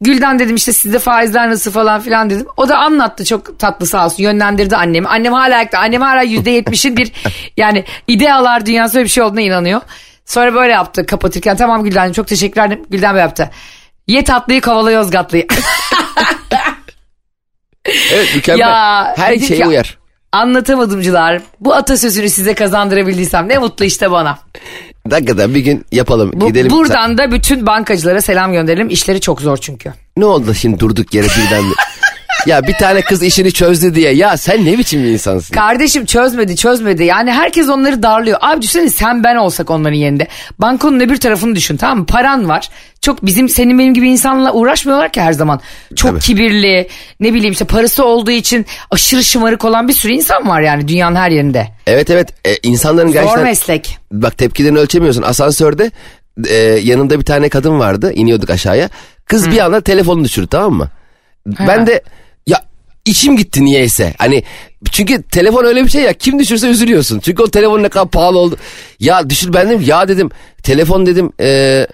Gülden 0.00 0.38
dedim 0.38 0.56
işte 0.56 0.72
sizde 0.72 0.98
faizler 0.98 1.50
nasıl 1.50 1.70
falan 1.72 2.00
filan 2.00 2.30
dedim. 2.30 2.46
O 2.56 2.68
da 2.68 2.78
anlattı 2.78 3.24
çok 3.24 3.58
tatlı 3.58 3.86
sağ 3.86 4.06
olsun 4.06 4.22
yönlendirdi 4.22 4.76
annemi. 4.76 5.08
Annem 5.08 5.32
hala 5.32 5.56
ayakta. 5.56 5.78
Annem 5.78 6.02
hala 6.02 6.22
yüzde 6.22 6.50
yetmişin 6.50 6.96
bir 6.96 7.12
yani 7.56 7.84
idealar 8.08 8.66
dünyası 8.66 8.94
böyle 8.94 9.04
bir 9.04 9.10
şey 9.10 9.22
olduğuna 9.22 9.40
inanıyor. 9.40 9.80
Sonra 10.26 10.54
böyle 10.54 10.72
yaptı 10.72 11.06
kapatırken 11.06 11.56
tamam 11.56 11.84
Gülden'cim 11.84 12.12
çok 12.12 12.28
teşekkür 12.28 12.60
ederim. 12.60 12.82
Gülden 12.90 13.10
böyle 13.12 13.20
yaptı. 13.20 13.50
Ye 14.06 14.24
tatlıyı 14.24 14.60
kovala 14.60 14.90
yozgatlıyı. 14.90 15.46
Evet 18.12 18.34
mükemmel. 18.34 18.60
Ya, 18.60 19.14
Her 19.16 19.38
şeye 19.38 19.60
ya- 19.60 19.68
uyar. 19.68 19.98
Anlatamadımcılar 20.32 21.42
bu 21.60 21.74
atasözünü 21.74 22.30
size 22.30 22.54
kazandırabildiysem 22.54 23.48
ne 23.48 23.58
mutlu 23.58 23.84
işte 23.84 24.10
bana. 24.10 24.38
Hakikaten 25.10 25.54
bir 25.54 25.60
gün 25.60 25.84
yapalım. 25.92 26.30
Bu, 26.34 26.46
Gidelim. 26.46 26.70
buradan 26.70 27.18
da 27.18 27.32
bütün 27.32 27.66
bankacılara 27.66 28.20
selam 28.20 28.52
gönderelim. 28.52 28.90
İşleri 28.90 29.20
çok 29.20 29.40
zor 29.40 29.56
çünkü. 29.56 29.92
Ne 30.16 30.24
oldu 30.24 30.54
şimdi 30.54 30.80
durduk 30.80 31.14
yere 31.14 31.26
birden? 31.26 31.64
ya 32.46 32.66
bir 32.66 32.74
tane 32.74 33.00
kız 33.00 33.22
işini 33.22 33.52
çözdü 33.52 33.94
diye. 33.94 34.12
Ya 34.14 34.36
sen 34.36 34.64
ne 34.64 34.78
biçim 34.78 35.02
bir 35.02 35.08
insansın? 35.08 35.54
Kardeşim 35.54 36.04
çözmedi 36.04 36.56
çözmedi. 36.56 37.04
Yani 37.04 37.32
herkes 37.32 37.68
onları 37.68 38.02
darlıyor. 38.02 38.38
Abi 38.40 38.62
düşünsene 38.62 38.90
sen 38.90 39.24
ben 39.24 39.36
olsak 39.36 39.70
onların 39.70 39.96
yerinde. 39.96 40.28
Bankonun 40.58 41.00
öbür 41.00 41.16
tarafını 41.16 41.56
düşün 41.56 41.76
tamam 41.76 41.98
mı? 41.98 42.06
Paran 42.06 42.48
var. 42.48 42.68
Çok 43.00 43.26
bizim 43.26 43.48
senin 43.48 43.78
benim 43.78 43.94
gibi 43.94 44.08
insanla 44.08 44.52
uğraşmıyorlar 44.52 45.12
ki 45.12 45.20
her 45.20 45.32
zaman. 45.32 45.60
Çok 45.96 46.10
Tabii. 46.10 46.20
kibirli 46.20 46.88
ne 47.20 47.34
bileyim 47.34 47.52
işte 47.52 47.64
parası 47.64 48.04
olduğu 48.04 48.30
için 48.30 48.66
aşırı 48.90 49.24
şımarık 49.24 49.64
olan 49.64 49.88
bir 49.88 49.92
sürü 49.92 50.12
insan 50.12 50.48
var 50.48 50.60
yani 50.60 50.88
dünyanın 50.88 51.16
her 51.16 51.30
yerinde. 51.30 51.68
Evet 51.86 52.10
evet 52.10 52.28
e, 52.44 52.56
insanların 52.62 53.06
Zor 53.06 53.14
gerçekten... 53.14 53.44
meslek. 53.44 53.98
Bak 54.12 54.38
tepkilerini 54.38 54.78
ölçemiyorsun. 54.78 55.22
Asansörde 55.22 55.90
e, 56.48 56.54
yanında 56.82 57.20
bir 57.20 57.24
tane 57.24 57.48
kadın 57.48 57.78
vardı. 57.78 58.12
İniyorduk 58.14 58.50
aşağıya. 58.50 58.90
Kız 59.26 59.50
bir 59.50 59.58
anda 59.58 59.80
telefonunu 59.80 60.24
düşürdü 60.24 60.46
tamam 60.50 60.72
mı? 60.72 60.88
Ben 61.46 61.86
de 61.86 62.02
içim 63.08 63.36
gitti 63.36 63.64
niyeyse. 63.64 64.14
Hani 64.18 64.42
çünkü 64.90 65.22
telefon 65.22 65.64
öyle 65.64 65.84
bir 65.84 65.90
şey 65.90 66.02
ya 66.02 66.12
kim 66.12 66.38
düşürse 66.38 66.68
üzülüyorsun. 66.68 67.20
Çünkü 67.20 67.42
o 67.42 67.50
telefon 67.50 67.82
ne 67.82 67.88
kadar 67.88 68.08
pahalı 68.08 68.38
oldu. 68.38 68.56
Ya 69.00 69.30
düşür 69.30 69.52
ben 69.52 69.68
dedim 69.70 69.82
ya 69.86 70.08
dedim 70.08 70.30
telefon 70.62 71.06
dedim 71.06 71.32
e, 71.40 71.86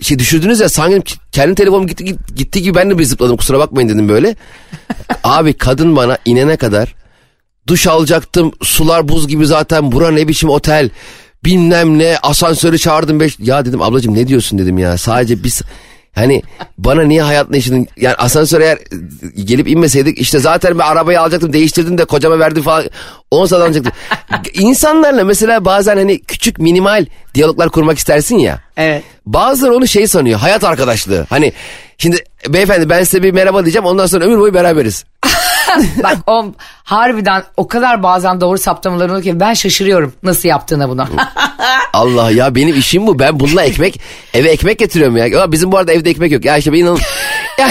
şey 0.00 0.18
düşürdünüz 0.18 0.60
ya 0.60 0.68
sanki 0.68 1.14
kendi 1.32 1.54
telefonum 1.54 1.86
gitti, 1.86 2.04
gitti, 2.04 2.34
gitti 2.34 2.62
gibi 2.62 2.74
ben 2.74 2.90
de 2.90 2.98
bir 2.98 3.04
zıpladım 3.04 3.36
kusura 3.36 3.58
bakmayın 3.58 3.88
dedim 3.88 4.08
böyle. 4.08 4.36
Abi 5.24 5.52
kadın 5.52 5.96
bana 5.96 6.18
inene 6.24 6.56
kadar 6.56 6.94
duş 7.66 7.86
alacaktım 7.86 8.52
sular 8.62 9.08
buz 9.08 9.28
gibi 9.28 9.46
zaten 9.46 9.92
bura 9.92 10.10
ne 10.10 10.28
biçim 10.28 10.50
otel 10.50 10.90
bilmem 11.44 11.98
ne 11.98 12.18
asansörü 12.22 12.78
çağırdım 12.78 13.20
beş 13.20 13.38
ya 13.38 13.64
dedim 13.64 13.82
ablacığım 13.82 14.14
ne 14.14 14.28
diyorsun 14.28 14.58
dedim 14.58 14.78
ya 14.78 14.98
sadece 14.98 15.44
biz 15.44 15.62
hani 16.14 16.42
bana 16.78 17.02
niye 17.02 17.22
hayatla 17.22 17.56
işin 17.56 17.88
yani 17.96 18.14
asansör 18.14 18.60
eğer 18.60 18.78
gelip 19.44 19.68
inmeseydik 19.68 20.18
işte 20.18 20.38
zaten 20.38 20.78
ben 20.78 20.84
arabayı 20.84 21.20
alacaktım 21.20 21.52
değiştirdim 21.52 21.98
de 21.98 22.04
kocama 22.04 22.38
verdim 22.38 22.62
falan 22.62 22.84
10 23.30 23.46
saat 23.46 23.62
alacaktım. 23.62 23.92
İnsanlarla 24.54 25.24
mesela 25.24 25.64
bazen 25.64 25.96
hani 25.96 26.20
küçük 26.22 26.58
minimal 26.58 27.06
diyaloglar 27.34 27.68
kurmak 27.68 27.98
istersin 27.98 28.38
ya. 28.38 28.60
Evet. 28.76 29.02
Bazıları 29.26 29.74
onu 29.74 29.86
şey 29.86 30.06
sanıyor 30.06 30.40
hayat 30.40 30.64
arkadaşlığı. 30.64 31.26
Hani 31.30 31.52
şimdi 31.98 32.24
beyefendi 32.48 32.88
ben 32.90 33.04
size 33.04 33.22
bir 33.22 33.32
merhaba 33.32 33.64
diyeceğim 33.64 33.86
ondan 33.86 34.06
sonra 34.06 34.24
ömür 34.24 34.38
boyu 34.38 34.54
beraberiz. 34.54 35.04
Bak 36.02 36.16
o 36.26 36.46
harbiden 36.84 37.42
o 37.56 37.68
kadar 37.68 38.02
bazen 38.02 38.40
doğru 38.40 38.58
saptamalar 38.58 39.08
oluyor 39.08 39.22
ki 39.22 39.40
ben 39.40 39.54
şaşırıyorum 39.54 40.12
nasıl 40.22 40.48
yaptığına 40.48 40.88
bunu. 40.88 41.06
Allah 41.92 42.30
ya 42.30 42.54
benim 42.54 42.78
işim 42.78 43.06
bu. 43.06 43.18
Ben 43.18 43.40
bununla 43.40 43.62
ekmek 43.62 44.00
eve 44.34 44.48
ekmek 44.50 44.78
getiriyorum 44.78 45.16
ya. 45.16 45.26
Ya 45.26 45.52
bizim 45.52 45.72
bu 45.72 45.78
arada 45.78 45.92
evde 45.92 46.10
ekmek 46.10 46.32
yok. 46.32 46.44
Ya 46.44 46.56
işte 46.56 46.72
ben 46.72 46.78
inan 46.78 46.98
ya, 47.58 47.68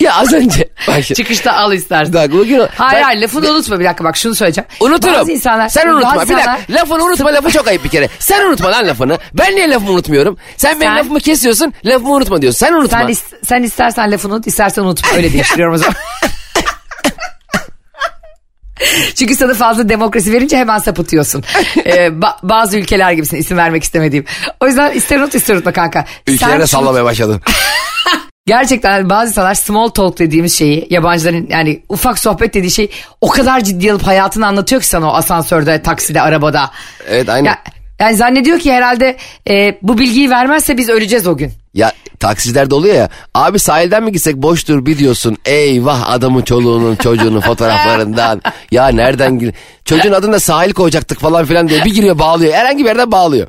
ya 0.00 0.14
az 0.16 0.32
önce 0.32 0.68
bak 0.88 1.04
şimdi- 1.04 1.14
Çıkışta 1.22 1.52
al 1.52 1.72
istersen. 1.72 2.14
Bak 2.14 2.32
bugün 2.32 2.58
Hayır 2.76 2.98
ben- 2.98 3.02
hayır 3.02 3.20
lafını 3.22 3.50
unutma 3.50 3.80
bir 3.80 3.84
dakika 3.84 4.04
bak 4.04 4.16
şunu 4.16 4.34
söyleyeceğim. 4.34 4.68
Unuturum. 4.80 5.14
Bazı 5.14 5.32
insanlar. 5.32 5.68
Sen 5.68 5.88
unutma. 5.88 6.16
bazı 6.16 6.28
Bir 6.28 6.34
insanlar- 6.34 6.58
dakika. 6.58 6.72
Lafını 6.80 7.04
unutma. 7.04 7.34
Lafı 7.34 7.50
çok 7.50 7.68
ayıp 7.68 7.84
bir 7.84 7.88
kere. 7.88 8.08
Sen 8.18 8.44
unutma 8.46 8.70
lan 8.70 8.86
lafını. 8.88 9.18
Ben 9.34 9.56
niye 9.56 9.70
lafımı 9.70 9.90
unutmuyorum? 9.92 10.36
Sen 10.56 10.80
benim 10.80 10.92
Sen- 10.92 10.98
lafımı 10.98 11.20
kesiyorsun. 11.20 11.72
Lafımı 11.84 12.12
unutma 12.12 12.42
diyorsun. 12.42 12.58
Sen 12.66 12.72
unutma. 12.72 12.98
Sen, 12.98 13.08
is- 13.08 13.44
sen 13.44 13.62
istersen 13.62 14.12
lafını 14.12 14.34
unut 14.34 14.46
istersen 14.46 14.82
unutma 14.82 15.08
öyle 15.16 15.32
değiştiriyorum 15.32 15.74
o 15.74 15.78
zaman. 15.78 15.94
Çünkü 19.14 19.34
sana 19.34 19.54
fazla 19.54 19.88
demokrasi 19.88 20.32
verince 20.32 20.56
hemen 20.56 20.78
sapıtıyorsun. 20.78 21.44
Ee, 21.84 22.06
ba- 22.06 22.36
bazı 22.42 22.78
ülkeler 22.78 23.12
gibisin 23.12 23.36
isim 23.36 23.56
vermek 23.56 23.82
istemediğim. 23.84 24.24
O 24.60 24.66
yüzden 24.66 24.92
ister 24.92 25.18
unut 25.18 25.34
ister 25.34 25.54
unutma 25.54 25.72
kanka. 25.72 26.04
Ülkelere 26.26 26.50
Sen 26.52 26.56
şunu- 26.58 26.66
sallamaya 26.66 27.04
başladın. 27.04 27.40
Gerçekten 28.46 29.10
bazı 29.10 29.28
insanlar 29.28 29.54
small 29.54 29.88
talk 29.88 30.18
dediğimiz 30.18 30.58
şeyi 30.58 30.86
yabancıların 30.90 31.46
yani 31.50 31.82
ufak 31.88 32.18
sohbet 32.18 32.54
dediği 32.54 32.70
şey 32.70 32.90
o 33.20 33.28
kadar 33.30 33.60
ciddi 33.64 33.92
alıp 33.92 34.06
hayatını 34.06 34.46
anlatıyor 34.46 34.80
ki 34.82 34.88
sana 34.88 35.10
o 35.10 35.14
asansörde, 35.14 35.82
takside, 35.82 36.20
arabada. 36.20 36.70
Evet 37.08 37.28
aynen. 37.28 37.44
Ya, 37.50 37.58
yani 38.00 38.16
zannediyor 38.16 38.58
ki 38.58 38.72
herhalde 38.72 39.16
e, 39.50 39.78
bu 39.82 39.98
bilgiyi 39.98 40.30
vermezse 40.30 40.76
biz 40.76 40.88
öleceğiz 40.88 41.26
o 41.26 41.36
gün. 41.36 41.52
Ya 41.74 41.92
taksicilerde 42.20 42.74
oluyor 42.74 42.94
ya. 42.94 43.08
Abi 43.34 43.58
sahilden 43.58 44.02
mi 44.02 44.12
gitsek 44.12 44.36
boştur 44.36 44.86
bir 44.86 44.98
diyorsun. 44.98 45.36
Eyvah 45.44 46.10
adamın 46.10 46.42
çoluğunun 46.42 46.96
çocuğunun 46.96 47.40
fotoğraflarından. 47.48 48.42
Ya 48.70 48.88
nereden 48.88 49.38
gir? 49.38 49.54
Çocuğun 49.84 50.12
adını 50.12 50.32
da 50.32 50.40
sahil 50.40 50.72
koyacaktık 50.72 51.20
falan 51.20 51.44
filan 51.44 51.68
diye. 51.68 51.84
Bir 51.84 51.94
giriyor 51.94 52.18
bağlıyor. 52.18 52.52
Herhangi 52.52 52.78
bir 52.78 52.88
yerden 52.88 53.12
bağlıyor. 53.12 53.46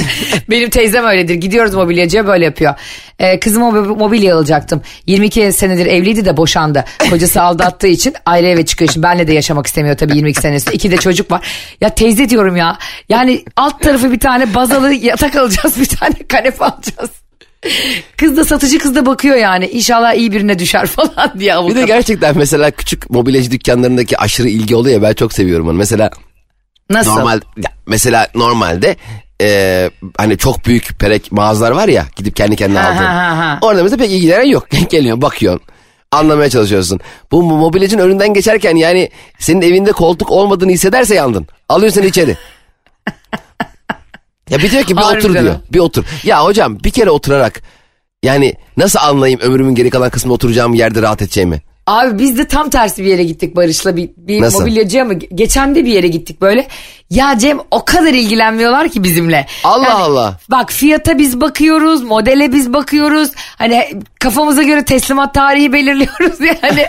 Benim 0.50 0.70
teyzem 0.70 1.04
öyledir. 1.04 1.34
Gidiyoruz 1.34 1.74
mobilyacıya 1.74 2.26
böyle 2.26 2.44
yapıyor. 2.44 2.74
Ee, 3.18 3.40
kızıma 3.40 3.66
mob- 3.68 3.98
mobilya 3.98 4.36
alacaktım. 4.36 4.82
22 5.06 5.52
senedir 5.52 5.86
evliydi 5.86 6.24
de 6.24 6.36
boşandı. 6.36 6.84
Kocası 7.10 7.42
aldattığı 7.42 7.86
için 7.86 8.14
ayrı 8.26 8.46
eve 8.46 8.66
çıkıyor. 8.66 8.90
Şimdi 8.92 9.06
benle 9.06 9.28
de 9.28 9.32
yaşamak 9.32 9.66
istemiyor 9.66 9.96
tabii 9.96 10.16
22 10.16 10.40
senesinde. 10.40 10.74
İki 10.74 10.90
de 10.90 10.96
çocuk 10.96 11.30
var. 11.30 11.46
Ya 11.80 11.88
teyze 11.88 12.28
diyorum 12.28 12.56
ya. 12.56 12.78
Yani 13.08 13.44
alt 13.56 13.80
tarafı 13.82 14.12
bir 14.12 14.20
tane 14.20 14.54
bazalı 14.54 14.92
yatak 14.94 15.36
alacağız. 15.36 15.80
Bir 15.80 15.86
tane 15.86 16.14
kanepe 16.28 16.64
alacağız. 16.64 17.10
Kız 18.16 18.36
da 18.36 18.44
satıcı 18.44 18.78
kız 18.78 18.94
da 18.94 19.06
bakıyor 19.06 19.36
yani. 19.36 19.66
İnşallah 19.66 20.14
iyi 20.14 20.32
birine 20.32 20.58
düşer 20.58 20.86
falan 20.86 21.32
diye 21.38 21.50
Bir 21.52 21.56
avukat. 21.56 21.76
de 21.76 21.82
gerçekten 21.86 22.38
mesela 22.38 22.70
küçük 22.70 23.10
mobilyacı 23.10 23.50
dükkanlarındaki 23.50 24.18
aşırı 24.18 24.48
ilgi 24.48 24.76
oluyor 24.76 25.02
ya 25.02 25.08
ben 25.08 25.12
çok 25.14 25.32
seviyorum 25.32 25.68
onu. 25.68 25.74
Mesela 25.76 26.10
Nasıl? 26.90 27.10
normal 27.10 27.40
ya 27.56 27.70
mesela 27.86 28.28
normalde 28.34 28.96
e, 29.42 29.90
hani 30.18 30.38
çok 30.38 30.64
büyük 30.66 30.98
perek 30.98 31.32
mağazalar 31.32 31.70
var 31.70 31.88
ya 31.88 32.06
gidip 32.16 32.36
kendi 32.36 32.56
kendine 32.56 32.78
Ha, 32.78 32.88
aldığın. 32.88 33.04
ha. 33.04 33.58
Orada 33.62 33.82
mesela 33.82 33.98
pek 33.98 34.10
ilgilenen 34.10 34.44
yok. 34.46 34.66
Geliyor 34.90 35.22
bakıyorsun. 35.22 35.62
Anlamaya 36.12 36.50
çalışıyorsun. 36.50 37.00
Bu 37.32 37.42
mobilyacının 37.42 38.02
önünden 38.02 38.34
geçerken 38.34 38.76
yani 38.76 39.10
senin 39.38 39.62
evinde 39.62 39.92
koltuk 39.92 40.30
olmadığını 40.30 40.70
hissederse 40.70 41.14
yandın. 41.14 41.46
Alıyor 41.68 41.92
seni 41.92 42.06
içeri. 42.06 42.36
ya 44.50 44.58
bir 44.58 44.70
diyor 44.70 44.82
ki 44.84 44.96
bir 44.96 45.02
otur 45.02 45.12
Harbiden 45.22 45.42
diyor. 45.44 45.54
ha. 45.54 45.60
Bir 45.72 45.78
otur. 45.78 46.04
Ya 46.24 46.44
hocam 46.44 46.78
bir 46.84 46.90
kere 46.90 47.10
oturarak 47.10 47.62
yani 48.22 48.54
nasıl 48.76 48.98
anlayayım 48.98 49.40
ömrümün 49.40 49.74
geri 49.74 49.90
kalan 49.90 50.10
kısmında 50.10 50.34
oturacağım 50.34 50.74
yerde 50.74 51.02
rahat 51.02 51.22
edeceğimi? 51.22 51.62
Abi 51.86 52.18
biz 52.18 52.38
de 52.38 52.48
tam 52.48 52.70
tersi 52.70 53.04
bir 53.04 53.08
yere 53.08 53.24
gittik 53.24 53.56
Barış'la 53.56 53.96
bir, 53.96 54.10
bir 54.16 54.40
Nasıl? 54.40 54.60
mobilyacıya 54.60 55.04
mı? 55.04 55.14
Geçen 55.14 55.74
de 55.74 55.84
bir 55.84 55.92
yere 55.92 56.08
gittik 56.08 56.40
böyle. 56.40 56.66
Ya 57.10 57.38
Cem 57.38 57.58
o 57.70 57.84
kadar 57.84 58.12
ilgilenmiyorlar 58.12 58.88
ki 58.88 59.02
bizimle. 59.02 59.46
Allah 59.64 59.94
Allah. 59.94 60.38
Bak 60.48 60.72
fiyata 60.72 61.18
biz 61.18 61.40
bakıyoruz, 61.40 62.02
modele 62.02 62.52
biz 62.52 62.72
bakıyoruz. 62.72 63.30
Hani 63.36 64.00
kafamıza 64.20 64.62
göre 64.62 64.84
teslimat 64.84 65.34
tarihi 65.34 65.72
belirliyoruz 65.72 66.40
yani. 66.40 66.86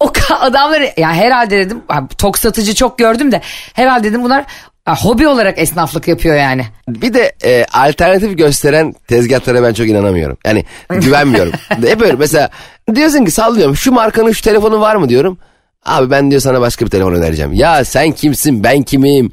o 0.00 0.12
adamları 0.40 0.92
ya 0.96 1.12
herhalde 1.12 1.58
dedim 1.58 1.82
tok 2.18 2.38
satıcı 2.38 2.74
çok 2.74 2.98
gördüm 2.98 3.32
de 3.32 3.40
herhalde 3.74 4.08
dedim 4.08 4.24
bunlar 4.24 4.44
ya, 4.88 4.96
hobi 4.96 5.28
olarak 5.28 5.58
esnaflık 5.58 6.08
yapıyor 6.08 6.36
yani. 6.36 6.66
Bir 6.88 7.14
de 7.14 7.32
e, 7.44 7.64
alternatif 7.72 8.38
gösteren 8.38 8.94
tezgahlara 9.08 9.62
ben 9.62 9.72
çok 9.72 9.88
inanamıyorum. 9.88 10.38
Yani 10.46 10.64
güvenmiyorum. 10.90 11.52
Hep 11.68 12.00
böyle 12.00 12.12
mesela 12.12 12.50
diyorsun 12.94 13.24
ki 13.24 13.30
sallıyorum 13.30 13.76
şu 13.76 13.92
markanın 13.92 14.32
şu 14.32 14.42
telefonu 14.42 14.80
var 14.80 14.96
mı 14.96 15.08
diyorum. 15.08 15.38
Abi 15.84 16.10
ben 16.10 16.30
diyor 16.30 16.40
sana 16.42 16.60
başka 16.60 16.84
bir 16.84 16.90
telefon 16.90 17.12
önereceğim. 17.14 17.52
Ya 17.52 17.84
sen 17.84 18.12
kimsin 18.12 18.64
ben 18.64 18.82
kimim? 18.82 19.32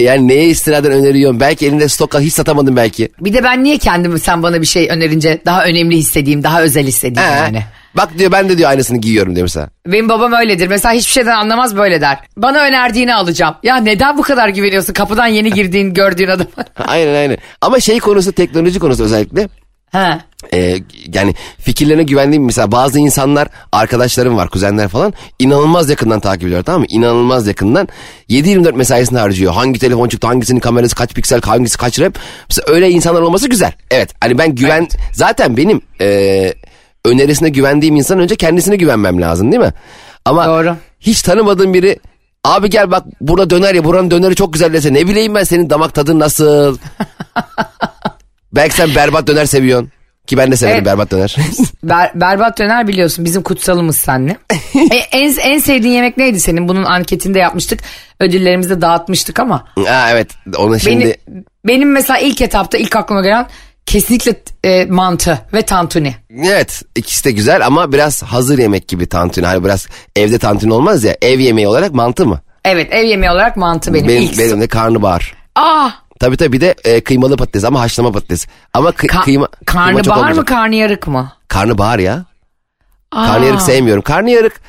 Yani 0.00 0.28
neye 0.28 0.48
istinaden 0.48 0.92
öneriyorum? 0.92 1.40
Belki 1.40 1.66
elinde 1.66 1.88
stok 1.88 2.20
hiç 2.20 2.32
satamadım 2.34 2.76
belki. 2.76 3.08
Bir 3.20 3.34
de 3.34 3.44
ben 3.44 3.64
niye 3.64 3.78
kendimi 3.78 4.18
sen 4.18 4.42
bana 4.42 4.60
bir 4.60 4.66
şey 4.66 4.88
önerince 4.90 5.42
daha 5.46 5.64
önemli 5.64 5.96
hissedeyim, 5.96 6.42
daha 6.42 6.62
özel 6.62 6.86
hissedeyim 6.86 7.30
He. 7.30 7.36
yani. 7.36 7.62
Bak 7.96 8.18
diyor 8.18 8.32
ben 8.32 8.48
de 8.48 8.58
diyor 8.58 8.70
aynısını 8.70 8.98
giyiyorum 8.98 9.34
diyor 9.36 9.44
mesela. 9.44 9.68
Benim 9.86 10.08
babam 10.08 10.32
öyledir. 10.32 10.68
Mesela 10.68 10.94
hiçbir 10.94 11.12
şeyden 11.12 11.36
anlamaz 11.36 11.76
böyle 11.76 12.00
der. 12.00 12.18
Bana 12.36 12.58
önerdiğini 12.58 13.14
alacağım. 13.14 13.54
Ya 13.62 13.76
neden 13.76 14.18
bu 14.18 14.22
kadar 14.22 14.48
güveniyorsun? 14.48 14.92
Kapıdan 14.92 15.26
yeni 15.26 15.52
girdiğin, 15.52 15.94
gördüğün 15.94 16.28
adama. 16.28 16.50
aynen 16.86 17.14
aynen. 17.14 17.36
Ama 17.60 17.80
şey 17.80 17.98
konusu 17.98 18.32
teknoloji 18.32 18.78
konusu 18.78 19.04
özellikle. 19.04 19.48
ha. 19.92 20.20
Ee, 20.54 20.76
yani 21.14 21.34
fikirlerine 21.58 22.02
güvendiğim 22.02 22.44
mesela 22.44 22.72
bazı 22.72 22.98
insanlar 22.98 23.48
arkadaşlarım 23.72 24.36
var 24.36 24.48
kuzenler 24.48 24.88
falan 24.88 25.12
inanılmaz 25.38 25.90
yakından 25.90 26.20
takip 26.20 26.46
ediyor 26.48 26.62
tamam 26.62 26.80
mı? 26.80 26.86
İnanılmaz 26.88 27.46
yakından 27.46 27.88
7-24 28.30 28.72
mesaisini 28.76 29.18
harcıyor. 29.18 29.52
Hangi 29.52 29.78
telefon 29.78 30.08
çıktı 30.08 30.26
hangisinin 30.26 30.60
kamerası 30.60 30.94
kaç 30.94 31.14
piksel 31.14 31.40
hangisi 31.42 31.78
kaç 31.78 31.98
rep. 31.98 32.18
Mesela 32.48 32.74
öyle 32.74 32.90
insanlar 32.90 33.20
olması 33.20 33.48
güzel. 33.48 33.72
Evet 33.90 34.10
hani 34.20 34.38
ben 34.38 34.54
güven 34.54 34.88
zaten 35.12 35.56
benim 35.56 35.80
e, 36.00 36.54
önerisine 37.04 37.48
güvendiğim 37.48 37.96
insan 37.96 38.18
önce 38.20 38.36
kendisine 38.36 38.76
güvenmem 38.76 39.20
lazım 39.20 39.52
değil 39.52 39.62
mi? 39.62 39.72
Ama 40.24 40.46
Doğru. 40.46 40.76
hiç 41.00 41.22
tanımadığım 41.22 41.74
biri 41.74 41.98
abi 42.44 42.70
gel 42.70 42.90
bak 42.90 43.04
burada 43.20 43.50
döner 43.50 43.74
ya 43.74 43.84
buranın 43.84 44.10
döneri 44.10 44.34
çok 44.34 44.52
güzel 44.52 44.72
dese 44.72 44.94
ne 44.94 45.06
bileyim 45.08 45.34
ben 45.34 45.44
senin 45.44 45.70
damak 45.70 45.94
tadın 45.94 46.18
nasıl? 46.18 46.78
Belki 48.52 48.74
sen 48.76 48.94
berbat 48.94 49.26
döner 49.26 49.44
seviyorsun. 49.44 49.90
Ki 50.26 50.36
ben 50.36 50.52
de 50.52 50.56
severim 50.56 50.76
Evet. 50.76 50.86
berbat 50.86 51.10
döner. 51.10 51.36
Ber- 51.84 52.20
berbat 52.20 52.58
döner 52.58 52.88
biliyorsun 52.88 53.24
bizim 53.24 53.42
kutsalımız 53.42 53.96
senle. 53.96 54.36
e, 54.90 54.96
en, 55.12 55.36
en 55.38 55.58
sevdiğin 55.58 55.94
yemek 55.94 56.16
neydi 56.16 56.40
senin? 56.40 56.68
Bunun 56.68 56.84
anketinde 56.84 57.38
yapmıştık. 57.38 57.80
Ödüllerimizi 58.20 58.70
de 58.70 58.80
dağıtmıştık 58.80 59.40
ama. 59.40 59.64
ha 59.86 60.08
evet 60.10 60.30
onu 60.56 60.80
şimdi 60.80 61.16
Benim, 61.28 61.44
benim 61.66 61.92
mesela 61.92 62.18
ilk 62.18 62.40
etapta 62.40 62.78
ilk 62.78 62.96
aklıma 62.96 63.22
gelen 63.22 63.46
Kesinlikle 63.86 64.42
e, 64.64 64.84
mantı 64.84 65.38
ve 65.52 65.62
tantuni. 65.62 66.14
Evet 66.44 66.82
ikisi 66.96 67.24
de 67.24 67.30
güzel 67.30 67.66
ama 67.66 67.92
biraz 67.92 68.22
hazır 68.22 68.58
yemek 68.58 68.88
gibi 68.88 69.06
tantuni. 69.06 69.46
Hani 69.46 69.64
biraz 69.64 69.86
evde 70.16 70.38
tantuni 70.38 70.72
olmaz 70.72 71.04
ya 71.04 71.16
ev 71.22 71.38
yemeği 71.38 71.68
olarak 71.68 71.94
mantı 71.94 72.26
mı? 72.26 72.40
Evet 72.64 72.92
ev 72.92 73.04
yemeği 73.04 73.32
olarak 73.32 73.56
mantı 73.56 73.94
benim, 73.94 74.08
Benim, 74.08 74.22
ilk. 74.22 74.38
benim 74.38 74.60
de 74.60 74.68
karnabahar. 74.68 75.34
Aa, 75.56 75.90
Tabii 76.20 76.36
tabii 76.36 76.52
bir 76.52 76.60
de 76.60 76.74
e, 76.84 77.00
kıymalı 77.00 77.36
patates 77.36 77.64
ama 77.64 77.80
haşlama 77.80 78.12
patates. 78.12 78.46
Ama 78.74 78.88
kı- 78.90 79.06
ka- 79.06 79.24
kıyma, 79.24 79.48
kıyma 79.66 79.82
karnabahar 79.92 80.16
mı 80.16 80.20
olmayacak. 80.20 80.46
karnıyarık 80.46 81.06
mı? 81.06 81.32
Karnabahar 81.48 81.98
ya. 81.98 82.24
Aa. 83.12 83.26
Karnıyarık 83.26 83.60
sevmiyorum. 83.62 84.02
Karnıyarık 84.02 84.60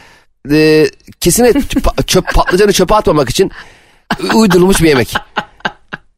e, 0.52 0.86
kesin 1.20 1.62
çöp, 1.62 2.08
çöp, 2.08 2.34
patlıcanı 2.34 2.74
çöpe 2.74 2.96
atmamak 2.96 3.30
için 3.30 3.52
uydurulmuş 4.34 4.82
bir 4.82 4.88
yemek. 4.90 5.14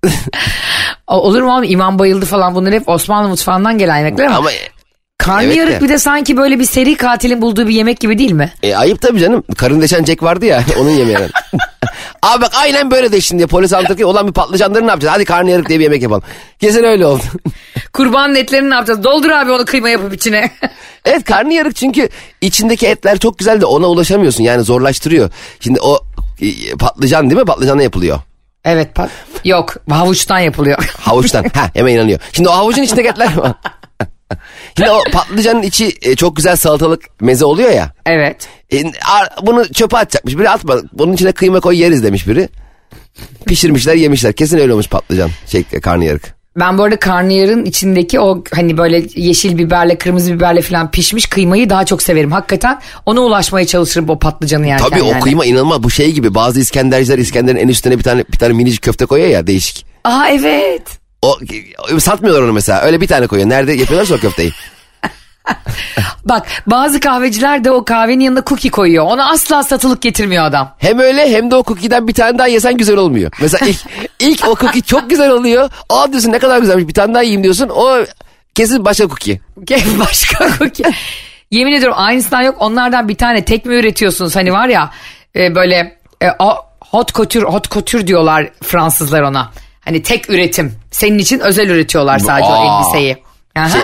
Olur 1.08 1.42
mu 1.42 1.54
oğlum 1.54 1.64
İmam 1.64 2.00
Bayıldı 2.00 2.26
falan 2.26 2.56
bunlar 2.56 2.74
hep 2.74 2.90
Osmanlı 2.90 3.30
mutfağından 3.30 3.78
gelen 3.78 3.98
yemekler 3.98 4.26
ama, 4.26 4.38
Ama 4.38 4.50
karnıyarık 5.18 5.70
evet 5.72 5.82
de. 5.82 5.86
bir 5.86 5.90
de 5.90 5.98
sanki 6.00 6.38
böyle 6.38 6.60
bir 6.60 6.66
seri 6.66 6.96
katilin 6.96 7.42
bulduğu 7.42 7.68
bir 7.68 7.74
yemek 7.74 8.00
gibi 8.00 8.18
değil 8.20 8.32
mi? 8.32 8.54
e, 8.64 8.76
ayıp 8.76 9.02
tabii 9.02 9.20
canım. 9.20 9.44
Karın 9.58 9.82
deşen 9.82 10.06
Jack 10.06 10.24
vardı 10.24 10.46
ya 10.46 10.64
onun 10.80 10.90
yemeği. 10.90 11.18
Abi 12.24 12.42
bak 12.42 12.52
aynen 12.56 12.92
böyle 12.92 13.12
deştin 13.12 13.38
diye 13.38 13.48
polis 13.48 13.74
anlatırken 13.74 14.04
olan 14.06 14.28
bir 14.28 14.34
patlıcanları 14.34 14.88
ne 14.88 14.90
yapacağız? 14.92 15.16
Hadi 15.16 15.26
karnıyarık 15.26 15.70
diye 15.70 15.80
bir 15.80 15.84
yemek 15.84 16.02
yapalım. 16.02 16.24
Kesin 16.60 16.84
öyle 16.84 17.06
oldu. 17.06 17.24
Kurbanın 17.94 18.36
etlerini 18.36 18.70
ne 18.70 18.74
yapacağız? 18.76 19.04
Doldur 19.04 19.30
abi 19.30 19.52
onu 19.52 19.66
kıyma 19.66 19.90
yapıp 19.90 20.14
içine. 20.14 20.52
evet 21.06 21.24
karnıyarık 21.24 21.76
çünkü 21.76 22.10
içindeki 22.42 22.88
etler 22.88 23.18
çok 23.20 23.38
güzel 23.40 23.62
de 23.62 23.66
ona 23.66 23.88
ulaşamıyorsun 23.88 24.44
yani 24.44 24.64
zorlaştırıyor. 24.64 25.30
Şimdi 25.60 25.80
o 25.82 26.00
e, 26.42 26.72
patlıcan 26.80 27.30
değil 27.30 27.42
mi? 27.42 27.46
Patlıcanla 27.46 27.84
yapılıyor. 27.84 28.20
Evet 28.66 28.96
pat. 28.96 29.10
Yok 29.46 29.76
havuçtan 29.90 30.40
yapılıyor. 30.40 30.94
Havuçtan. 31.00 31.46
ha 31.54 31.70
hemen 31.74 31.94
inanıyor. 31.94 32.20
Şimdi 32.32 32.50
o 32.50 32.52
havucun 32.52 32.84
içindeki 32.84 33.10
etler 33.10 33.38
var. 33.38 33.54
Şimdi 34.78 34.92
o 34.92 35.00
patlıcanın 35.12 35.62
içi 35.62 35.98
e, 36.02 36.16
çok 36.16 36.36
güzel 36.36 36.56
salatalık 36.56 37.22
meze 37.22 37.46
oluyor 37.46 37.70
ya. 37.72 37.92
evet. 38.06 38.48
E, 38.74 38.84
a- 38.88 39.46
bunu 39.46 39.74
çöpe 39.74 39.98
atacakmış. 39.98 40.38
Biri 40.38 40.50
atma. 40.50 40.76
Bunun 40.94 41.14
içine 41.14 41.32
kıyma 41.32 41.60
koy 41.60 41.78
yeriz 41.82 42.04
demiş 42.04 42.28
biri. 42.28 42.50
Pişirmişler 43.46 43.96
yemişler. 43.96 44.34
Kesin 44.34 44.58
öyle 44.58 44.74
olmuş 44.74 44.88
patlıcan. 44.88 45.30
Şey 45.48 45.64
karnıyarık. 45.64 46.36
Ben 46.60 46.78
bu 46.78 46.84
arada 46.84 47.00
karnıyarın 47.00 47.66
içindeki 47.66 48.20
o 48.20 48.44
hani 48.54 48.78
böyle 48.78 49.04
yeşil 49.16 49.58
biberle 49.58 49.98
kırmızı 49.98 50.34
biberle 50.34 50.62
falan 50.62 50.92
pişmiş 50.92 51.26
kıymayı 51.26 51.70
daha 51.70 51.86
çok 51.86 52.04
severim. 52.04 52.32
Hakikaten 52.32 52.82
ona 53.06 53.22
ulaşmaya 53.22 53.68
çalışırım 53.68 54.10
o 54.10 54.20
patlıcanı 54.20 54.68
yerken 54.68 54.90
Tabii 54.90 55.06
yani. 55.06 55.18
o 55.18 55.20
kıyma 55.20 55.46
inanılmaz. 55.46 55.84
Bu 55.84 55.92
şey 55.92 56.12
gibi 56.12 56.36
bazı 56.36 56.60
İskenderciler 56.60 57.18
İskender'in 57.18 57.58
en 57.58 57.68
üstüne 57.68 57.98
bir 57.98 58.04
tane 58.04 58.24
bir 58.34 58.38
tane 58.38 58.54
minicik 58.54 58.82
köfte 58.82 59.06
koyuyor 59.06 59.30
ya 59.30 59.48
değişik. 59.48 59.86
Aa 60.04 60.28
evet. 60.30 60.82
O 61.22 61.40
satmıyorlar 62.00 62.42
onu 62.42 62.54
mesela. 62.54 62.82
Öyle 62.82 63.02
bir 63.02 63.08
tane 63.08 63.28
koyuyor. 63.28 63.50
Nerede 63.50 63.74
yapıyorlarsa 63.74 64.16
o 64.16 64.18
köfteyi. 64.18 64.52
Bak 66.26 66.48
bazı 66.68 67.00
kahveciler 67.00 67.64
de 67.64 67.72
o 67.72 67.86
kahvenin 67.86 68.20
yanına 68.24 68.44
cookie 68.48 68.72
koyuyor. 68.72 69.06
Ona 69.06 69.30
asla 69.32 69.64
satılık 69.64 70.02
getirmiyor 70.02 70.46
adam. 70.46 70.76
Hem 70.78 71.00
öyle 71.00 71.32
hem 71.32 71.52
de 71.52 71.56
o 71.56 71.64
cookie'den 71.64 72.08
bir 72.08 72.14
tane 72.14 72.38
daha 72.38 72.48
yesen 72.48 72.78
güzel 72.78 72.98
olmuyor. 72.98 73.32
Mesela 73.42 73.68
ilk, 73.68 73.80
ilk 74.20 74.48
o 74.48 74.56
cookie 74.56 74.82
çok 74.82 75.10
güzel 75.10 75.30
oluyor. 75.32 75.70
Aa 75.90 76.12
diyorsun 76.12 76.32
ne 76.32 76.40
kadar 76.40 76.58
güzelmiş 76.60 76.88
bir 76.88 76.94
tane 76.94 77.14
daha 77.14 77.24
yiyeyim 77.24 77.44
diyorsun. 77.44 77.70
O 77.76 77.98
kesin 78.56 78.86
başka 78.86 79.08
cookie. 79.08 79.40
Başka 80.00 80.50
cookie. 80.60 80.86
Yemin 81.52 81.74
ediyorum 81.74 81.98
aynısından 82.00 82.42
yok. 82.42 82.56
Onlardan 82.60 83.08
bir 83.10 83.16
tane 83.16 83.46
tek 83.46 83.66
mi 83.66 83.76
üretiyorsunuz? 83.76 84.36
Hani 84.36 84.54
var 84.54 84.68
ya 84.68 84.92
e, 85.36 85.56
böyle 85.56 85.98
e, 86.22 86.28
o- 86.40 86.66
hot 86.80 87.14
couture, 87.14 87.46
hot 87.46 87.72
couture 87.72 88.08
diyorlar 88.08 88.50
Fransızlar 88.64 89.22
ona. 89.22 89.52
Hani 89.86 90.04
tek 90.04 90.30
üretim. 90.30 90.74
Senin 90.92 91.20
için 91.20 91.40
özel 91.40 91.70
üretiyorlar 91.70 92.20
sadece 92.20 92.48
o 92.48 92.52
Aa. 92.54 92.80
elbiseyi. 92.82 93.18
Aha. 93.56 93.70
Şey- 93.70 93.82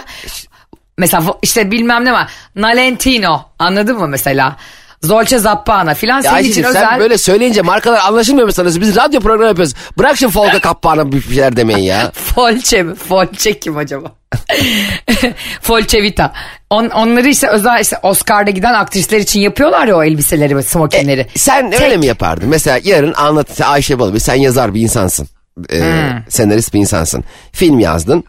mesela 0.97 1.23
işte 1.41 1.71
bilmem 1.71 2.06
ne 2.06 2.13
var. 2.13 2.32
Nalentino 2.56 3.45
anladın 3.60 3.97
mı 3.97 4.08
mesela? 4.08 4.56
Zolce 5.04 5.38
Zappana 5.39 5.93
filan 5.93 6.21
senin 6.21 6.34
Ya 6.34 6.39
için 6.39 6.54
şimdi 6.54 6.67
özel. 6.67 6.82
sen 6.89 6.99
böyle 6.99 7.17
söyleyince 7.17 7.62
markalar 7.62 7.99
anlaşılmıyor 7.99 8.47
mu 8.47 8.54
sanıyorsun? 8.54 8.82
Biz 8.82 8.95
radyo 8.95 9.19
programı 9.21 9.47
yapıyoruz. 9.47 9.73
Bırak 9.97 10.17
şimdi 10.17 10.34
Folka 10.34 10.60
Kappağı'na 10.60 11.12
bir 11.12 11.21
şeyler 11.21 11.56
demeyin 11.56 11.80
ya. 11.84 12.12
Folçe 12.36 12.84
mi? 12.84 12.95
Folçe 12.95 13.60
kim 13.60 13.77
acaba? 13.77 14.12
Folçe 15.62 16.04
Vita. 16.04 16.34
On, 16.69 16.89
onları 16.89 17.27
işte 17.27 17.47
özel 17.47 17.82
işte 17.82 17.97
Oscar'da 18.04 18.51
giden 18.51 18.73
aktrisler 18.73 19.19
için 19.19 19.39
yapıyorlar 19.39 19.88
ya 19.88 19.95
o 19.97 20.04
elbiseleri 20.04 20.58
ve 20.58 20.63
smokinleri. 20.63 21.21
E, 21.21 21.27
Sen 21.39 21.84
öyle 21.84 21.97
mi 21.97 22.06
yapardın? 22.06 22.49
Mesela 22.49 22.80
yarın 22.84 23.13
anlat 23.13 23.47
sen 23.54 23.65
Ayşe 23.65 23.99
Balıbey 23.99 24.19
sen 24.19 24.36
yazar 24.36 24.73
bir 24.73 24.82
insansın. 24.82 25.27
Ee, 25.69 25.80
Hmm. 25.80 26.23
Senarist 26.30 26.73
bir 26.73 26.80
insansın. 26.80 27.23
Film 27.51 27.80
yazdın. 27.80 28.23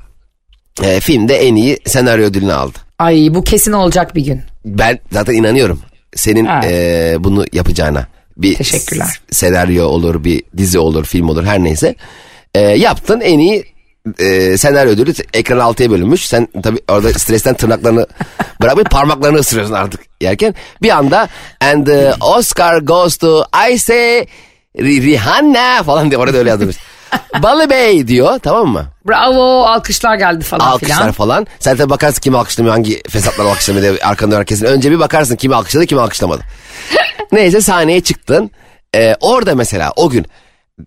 Ee, 0.85 1.00
filmde 1.00 1.35
en 1.37 1.56
iyi 1.56 1.78
senaryo 1.87 2.24
ödülünü 2.24 2.52
aldı. 2.52 2.78
Ay 2.98 3.28
bu 3.30 3.44
kesin 3.44 3.72
olacak 3.72 4.14
bir 4.14 4.24
gün. 4.24 4.42
Ben 4.64 4.98
zaten 5.12 5.35
inanıyorum 5.35 5.80
senin 6.14 6.46
Evet. 6.46 6.64
ee, 6.64 7.16
bunu 7.24 7.44
yapacağına. 7.52 8.06
Bir 8.37 8.54
Teşekkürler. 8.54 9.20
senaryo 9.30 9.85
olur, 9.87 10.24
bir 10.24 10.42
dizi 10.56 10.78
olur, 10.78 11.04
film 11.04 11.28
olur 11.28 11.44
her 11.44 11.58
neyse. 11.64 11.94
Ee, 12.54 12.61
yaptın 12.61 13.20
en 13.20 13.38
iyi 13.38 13.64
ee, 14.18 14.58
senaryo 14.58 14.92
ödülü 14.92 15.12
ekran 15.35 15.58
altıya 15.58 15.90
bölünmüş. 15.90 16.26
Sen 16.26 16.48
tabii 16.62 16.78
orada 16.88 17.12
stresten 17.18 17.54
tırnaklarını 17.54 18.06
bırakmayıp 18.62 18.90
parmaklarını 18.90 19.38
ısırıyorsun 19.38 19.74
artık 19.74 20.00
yerken. 20.20 20.54
Bir 20.82 20.90
anda 20.90 21.28
and 21.61 21.87
the 21.87 22.12
Oscar 22.20 22.78
goes 22.78 23.16
to 23.16 23.44
Ayse 23.52 24.26
Ri- 24.78 25.02
Rihanna 25.02 25.82
falan 25.82 26.11
diye 26.11 26.18
orada 26.18 26.37
öyle 26.38 26.50
yazılmış. 26.50 26.76
Balı 27.42 27.70
Bey 27.70 28.09
diyor 28.09 28.38
tamam 28.38 28.68
mı? 28.68 28.85
Bravo 29.09 29.62
alkışlar 29.64 30.14
geldi 30.16 30.44
falan 30.44 30.66
Alkışlar 30.66 30.96
filan. 30.96 31.12
falan. 31.12 31.46
Sen 31.59 31.77
tabii 31.77 31.90
bakarsın 31.90 32.20
kim 32.20 32.35
alkışlamıyor 32.35 32.75
hangi 32.75 33.03
fesatlar 33.09 33.44
alkışlamıyor 33.44 33.83
diye 33.94 34.05
arkanda 34.05 34.37
herkesin. 34.38 34.66
Önce 34.66 34.90
bir 34.90 34.98
bakarsın 35.01 35.37
kimi 35.37 35.55
alkışladı 35.55 35.87
kimi 35.87 36.01
alkışlamadı. 36.01 36.42
Neyse 37.33 37.61
sahneye 37.61 38.01
çıktın. 38.01 38.51
Ee, 38.96 39.16
orada 39.20 39.55
mesela 39.55 39.92
o 39.96 40.11
gün 40.11 40.27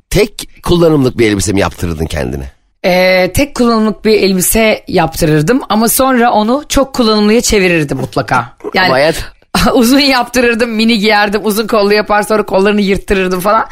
tek 0.09 0.49
kullanımlık 0.63 1.17
bir 1.17 1.31
elbise 1.31 1.53
mi 1.53 1.59
yaptırırdın 1.59 2.05
kendine? 2.05 2.51
Ee, 2.85 3.31
tek 3.33 3.55
kullanımlık 3.55 4.05
bir 4.05 4.13
elbise 4.13 4.83
yaptırırdım 4.87 5.61
ama 5.69 5.87
sonra 5.89 6.31
onu 6.31 6.63
çok 6.69 6.93
kullanımlıya 6.93 7.41
çevirirdim 7.41 7.97
mutlaka. 7.97 8.53
Yani 8.73 8.85
Ama 8.85 8.93
hayat- 8.95 9.31
uzun 9.73 9.99
yaptırırdım 9.99 10.69
mini 10.69 10.99
giyerdim 10.99 11.41
uzun 11.43 11.67
kollu 11.67 11.93
yapar 11.93 12.23
sonra 12.23 12.45
kollarını 12.45 12.81
yırttırırdım 12.81 13.39
falan. 13.39 13.65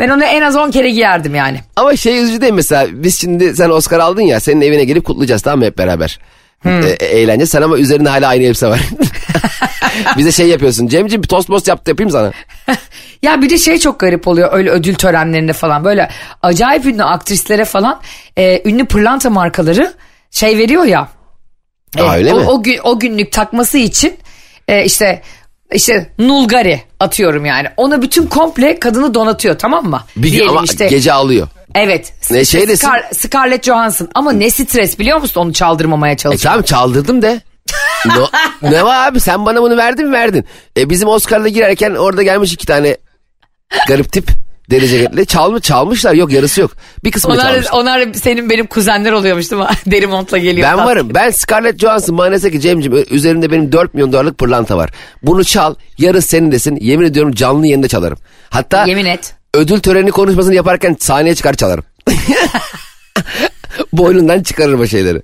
Ben 0.00 0.08
onu 0.08 0.24
en 0.24 0.42
az 0.42 0.56
10 0.56 0.70
kere 0.70 0.90
giyerdim 0.90 1.34
yani. 1.34 1.60
Ama 1.76 1.96
şey 1.96 2.22
üzücü 2.22 2.40
değil 2.40 2.52
mesela 2.52 2.86
biz 2.92 3.20
şimdi 3.20 3.56
sen 3.56 3.70
Oscar 3.70 3.98
aldın 3.98 4.22
ya 4.22 4.40
senin 4.40 4.60
evine 4.60 4.84
gelip 4.84 5.04
kutlayacağız 5.04 5.42
tamam 5.42 5.58
mı 5.58 5.64
hep 5.64 5.78
beraber. 5.78 6.18
Ee, 6.66 6.70
eğlence 7.00 7.46
sen 7.46 7.62
ama 7.62 7.78
üzerinde 7.78 8.08
hala 8.08 8.28
aynı 8.28 8.42
elbise 8.44 8.66
var. 8.66 8.80
Bize 10.16 10.32
şey 10.32 10.48
yapıyorsun 10.48 10.86
Cemciğim 10.86 11.22
bir 11.22 11.28
tost 11.28 11.48
most 11.48 11.68
yaptı 11.68 11.90
yapayım 11.90 12.10
sana. 12.10 12.32
Ya 13.22 13.42
bir 13.42 13.50
de 13.50 13.58
şey 13.58 13.78
çok 13.78 14.00
garip 14.00 14.28
oluyor 14.28 14.48
öyle 14.52 14.70
ödül 14.70 14.94
törenlerinde 14.94 15.52
falan 15.52 15.84
böyle 15.84 16.10
acayip 16.42 16.86
ünlü 16.86 17.04
aktrislere 17.04 17.64
falan 17.64 18.00
e, 18.38 18.68
ünlü 18.68 18.86
pırlanta 18.86 19.30
markaları 19.30 19.94
şey 20.30 20.58
veriyor 20.58 20.84
ya. 20.84 21.08
e, 21.98 22.02
Aa, 22.02 22.16
öyle 22.16 22.34
o, 22.34 22.40
mi? 22.40 22.46
O, 22.46 22.62
gün, 22.62 22.78
o 22.84 22.98
günlük 22.98 23.32
takması 23.32 23.78
için 23.78 24.16
e, 24.68 24.84
işte 24.84 25.22
işte 25.72 26.10
Nulgari 26.18 26.82
atıyorum 27.00 27.44
yani. 27.46 27.68
Ona 27.76 28.02
bütün 28.02 28.26
komple 28.26 28.78
kadını 28.80 29.14
donatıyor 29.14 29.58
tamam 29.58 29.84
mı? 29.84 30.00
Bir, 30.16 30.32
Diyelim 30.32 30.50
ama 30.50 30.62
işte. 30.64 30.86
gece 30.86 31.12
alıyor. 31.12 31.48
Evet. 31.74 32.12
Ne 32.30 32.44
şey 32.44 32.68
desin? 32.68 32.88
Scar- 32.88 33.14
Scarlett 33.14 33.64
Johansson 33.64 34.08
ama 34.14 34.32
ne 34.32 34.50
stres 34.50 34.98
biliyor 34.98 35.18
musun 35.20 35.40
onu 35.40 35.52
çaldırmamaya 35.52 36.14
E 36.14 36.16
çalışıyor. 36.16 36.52
tamam 36.52 36.62
çaldırdım 36.64 37.22
de. 37.22 37.40
No, 38.06 38.28
ne 38.62 38.84
var 38.84 39.08
abi 39.08 39.20
sen 39.20 39.46
bana 39.46 39.62
bunu 39.62 39.76
verdin 39.76 40.06
mi 40.06 40.12
verdin. 40.12 40.44
E 40.76 40.90
bizim 40.90 41.08
Oscar'la 41.08 41.48
girerken 41.48 41.94
orada 41.94 42.22
gelmiş 42.22 42.52
iki 42.52 42.66
tane 42.66 42.96
garip 43.88 44.12
tip 44.12 44.28
deri 44.70 44.88
ceketli. 44.88 45.26
Çalmış, 45.26 45.62
çalmışlar 45.62 46.14
yok 46.14 46.32
yarısı 46.32 46.60
yok. 46.60 46.70
Bir 47.04 47.10
kısmını 47.10 47.34
Onlar, 47.34 47.44
çalmışlar. 47.52 47.72
onlar 47.72 48.12
senin 48.14 48.50
benim 48.50 48.66
kuzenler 48.66 49.12
oluyormuş 49.12 49.50
değil 49.50 49.62
mi? 49.62 49.68
Deri 49.86 50.06
montla 50.06 50.38
geliyor. 50.38 50.68
Ben 50.70 50.78
varım. 50.86 51.10
Ben 51.14 51.30
Scarlett 51.30 51.78
Johansson 51.80 52.18
bana 52.18 52.32
dese 52.32 52.50
ki 52.50 52.60
Cem'ciğim 52.60 53.04
üzerinde 53.10 53.50
benim 53.50 53.72
4 53.72 53.94
milyon 53.94 54.12
dolarlık 54.12 54.38
pırlanta 54.38 54.76
var. 54.76 54.90
Bunu 55.22 55.44
çal 55.44 55.74
yarın 55.98 56.20
senin 56.20 56.52
desin. 56.52 56.76
Yemin 56.80 57.06
ediyorum 57.06 57.32
canlı 57.32 57.66
yayında 57.66 57.88
çalarım. 57.88 58.18
Hatta 58.50 58.84
Yemin 58.86 59.04
et. 59.04 59.34
ödül 59.54 59.80
töreni 59.80 60.10
konuşmasını 60.10 60.54
yaparken 60.54 60.96
sahneye 61.00 61.34
çıkar 61.34 61.54
çalarım. 61.54 61.84
Boynundan 63.92 64.42
çıkarırım 64.42 64.80
o 64.80 64.86
şeyleri. 64.86 65.22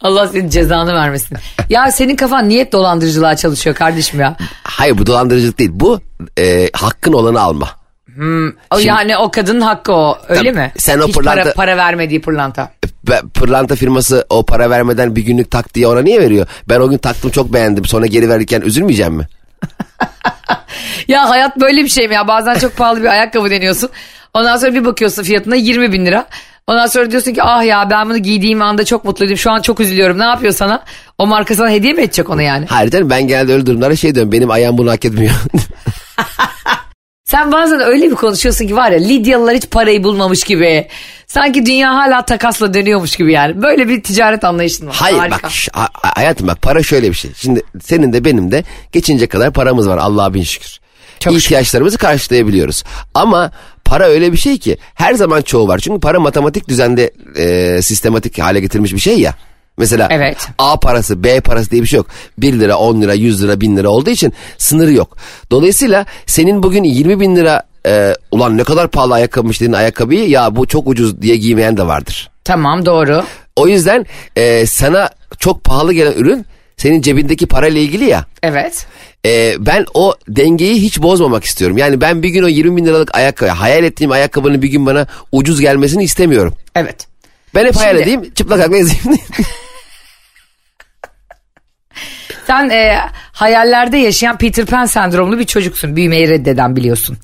Allah 0.00 0.28
senin 0.28 0.48
cezanı 0.48 0.94
vermesin. 0.94 1.36
ya 1.68 1.92
senin 1.92 2.16
kafan 2.16 2.48
niyet 2.48 2.72
dolandırıcılığa 2.72 3.36
çalışıyor 3.36 3.76
kardeşim 3.76 4.20
ya. 4.20 4.36
Hayır 4.62 4.98
bu 4.98 5.06
dolandırıcılık 5.06 5.58
değil. 5.58 5.70
Bu 5.72 6.00
e, 6.38 6.68
hakkın 6.72 7.12
olanı 7.12 7.40
alma. 7.40 7.68
O 8.70 8.78
yani 8.78 9.16
o 9.16 9.30
kadının 9.30 9.60
hakkı 9.60 9.92
o 9.92 10.18
öyle 10.28 10.40
Tabii, 10.40 10.52
mi? 10.52 10.72
sen 10.78 10.98
o 10.98 11.06
Hiç 11.08 11.14
pırlanta- 11.16 11.42
para, 11.42 11.52
para 11.52 11.76
vermediği 11.76 12.20
pırlanta. 12.20 12.72
Pırlanta 13.34 13.74
firması 13.76 14.26
o 14.30 14.46
para 14.46 14.70
vermeden 14.70 15.16
bir 15.16 15.22
günlük 15.22 15.50
tak 15.50 15.74
diye 15.74 15.86
ona 15.86 16.02
niye 16.02 16.20
veriyor? 16.20 16.46
Ben 16.68 16.80
o 16.80 16.90
gün 16.90 16.98
taktım 16.98 17.30
çok 17.30 17.52
beğendim. 17.52 17.84
Sonra 17.84 18.06
geri 18.06 18.28
verirken 18.28 18.60
üzülmeyeceğim 18.60 19.14
mi? 19.14 19.26
Ya 21.08 21.28
hayat 21.28 21.60
böyle 21.60 21.84
bir 21.84 21.88
şey 21.88 22.08
mi 22.08 22.14
ya? 22.14 22.28
Bazen 22.28 22.54
çok 22.54 22.76
pahalı 22.76 23.00
bir 23.02 23.06
ayakkabı 23.06 23.50
deniyorsun. 23.50 23.90
Ondan 24.34 24.56
sonra 24.56 24.74
bir 24.74 24.84
bakıyorsun 24.84 25.22
fiyatına 25.22 25.56
20 25.56 25.92
bin 25.92 26.06
lira. 26.06 26.26
Ondan 26.66 26.86
sonra 26.86 27.10
diyorsun 27.10 27.32
ki 27.34 27.42
ah 27.42 27.64
ya 27.64 27.90
ben 27.90 28.08
bunu 28.08 28.18
giydiğim 28.18 28.62
anda 28.62 28.84
çok 28.84 29.04
mutluydum. 29.04 29.36
Şu 29.36 29.50
an 29.50 29.62
çok 29.62 29.80
üzülüyorum. 29.80 30.18
Ne 30.18 30.24
yapıyor 30.24 30.52
sana? 30.52 30.84
O 31.18 31.26
marka 31.26 31.54
sana 31.54 31.70
hediye 31.70 31.92
mi 31.92 32.02
edecek 32.02 32.30
onu 32.30 32.42
yani? 32.42 32.66
Hayır 32.68 32.90
canım 32.90 33.10
ben 33.10 33.26
genelde 33.28 33.52
öyle 33.52 33.66
durumlarda 33.66 33.96
şey 33.96 34.14
diyorum 34.14 34.32
benim 34.32 34.50
ayağım 34.50 34.78
bunu 34.78 34.90
hak 34.90 35.04
etmiyor. 35.04 35.32
Sen 37.32 37.52
bazen 37.52 37.80
öyle 37.80 38.10
bir 38.10 38.14
konuşuyorsun 38.14 38.66
ki 38.66 38.76
var 38.76 38.90
ya 38.90 38.98
Lidyalılar 38.98 39.54
hiç 39.56 39.70
parayı 39.70 40.04
bulmamış 40.04 40.44
gibi. 40.44 40.88
Sanki 41.26 41.66
dünya 41.66 41.94
hala 41.94 42.24
takasla 42.24 42.74
dönüyormuş 42.74 43.16
gibi 43.16 43.32
yani. 43.32 43.62
Böyle 43.62 43.88
bir 43.88 44.02
ticaret 44.02 44.44
anlayışın 44.44 44.86
var. 44.86 44.96
Hayır 44.98 45.18
Harika. 45.18 45.42
bak 45.42 45.50
ş- 45.50 45.70
ha- 45.74 45.88
hayatım 46.02 46.48
bak 46.48 46.62
para 46.62 46.82
şöyle 46.82 47.08
bir 47.10 47.14
şey. 47.14 47.30
Şimdi 47.36 47.62
senin 47.82 48.12
de 48.12 48.24
benim 48.24 48.50
de 48.52 48.64
geçince 48.92 49.26
kadar 49.26 49.52
paramız 49.52 49.88
var 49.88 49.98
Allah'a 49.98 50.34
bin 50.34 50.42
şükür. 50.42 50.78
Çok 51.20 51.32
şükür. 51.32 51.44
İhtiyaçlarımızı 51.44 51.98
karşılayabiliyoruz. 51.98 52.84
Ama 53.14 53.50
para 53.84 54.04
öyle 54.06 54.32
bir 54.32 54.36
şey 54.38 54.58
ki 54.58 54.76
her 54.94 55.14
zaman 55.14 55.42
çoğu 55.42 55.68
var. 55.68 55.78
Çünkü 55.78 56.00
para 56.00 56.20
matematik 56.20 56.68
düzende 56.68 57.10
e, 57.36 57.82
sistematik 57.82 58.38
hale 58.38 58.60
getirilmiş 58.60 58.92
bir 58.94 58.98
şey 59.00 59.18
ya. 59.20 59.34
Mesela 59.78 60.08
Evet. 60.10 60.48
A 60.58 60.80
parası 60.80 61.24
B 61.24 61.40
parası 61.40 61.70
diye 61.70 61.82
bir 61.82 61.86
şey 61.86 61.96
yok. 61.96 62.06
1 62.38 62.52
lira 62.60 62.76
10 62.76 63.02
lira 63.02 63.14
100 63.14 63.42
lira 63.42 63.60
1000 63.60 63.76
lira 63.76 63.88
olduğu 63.88 64.10
için 64.10 64.32
sınırı 64.58 64.92
yok. 64.92 65.16
Dolayısıyla 65.50 66.06
senin 66.26 66.62
bugün 66.62 66.84
20 66.84 67.20
bin 67.20 67.36
lira 67.36 67.62
e, 67.86 68.14
ulan 68.30 68.58
ne 68.58 68.64
kadar 68.64 68.88
pahalı 68.88 69.14
ayakkabıymış 69.14 69.60
dediğin 69.60 69.72
ayakkabıyı 69.72 70.28
ya 70.28 70.56
bu 70.56 70.66
çok 70.66 70.86
ucuz 70.88 71.22
diye 71.22 71.36
giymeyen 71.36 71.76
de 71.76 71.86
vardır. 71.86 72.30
Tamam 72.44 72.86
doğru. 72.86 73.24
O 73.56 73.68
yüzden 73.68 74.06
e, 74.36 74.66
sana 74.66 75.10
çok 75.38 75.64
pahalı 75.64 75.92
gelen 75.92 76.12
ürün 76.12 76.46
senin 76.76 77.02
cebindeki 77.02 77.46
parayla 77.46 77.80
ilgili 77.80 78.04
ya. 78.04 78.24
Evet. 78.42 78.86
E, 79.26 79.54
ben 79.58 79.86
o 79.94 80.14
dengeyi 80.28 80.82
hiç 80.82 81.02
bozmamak 81.02 81.44
istiyorum. 81.44 81.78
Yani 81.78 82.00
ben 82.00 82.22
bir 82.22 82.28
gün 82.28 82.42
o 82.42 82.48
20 82.48 82.76
bin 82.76 82.86
liralık 82.86 83.14
ayakkabı, 83.14 83.50
hayal 83.50 83.84
ettiğim 83.84 84.10
ayakkabının 84.10 84.62
bir 84.62 84.68
gün 84.68 84.86
bana 84.86 85.06
ucuz 85.32 85.60
gelmesini 85.60 86.04
istemiyorum. 86.04 86.54
Evet. 86.74 87.11
Ben 87.54 87.66
hep 87.66 87.76
hayal 87.76 87.90
Şimdi- 87.90 88.02
edeyim 88.02 88.34
çıplak 88.34 88.58
ayakla 88.58 88.76
gezeyim. 88.76 89.18
Sen 92.46 92.70
e, 92.70 92.98
hayallerde 93.32 93.96
yaşayan 93.98 94.38
Peter 94.38 94.66
Pan 94.66 94.84
sendromlu 94.84 95.38
bir 95.38 95.44
çocuksun. 95.46 95.96
Büyümeyi 95.96 96.28
reddeden 96.28 96.76
biliyorsun. 96.76 97.18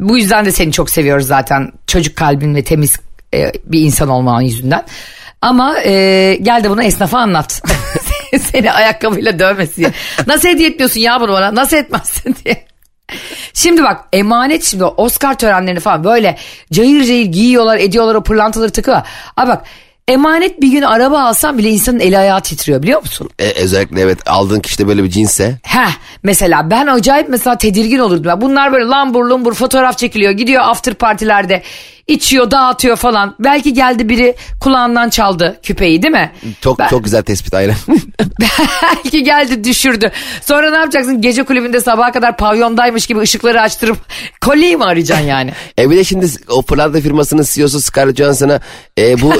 Bu 0.00 0.18
yüzden 0.18 0.44
de 0.44 0.52
seni 0.52 0.72
çok 0.72 0.90
seviyoruz 0.90 1.26
zaten. 1.26 1.72
Çocuk 1.86 2.16
kalbin 2.16 2.54
ve 2.54 2.64
temiz 2.64 2.96
e, 3.34 3.52
bir 3.64 3.80
insan 3.80 4.08
olman 4.08 4.40
yüzünden. 4.40 4.84
Ama 5.40 5.78
e, 5.84 6.38
gel 6.42 6.64
de 6.64 6.70
bunu 6.70 6.82
esnafa 6.82 7.18
anlat. 7.18 7.62
seni 8.52 8.72
ayakkabıyla 8.72 9.38
dövmesin 9.38 9.76
diye. 9.76 9.92
Nasıl 10.26 10.48
hediye 10.48 10.68
etmiyorsun 10.68 11.00
ya 11.00 11.20
bunu 11.20 11.32
bana? 11.32 11.54
Nasıl 11.54 11.76
etmezsin 11.76 12.36
diye. 12.44 12.66
Şimdi 13.54 13.82
bak 13.82 14.04
emanet 14.12 14.64
şimdi 14.64 14.84
Oscar 14.84 15.38
törenlerini 15.38 15.80
falan 15.80 16.04
böyle 16.04 16.36
cayır 16.72 17.04
cayır 17.04 17.26
giyiyorlar 17.26 17.78
ediyorlar 17.78 18.14
o 18.14 18.22
pırlantaları 18.22 18.70
takıyorlar. 18.70 19.06
Abi 19.36 19.48
bak 19.50 19.64
emanet 20.08 20.60
bir 20.60 20.68
gün 20.68 20.82
araba 20.82 21.20
alsan 21.20 21.58
bile 21.58 21.70
insanın 21.70 22.00
eli 22.00 22.18
ayağı 22.18 22.40
titriyor 22.40 22.82
biliyor 22.82 23.00
musun? 23.00 23.30
e, 23.38 23.50
özellikle 23.50 24.00
evet 24.00 24.18
aldığın 24.30 24.60
kişide 24.60 24.86
böyle 24.88 25.04
bir 25.04 25.10
cinse. 25.10 25.58
Heh 25.62 25.92
mesela 26.22 26.70
ben 26.70 26.86
acayip 26.86 27.28
mesela 27.28 27.58
tedirgin 27.58 27.98
olurdum. 27.98 28.40
Bunlar 28.40 28.72
böyle 28.72 28.84
lambur 28.84 29.24
lumbur 29.24 29.54
fotoğraf 29.54 29.98
çekiliyor 29.98 30.32
gidiyor 30.32 30.62
after 30.64 30.94
partilerde 30.94 31.62
içiyor 32.06 32.50
dağıtıyor 32.50 32.96
falan. 32.96 33.34
Belki 33.40 33.72
geldi 33.74 34.08
biri 34.08 34.34
kulağından 34.60 35.10
çaldı 35.10 35.58
küpeyi 35.62 36.02
değil 36.02 36.12
mi? 36.12 36.32
Çok 36.60 36.78
Ben- 36.78 36.88
çok 36.88 37.04
güzel 37.04 37.22
tespit 37.22 37.54
aynen. 37.54 37.76
Belki 38.40 39.24
geldi 39.24 39.64
düşürdü. 39.64 40.10
Sonra 40.42 40.70
ne 40.70 40.76
yapacaksın 40.76 41.20
gece 41.20 41.42
kulübünde 41.42 41.80
sabaha 41.80 42.12
kadar 42.12 42.36
pavyondaymış 42.36 43.06
gibi 43.06 43.20
ışıkları 43.20 43.60
açtırıp 43.60 43.98
kolyeyi 44.40 44.76
mi 44.76 44.84
arayacaksın 44.84 45.26
yani? 45.26 45.52
e 45.78 45.90
bir 45.90 45.96
de 45.96 46.04
şimdi 46.04 46.26
o 46.48 46.62
pırlanta 46.62 47.00
firmasının 47.00 47.46
CEO'su 47.50 47.80
Scarlett 47.80 48.16
Johansson'a 48.18 48.60
e, 48.98 49.20
bu 49.20 49.32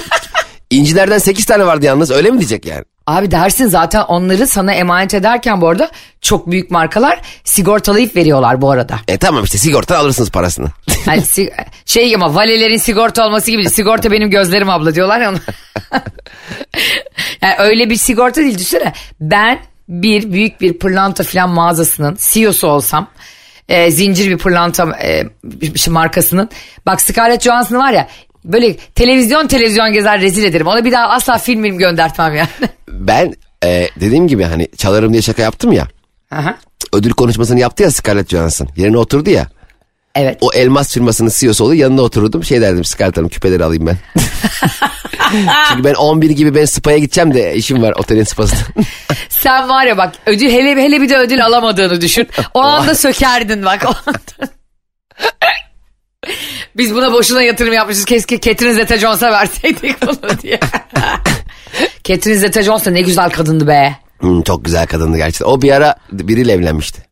incilerden 0.70 1.18
8 1.18 1.44
tane 1.44 1.66
vardı 1.66 1.87
yalnız 1.87 2.11
öyle 2.11 2.31
mi 2.31 2.38
diyecek 2.38 2.66
yani? 2.66 2.85
Abi 3.06 3.30
dersin 3.30 3.66
zaten 3.66 4.00
onları 4.00 4.46
sana 4.46 4.72
emanet 4.72 5.14
ederken 5.14 5.60
bu 5.60 5.68
arada 5.68 5.90
çok 6.20 6.50
büyük 6.50 6.70
markalar 6.70 7.20
sigortalayıp 7.44 8.16
veriyorlar 8.16 8.62
bu 8.62 8.70
arada. 8.70 8.98
E 9.08 9.18
tamam 9.18 9.44
işte 9.44 9.58
sigorta 9.58 9.98
alırsınız 9.98 10.30
parasını. 10.30 10.68
Yani 11.06 11.22
şey 11.86 12.14
ama 12.14 12.34
valelerin 12.34 12.76
sigorta 12.76 13.26
olması 13.26 13.50
gibi 13.50 13.70
sigorta 13.70 14.10
benim 14.10 14.30
gözlerim 14.30 14.70
abla 14.70 14.94
diyorlar 14.94 15.20
ya 15.20 15.32
yani 17.42 17.54
öyle 17.58 17.90
bir 17.90 17.96
sigorta 17.96 18.40
değil 18.40 18.54
düşünsene. 18.54 18.92
Ben 19.20 19.58
bir 19.88 20.32
büyük 20.32 20.60
bir 20.60 20.78
pırlanta 20.78 21.24
filan 21.24 21.50
mağazasının 21.50 22.18
CEO'su 22.20 22.68
olsam 22.68 23.08
e, 23.68 23.90
zincir 23.90 24.30
bir 24.30 24.38
pırlanta 24.38 24.98
e, 25.02 25.24
şey 25.76 25.92
markasının 25.92 26.48
bak 26.86 27.00
Scarlett 27.00 27.42
Johansson 27.42 27.76
var 27.76 27.92
ya 27.92 28.08
böyle 28.44 28.76
televizyon 28.76 29.46
televizyon 29.46 29.92
gezer 29.92 30.20
rezil 30.20 30.44
ederim. 30.44 30.66
Ona 30.66 30.85
bir 30.85 30.92
daha 30.92 31.09
asla 31.09 31.38
film 31.38 31.62
film 31.62 31.78
göndertmem 31.78 32.35
yani. 32.35 32.48
Ben 32.88 33.35
e, 33.64 33.88
dediğim 34.00 34.28
gibi 34.28 34.44
hani 34.44 34.68
çalarım 34.76 35.12
diye 35.12 35.22
şaka 35.22 35.42
yaptım 35.42 35.72
ya. 35.72 35.88
Aha. 36.31 36.57
Ödül 36.92 37.11
konuşmasını 37.11 37.61
yaptı 37.61 37.83
ya 37.83 37.90
Scarlett 37.90 38.28
Johansson. 38.31 38.68
Yerine 38.76 38.98
oturdu 38.98 39.31
ya. 39.31 39.46
Evet. 40.14 40.38
O 40.40 40.50
elmas 40.55 40.94
firmasının 40.94 41.31
CEO'su 41.35 41.64
oldu. 41.64 41.74
Yanına 41.74 42.02
oturdum. 42.02 42.44
Şey 42.44 42.61
derdim 42.61 42.85
Scarlett 42.85 43.16
Hanım 43.16 43.28
küpeleri 43.28 43.64
alayım 43.64 43.87
ben. 43.87 43.96
Çünkü 45.68 45.85
ben 45.85 45.94
11 45.94 46.31
gibi 46.31 46.55
ben 46.55 46.64
spa'ya 46.64 46.98
gideceğim 46.98 47.35
de 47.35 47.55
işim 47.55 47.83
var 47.83 47.92
otelin 47.92 48.24
spasında. 48.24 48.61
Sen 49.28 49.68
var 49.68 49.87
ya 49.87 49.96
bak 49.98 50.14
ödül 50.26 50.50
hele 50.50 50.83
hele 50.83 51.00
bir 51.00 51.09
de 51.09 51.16
ödül 51.16 51.44
alamadığını 51.44 52.00
düşün. 52.00 52.28
O 52.55 52.61
anda 52.61 52.94
sökerdin 52.94 53.64
bak. 53.64 53.83
O 53.87 54.11
anda. 54.11 54.52
Biz 56.76 56.94
buna 56.94 57.12
boşuna 57.12 57.42
yatırım 57.42 57.72
yapmışız. 57.72 58.04
Keşke 58.04 58.40
Catherine 58.40 58.74
Zeta-Jones'a 58.74 59.30
verseydik 59.32 60.02
bunu 60.02 60.40
diye. 60.42 60.61
Catherine 62.04 62.38
Zeta-Jones 62.40 62.87
da 62.87 62.90
ne 62.90 63.02
güzel 63.02 63.30
kadındı 63.30 63.66
be. 63.66 63.96
Hmm, 64.20 64.42
çok 64.42 64.64
güzel 64.64 64.87
kadındı 64.87 65.16
gerçekten. 65.16 65.46
O 65.46 65.62
bir 65.62 65.72
ara 65.72 65.94
biriyle 66.12 66.52
evlenmişti. 66.52 67.02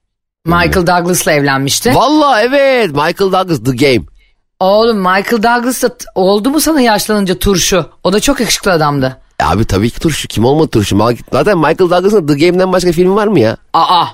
Michael 0.44 0.86
Douglas'la 0.86 1.32
evlenmişti. 1.32 1.94
Vallahi 1.94 2.44
evet 2.48 2.90
Michael 2.90 3.32
Douglas 3.32 3.58
The 3.64 3.70
Game. 3.86 4.06
Oğlum 4.60 4.96
Michael 4.98 5.42
Douglas 5.42 5.82
da 5.82 5.90
oldu 6.14 6.50
mu 6.50 6.60
sana 6.60 6.80
yaşlanınca 6.80 7.34
turşu? 7.34 7.86
O 8.04 8.12
da 8.12 8.20
çok 8.20 8.40
yakışıklı 8.40 8.72
adamdı. 8.72 9.16
E 9.40 9.44
Abi 9.44 9.64
tabii 9.64 9.90
ki 9.90 10.00
turşu. 10.00 10.28
Kim 10.28 10.44
olmadı 10.44 10.68
turşu? 10.68 10.98
Zaten 11.32 11.58
Michael 11.58 11.78
Douglas'ın 11.78 12.26
The 12.26 12.46
Game'den 12.46 12.72
başka 12.72 12.92
film 12.92 13.16
var 13.16 13.26
mı 13.26 13.40
ya? 13.40 13.56
Aa. 13.72 14.04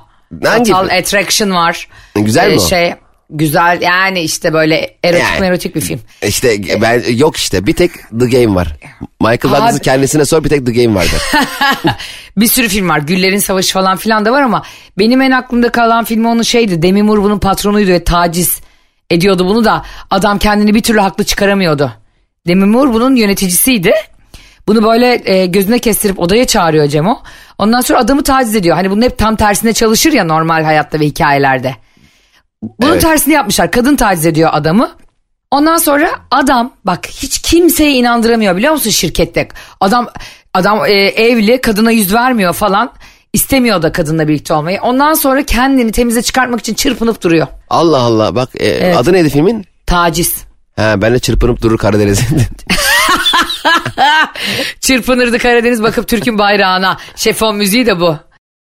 Hangi 0.44 0.72
Fatal 0.72 0.88
film? 0.88 0.98
Attraction 0.98 1.50
var. 1.50 1.88
Güzel 2.14 2.50
mi 2.50 2.60
o? 2.60 2.68
Şey 2.68 2.94
güzel 3.30 3.78
yani 3.82 4.20
işte 4.20 4.52
böyle 4.52 4.96
erotik 5.04 5.24
Yani. 5.24 5.46
erotik 5.46 5.74
bir 5.74 5.80
film. 5.80 6.00
İşte 6.22 6.80
ben 6.82 7.02
yok 7.14 7.36
işte 7.36 7.66
bir 7.66 7.72
tek 7.72 7.90
The 8.20 8.26
Game 8.26 8.54
var. 8.54 8.76
Michael 9.20 9.42
Douglas'ın 9.42 9.78
kendisine 9.78 10.24
sor 10.24 10.44
bir 10.44 10.48
tek 10.48 10.66
The 10.66 10.72
Game 10.72 10.94
vardı. 10.94 11.16
Bir 12.36 12.46
sürü 12.46 12.68
film 12.68 12.88
var. 12.88 12.98
Güllerin 12.98 13.38
Savaşı 13.38 13.72
falan 13.72 13.96
filan 13.96 14.24
da 14.24 14.32
var 14.32 14.42
ama 14.42 14.62
benim 14.98 15.22
en 15.22 15.30
aklımda 15.30 15.72
kalan 15.72 16.04
film 16.04 16.24
onun 16.24 16.42
şeydi. 16.42 16.82
Demi 16.82 17.02
Moore 17.02 17.22
bunun 17.22 17.38
patronuydu 17.38 17.90
ve 17.90 18.04
taciz 18.04 18.60
ediyordu 19.10 19.46
bunu 19.46 19.64
da 19.64 19.82
adam 20.10 20.38
kendini 20.38 20.74
bir 20.74 20.82
türlü 20.82 21.00
haklı 21.00 21.24
çıkaramıyordu. 21.24 21.92
Demi 22.46 22.64
Moore 22.64 22.92
bunun 22.92 23.16
yöneticisiydi. 23.16 23.92
Bunu 24.68 24.84
böyle 24.84 25.22
e, 25.24 25.46
gözüne 25.46 25.78
kestirip 25.78 26.18
odaya 26.18 26.46
çağırıyor 26.46 26.88
Cemo. 26.88 27.22
Ondan 27.58 27.80
sonra 27.80 27.98
adamı 27.98 28.22
taciz 28.22 28.56
ediyor. 28.56 28.76
Hani 28.76 28.90
bunun 28.90 29.02
hep 29.02 29.18
tam 29.18 29.36
tersine 29.36 29.72
çalışır 29.72 30.12
ya 30.12 30.24
normal 30.24 30.64
hayatta 30.64 31.00
ve 31.00 31.04
hikayelerde. 31.06 31.74
Bunun 32.62 32.92
Evet. 32.92 33.02
tersini 33.02 33.34
yapmışlar. 33.34 33.70
Kadın 33.70 33.96
taciz 33.96 34.26
ediyor 34.26 34.50
adamı. 34.52 34.90
Ondan 35.50 35.76
sonra 35.76 36.10
adam 36.30 36.72
bak 36.84 37.06
hiç 37.06 37.38
kimseye 37.42 37.92
inandıramıyor 37.92 38.56
biliyor 38.56 38.72
musun 38.72 38.90
şirkette. 38.90 39.48
Adam 39.80 40.08
adam 40.54 40.84
e, 40.86 40.92
evli 40.92 41.60
kadına 41.60 41.90
yüz 41.90 42.14
vermiyor 42.14 42.52
falan. 42.52 42.92
İstemiyor 43.32 43.82
da 43.82 43.92
kadınla 43.92 44.28
birlikte 44.28 44.54
olmayı. 44.54 44.80
Ondan 44.82 45.14
sonra 45.14 45.42
kendini 45.42 45.92
temize 45.92 46.22
çıkartmak 46.22 46.60
için 46.60 46.74
çırpınıp 46.74 47.22
duruyor. 47.22 47.46
Allah 47.70 47.98
Allah 47.98 48.34
bak 48.34 48.48
e, 48.60 48.94
adı 48.94 49.12
neydi 49.12 49.30
filmin? 49.30 49.64
Taciz. 49.86 50.44
Ha 50.76 50.94
ben 51.02 51.14
de 51.14 51.18
çırpınıp 51.18 51.62
durur 51.62 51.78
Karadeniz'in. 51.78 52.26
Çırpınırdı 54.80 55.38
Karadeniz 55.38 55.82
bakıp 55.82 56.08
Türk'ün 56.08 56.38
bayrağına. 56.38 56.96
Şefon 57.16 57.56
müziği 57.56 57.86
de 57.86 58.00
bu. 58.00 58.16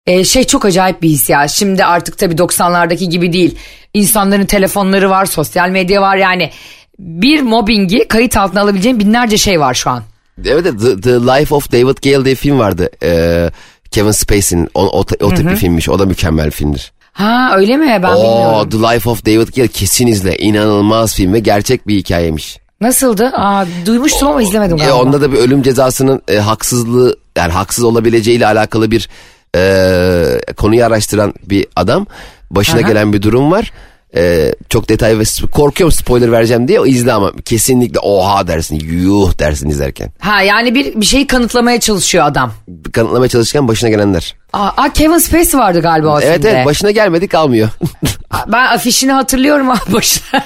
Ee, 0.07 0.23
şey 0.23 0.43
çok 0.43 0.65
acayip 0.65 1.01
bir 1.01 1.09
his 1.09 1.29
ya. 1.29 1.47
Şimdi 1.47 1.85
artık 1.85 2.17
tabii 2.17 2.35
90'lardaki 2.35 3.09
gibi 3.09 3.33
değil. 3.33 3.57
İnsanların 3.93 4.45
telefonları 4.45 5.09
var, 5.09 5.25
sosyal 5.25 5.69
medya 5.69 6.01
var 6.01 6.17
yani. 6.17 6.51
Bir 6.99 7.41
mobbingi 7.41 8.07
kayıt 8.07 8.37
altına 8.37 8.61
alabileceğin 8.61 8.99
binlerce 8.99 9.37
şey 9.37 9.59
var 9.59 9.73
şu 9.73 9.89
an. 9.89 10.03
evet 10.45 10.63
The, 10.63 11.01
The 11.01 11.09
Life 11.11 11.55
of 11.55 11.71
David 11.71 11.97
Gale 12.03 12.25
diye 12.25 12.35
film 12.35 12.59
vardı. 12.59 12.89
Ee, 13.03 13.49
Kevin 13.91 14.11
Spacey'nin 14.11 14.69
o, 14.73 14.81
o, 14.99 14.99
o 14.99 15.33
tip 15.33 15.49
bir 15.49 15.55
filmmiş. 15.55 15.89
O 15.89 15.99
da 15.99 16.05
mükemmel 16.05 16.51
filmdir. 16.51 16.91
Ha 17.13 17.51
öyle 17.57 17.77
mi? 17.77 17.99
Ben 18.03 18.11
Oo, 18.11 18.15
bilmiyorum. 18.15 18.69
The 18.69 18.77
Life 18.95 19.09
of 19.09 19.25
David 19.25 19.47
Gale 19.55 19.67
kesin 19.67 20.07
izle. 20.07 20.37
İnanılmaz 20.37 21.15
film 21.15 21.33
ve 21.33 21.39
gerçek 21.39 21.87
bir 21.87 21.95
hikayeymiş. 21.97 22.57
Nasıldı? 22.81 23.25
Aa, 23.35 23.65
duymuştum 23.85 24.27
ama 24.27 24.41
izlemedim 24.41 24.75
E, 24.77 24.79
galiba. 24.79 24.95
onda 24.95 25.21
da 25.21 25.31
bir 25.31 25.37
ölüm 25.37 25.61
cezasının 25.63 26.21
e, 26.27 26.37
haksızlığı 26.37 27.15
yani 27.37 27.51
haksız 27.51 27.83
olabileceğiyle 27.83 28.47
alakalı 28.47 28.91
bir 28.91 29.09
e, 29.55 30.53
konuyu 30.57 30.85
araştıran 30.85 31.33
bir 31.45 31.67
adam. 31.75 32.07
Başına 32.51 32.79
Aha. 32.81 32.87
gelen 32.87 33.13
bir 33.13 33.21
durum 33.21 33.51
var. 33.51 33.71
Ee, 34.17 34.55
çok 34.69 34.89
detay 34.89 35.19
ve 35.19 35.23
korkuyorum 35.51 35.91
spoiler 35.91 36.31
vereceğim 36.31 36.67
diye 36.67 36.79
izle 36.85 37.13
ama 37.13 37.31
kesinlikle 37.45 37.99
oha 37.99 38.47
dersin 38.47 38.79
yuh 38.79 39.39
dersin 39.39 39.69
izlerken. 39.69 40.11
Ha 40.19 40.41
yani 40.41 40.75
bir, 40.75 41.01
bir 41.01 41.05
şeyi 41.05 41.27
kanıtlamaya 41.27 41.79
çalışıyor 41.79 42.25
adam. 42.25 42.51
Kanıtlamaya 42.93 43.29
çalışırken 43.29 43.67
başına 43.67 43.89
gelenler. 43.89 44.35
Aa, 44.53 44.67
aa, 44.67 44.93
Kevin 44.93 45.17
Spacey 45.17 45.59
vardı 45.59 45.81
galiba 45.81 46.07
o 46.07 46.19
Evet 46.21 46.33
filmde. 46.35 46.49
evet 46.49 46.65
başına 46.65 46.91
gelmedi 46.91 47.27
kalmıyor. 47.27 47.69
Ben 48.47 48.65
afişini 48.65 49.11
hatırlıyorum 49.11 49.69
ama 49.71 49.79
başına. 49.93 50.43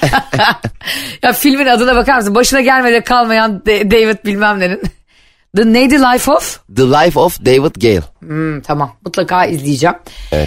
ya 1.22 1.32
filmin 1.32 1.66
adına 1.66 1.96
bakar 1.96 2.16
mısın? 2.16 2.34
Başına 2.34 2.60
gelmede 2.60 3.04
kalmayan 3.04 3.62
David 3.66 4.24
bilmem 4.24 4.60
nenin. 4.60 4.82
The 5.56 5.72
neydi 5.72 5.94
Life 5.98 6.30
of? 6.30 6.60
The 6.76 6.82
Life 6.82 7.20
of 7.20 7.40
David 7.46 7.74
Gale. 7.82 8.02
Hmm, 8.20 8.60
tamam 8.60 8.96
mutlaka 9.04 9.44
izleyeceğim. 9.44 9.96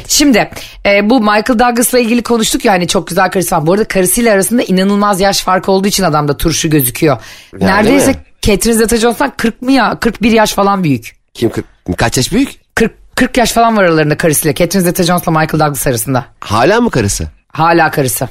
Şimdi 0.07 0.49
e, 0.85 1.09
bu 1.09 1.19
Michael 1.19 1.59
Douglas'la 1.59 1.99
ilgili 1.99 2.23
konuştuk 2.23 2.65
ya 2.65 2.73
hani 2.73 2.87
çok 2.87 3.07
güzel 3.07 3.31
karısı 3.31 3.55
var. 3.55 3.67
Bu 3.67 3.73
arada 3.73 3.83
karısıyla 3.83 4.33
arasında 4.33 4.63
inanılmaz 4.63 5.21
yaş 5.21 5.41
farkı 5.41 5.71
olduğu 5.71 5.87
için 5.87 6.03
adamda 6.03 6.37
turşu 6.37 6.69
gözüküyor. 6.69 7.17
değil 7.53 7.63
Neredeyse? 7.71 8.15
Catherine 8.41 8.77
Zeta-Jones'tan 8.83 9.33
40 9.37 9.61
mı 9.61 9.71
ya 9.71 9.97
41 9.99 10.31
yaş 10.31 10.53
falan 10.53 10.83
büyük. 10.83 11.17
Kim 11.33 11.49
kırk- 11.49 11.97
kaç 11.97 12.17
yaş 12.17 12.31
büyük? 12.31 12.75
40, 12.75 12.91
40 13.15 13.37
yaş 13.37 13.51
falan 13.51 13.77
var 13.77 13.83
aralarında 13.83 14.17
karısıyla. 14.17 14.55
Catherine 14.55 14.89
Zeta-Jones'la 14.89 15.31
Michael 15.31 15.59
Douglas 15.59 15.87
arasında. 15.87 16.25
Hala 16.39 16.81
mı 16.81 16.89
karısı? 16.89 17.27
Hala 17.47 17.91
karısı. 17.91 18.29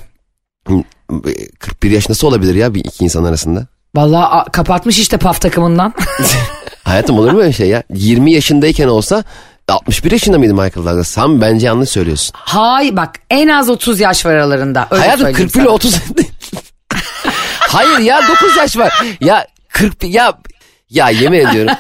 Hı, 0.68 0.74
41 1.58 1.90
yaş 1.90 2.08
nasıl 2.08 2.28
olabilir 2.28 2.54
ya 2.54 2.74
bir 2.74 2.80
iki 2.84 3.04
insan 3.04 3.24
arasında? 3.24 3.66
Vallahi 3.94 4.50
kapatmış 4.50 4.98
işte 4.98 5.16
PAF 5.16 5.40
takımından. 5.40 5.94
Hayatım 6.84 7.18
olur 7.18 7.32
mu 7.32 7.40
öyle 7.40 7.52
şey 7.52 7.68
ya? 7.68 7.82
20 7.94 8.32
yaşındayken 8.32 8.88
olsa 8.88 9.24
61 9.68 10.10
yaşında 10.10 10.38
mıydı 10.38 10.54
Michael 10.54 10.86
Douglas? 10.86 11.08
Sen 11.08 11.40
bence 11.40 11.66
yanlış 11.66 11.88
söylüyorsun. 11.90 12.32
Hay 12.38 12.96
bak 12.96 13.10
en 13.30 13.48
az 13.48 13.70
30 13.70 14.00
yaş 14.00 14.26
var 14.26 14.30
aralarında. 14.34 14.88
Öyle 14.90 15.02
Hayatım 15.02 15.26
söyleyeyim 15.26 15.48
41 15.48 15.60
ile 15.60 15.64
sana. 15.68 15.74
30. 15.74 16.00
Hayır 17.58 17.98
ya 17.98 18.20
9 18.28 18.56
yaş 18.56 18.76
var. 18.76 19.04
Ya 19.20 19.46
40 19.68 20.04
ya 20.04 20.38
ya 20.90 21.10
yemin 21.10 21.46
ediyorum. 21.48 21.74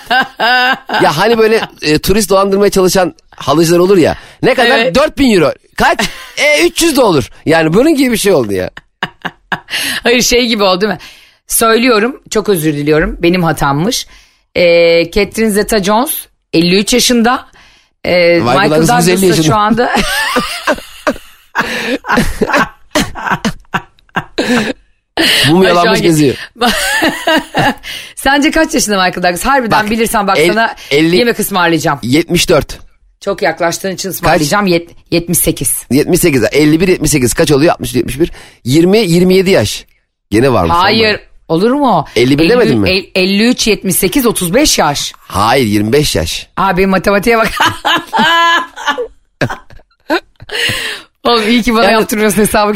ya 1.02 1.18
hani 1.18 1.38
böyle 1.38 1.60
e, 1.82 1.98
turist 1.98 2.30
dolandırmaya 2.30 2.70
çalışan 2.70 3.14
halıcılar 3.30 3.78
olur 3.78 3.96
ya. 3.96 4.16
Ne 4.42 4.54
kadar? 4.54 4.78
Evet. 4.78 4.94
4000 4.94 5.30
euro. 5.34 5.52
Kaç? 5.76 5.98
E 6.36 6.66
300 6.66 6.96
de 6.96 7.00
olur. 7.00 7.30
Yani 7.46 7.72
bunun 7.74 7.94
gibi 7.94 8.12
bir 8.12 8.16
şey 8.16 8.32
oldu 8.32 8.52
ya. 8.52 8.70
Hayır 10.02 10.22
şey 10.22 10.46
gibi 10.46 10.62
oldu 10.62 10.80
değil 10.80 10.92
mi? 10.92 10.98
Söylüyorum 11.46 12.22
çok 12.30 12.48
özür 12.48 12.72
diliyorum 12.72 13.16
benim 13.22 13.42
hatammış. 13.42 14.06
Ee, 14.56 15.10
Catherine 15.10 15.50
Zeta-Jones 15.50 16.10
53 16.52 16.92
yaşında. 16.92 17.46
Ee, 18.04 18.38
Michael, 18.40 18.70
Douglas 18.70 18.88
Douglas 18.88 19.08
150 19.08 19.38
da 19.38 19.42
şu 19.42 19.54
anda 19.56 19.90
Mum 25.48 25.62
yalanmış 25.62 25.98
an- 25.98 26.02
geziyor. 26.02 26.36
Sence 28.14 28.50
kaç 28.50 28.74
yaşında 28.74 28.94
Michael 28.96 29.14
Douglas? 29.22 29.44
Harbiden 29.44 29.82
Bak, 29.84 29.90
bilirsen 29.90 30.26
bak 30.26 30.38
el- 30.38 30.48
sana 30.48 30.74
elli- 30.90 31.16
yemek 31.16 31.40
ısmarlayacağım. 31.40 31.98
74. 32.02 32.78
Çok 33.20 33.42
yaklaştığın 33.42 33.90
için 33.90 34.08
ısmarlayacağım. 34.08 34.66
Yet- 34.66 34.88
78. 35.10 35.86
78. 35.90 36.44
51 36.52 36.88
78 36.88 37.34
kaç 37.34 37.52
oluyor? 37.52 37.72
60 37.72 37.94
71. 37.94 38.32
20 38.64 38.98
27 38.98 39.50
yaş. 39.50 39.86
Gene 40.30 40.52
varmış. 40.52 40.74
Hayır. 40.76 41.20
Olur 41.52 41.70
mu? 41.70 42.04
50 42.16 42.38
bilemedin 42.38 42.78
mi? 42.80 42.90
el- 42.90 43.04
53, 43.14 43.66
78, 43.66 44.26
35 44.26 44.78
yaş. 44.78 45.12
Hayır 45.18 45.66
25 45.66 46.16
yaş. 46.16 46.48
Abi 46.56 46.86
matematiğe 46.86 47.38
bak. 47.38 47.50
Oğlum 51.24 51.48
iyi 51.48 51.62
ki 51.62 51.74
bana 51.74 51.84
Yani- 51.84 51.92
yaptırmıyorsun 51.92 52.38
hesabı. 52.42 52.72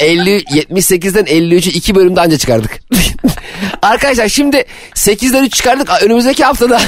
50 0.00 0.30
78'den 0.44 1.24
53'ü 1.24 1.70
iki 1.70 1.94
bölümde 1.94 2.20
anca 2.20 2.38
çıkardık. 2.38 2.80
Arkadaşlar 3.82 4.28
şimdi 4.28 4.64
8'den 4.94 5.44
3 5.44 5.52
çıkardık. 5.52 6.02
Önümüzdeki 6.02 6.44
haftada 6.44 6.80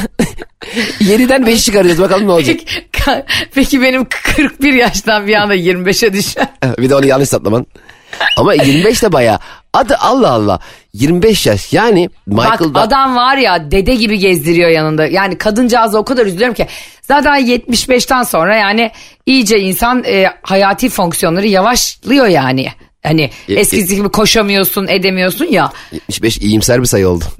7'den 1.01 1.47
5 1.47 1.65
çıkaracağız. 1.65 2.01
Bakalım 2.01 2.27
ne 2.27 2.33
olacak. 2.33 2.57
Peki, 2.93 3.25
peki 3.55 3.83
benim 3.83 4.05
41 4.37 4.73
yaştan 4.73 5.27
bir 5.27 5.35
anda 5.35 5.57
25'e 5.57 6.13
düşer. 6.13 6.47
bir 6.79 6.91
de 6.91 6.95
onu 6.97 7.07
yanlış 7.07 7.29
satlaman. 7.29 7.67
Ama 8.37 8.55
25 8.55 9.03
de 9.03 9.13
baya. 9.13 9.41
Adı 9.75 9.97
Allah 10.01 10.31
Allah. 10.31 10.59
25 10.93 11.47
yaş. 11.47 11.73
Yani 11.73 12.11
Bak 12.27 12.51
Michael 12.51 12.75
da... 12.75 12.81
adam 12.81 13.17
var 13.17 13.37
ya 13.37 13.71
dede 13.71 13.95
gibi 13.95 14.19
gezdiriyor 14.19 14.71
yanında. 14.71 15.07
Yani 15.07 15.39
kadıncağıza 15.39 15.99
o 15.99 16.05
kadar 16.05 16.27
üzülüyorum 16.27 16.55
ki. 16.55 16.67
Zaten 17.03 17.47
75'ten 17.47 18.23
sonra 18.23 18.57
yani 18.57 18.91
iyice 19.27 19.61
insan 19.61 20.05
e, 20.05 20.33
hayati 20.43 20.89
fonksiyonları 20.89 21.47
yavaşlıyor 21.47 22.27
yani. 22.27 22.69
Hani 23.03 23.31
E- 23.49 23.55
eskisi 23.55 23.97
gibi 23.97 24.09
koşamıyorsun 24.09 24.87
edemiyorsun 24.89 25.45
ya. 25.45 25.73
75 25.93 26.39
iyimser 26.39 26.81
bir 26.81 26.87
sayı 26.87 27.09
oldu. 27.09 27.25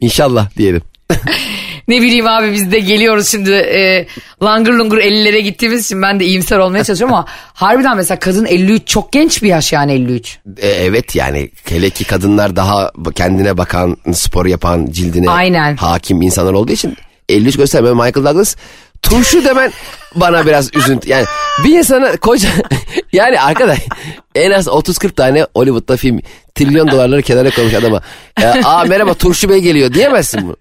İnşallah 0.00 0.56
diyelim. 0.56 0.82
Ne 1.88 2.02
bileyim 2.02 2.26
abi 2.26 2.52
biz 2.52 2.72
de 2.72 2.78
geliyoruz 2.78 3.28
şimdi 3.28 3.50
e, 3.50 4.06
langır 4.42 4.72
lungur 4.72 4.98
50'lere 4.98 5.38
gittiğimiz 5.38 5.84
için 5.84 6.02
ben 6.02 6.20
de 6.20 6.24
iyimser 6.24 6.58
olmaya 6.58 6.84
çalışıyorum 6.84 7.14
ama 7.14 7.26
harbiden 7.54 7.96
mesela 7.96 8.18
kadın 8.18 8.46
53 8.46 8.88
çok 8.88 9.12
genç 9.12 9.42
bir 9.42 9.48
yaş 9.48 9.72
yani 9.72 9.92
53. 9.92 10.38
E, 10.58 10.68
evet 10.68 11.16
yani 11.16 11.50
hele 11.64 11.90
ki 11.90 12.04
kadınlar 12.04 12.56
daha 12.56 12.92
kendine 13.14 13.58
bakan, 13.58 13.96
spor 14.12 14.46
yapan, 14.46 14.86
cildine 14.90 15.30
Aynen. 15.30 15.76
hakim 15.76 16.22
insanlar 16.22 16.52
olduğu 16.52 16.72
için 16.72 16.96
53 17.28 17.56
göstermiyor. 17.56 17.94
Michael 17.94 18.26
Douglas 18.26 18.56
turşu 19.02 19.44
demen 19.44 19.72
bana 20.14 20.46
biraz 20.46 20.74
üzüntü. 20.74 21.10
Yani 21.10 21.24
bir 21.64 21.78
insana 21.78 22.16
koca 22.16 22.48
yani 23.12 23.40
arkadaş 23.40 23.78
en 24.34 24.50
az 24.50 24.66
30-40 24.66 25.12
tane 25.14 25.46
Hollywood'da 25.56 25.96
film 25.96 26.20
trilyon 26.54 26.90
dolarları 26.90 27.22
kenara 27.22 27.50
koymuş 27.50 27.74
adama. 27.74 28.02
Ya, 28.40 28.56
Aa 28.64 28.84
merhaba 28.84 29.14
turşu 29.14 29.48
bey 29.48 29.60
geliyor 29.60 29.92
diyemezsin 29.94 30.48
bu. 30.48 30.56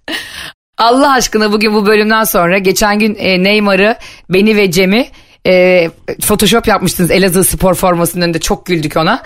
Allah 0.78 1.12
aşkına 1.12 1.52
bugün 1.52 1.73
bu 1.73 1.86
bölümden 1.86 2.23
sonra 2.23 2.58
geçen 2.58 2.99
gün 2.99 3.15
e, 3.19 3.43
Neymar'ı 3.43 3.95
beni 4.30 4.56
ve 4.56 4.71
Cem'i 4.71 5.08
e, 5.47 5.89
Photoshop 6.21 6.67
yapmıştınız 6.67 7.12
Elazığ 7.12 7.43
spor 7.43 7.75
formasının 7.75 8.25
önünde 8.25 8.39
çok 8.39 8.65
güldük 8.65 8.97
ona. 8.97 9.23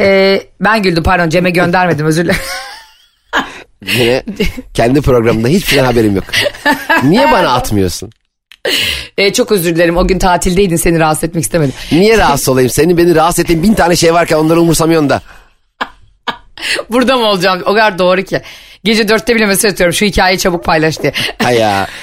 E, 0.00 0.40
ben 0.60 0.82
güldüm 0.82 1.02
pardon 1.02 1.28
Cem'e 1.28 1.50
göndermedim 1.50 2.06
özür 2.06 2.24
dilerim. 2.24 2.40
Yine 3.98 4.22
kendi 4.74 5.00
programında 5.00 5.48
hiçbir 5.48 5.78
haberim 5.78 6.16
yok. 6.16 6.24
Niye 7.02 7.32
bana 7.32 7.54
atmıyorsun? 7.54 8.10
E, 9.18 9.32
çok 9.32 9.52
özür 9.52 9.74
dilerim 9.76 9.96
o 9.96 10.06
gün 10.06 10.18
tatildeydin 10.18 10.76
seni 10.76 10.98
rahatsız 11.00 11.24
etmek 11.24 11.44
istemedim. 11.44 11.74
Niye 11.92 12.18
rahatsız 12.18 12.48
olayım? 12.48 12.70
Senin 12.70 12.98
beni 12.98 13.14
rahatsız 13.14 13.44
ettiğin 13.44 13.62
bin 13.62 13.74
tane 13.74 13.96
şey 13.96 14.14
varken 14.14 14.36
onları 14.36 14.60
umursamıyorsun 14.60 15.10
da. 15.10 15.22
Burada 16.90 17.16
mı 17.16 17.26
olacağım 17.26 17.62
o 17.66 17.74
kadar 17.74 17.98
doğru 17.98 18.22
ki. 18.22 18.40
Gece 18.84 19.08
dörtte 19.08 19.34
bile 19.34 19.46
mesaj 19.46 19.72
atıyorum 19.72 19.94
şu 19.94 20.06
hikayeyi 20.06 20.38
çabuk 20.38 20.64
paylaş 20.64 21.02
diye. 21.02 21.12
Hay 21.42 21.58
ya. 21.58 21.86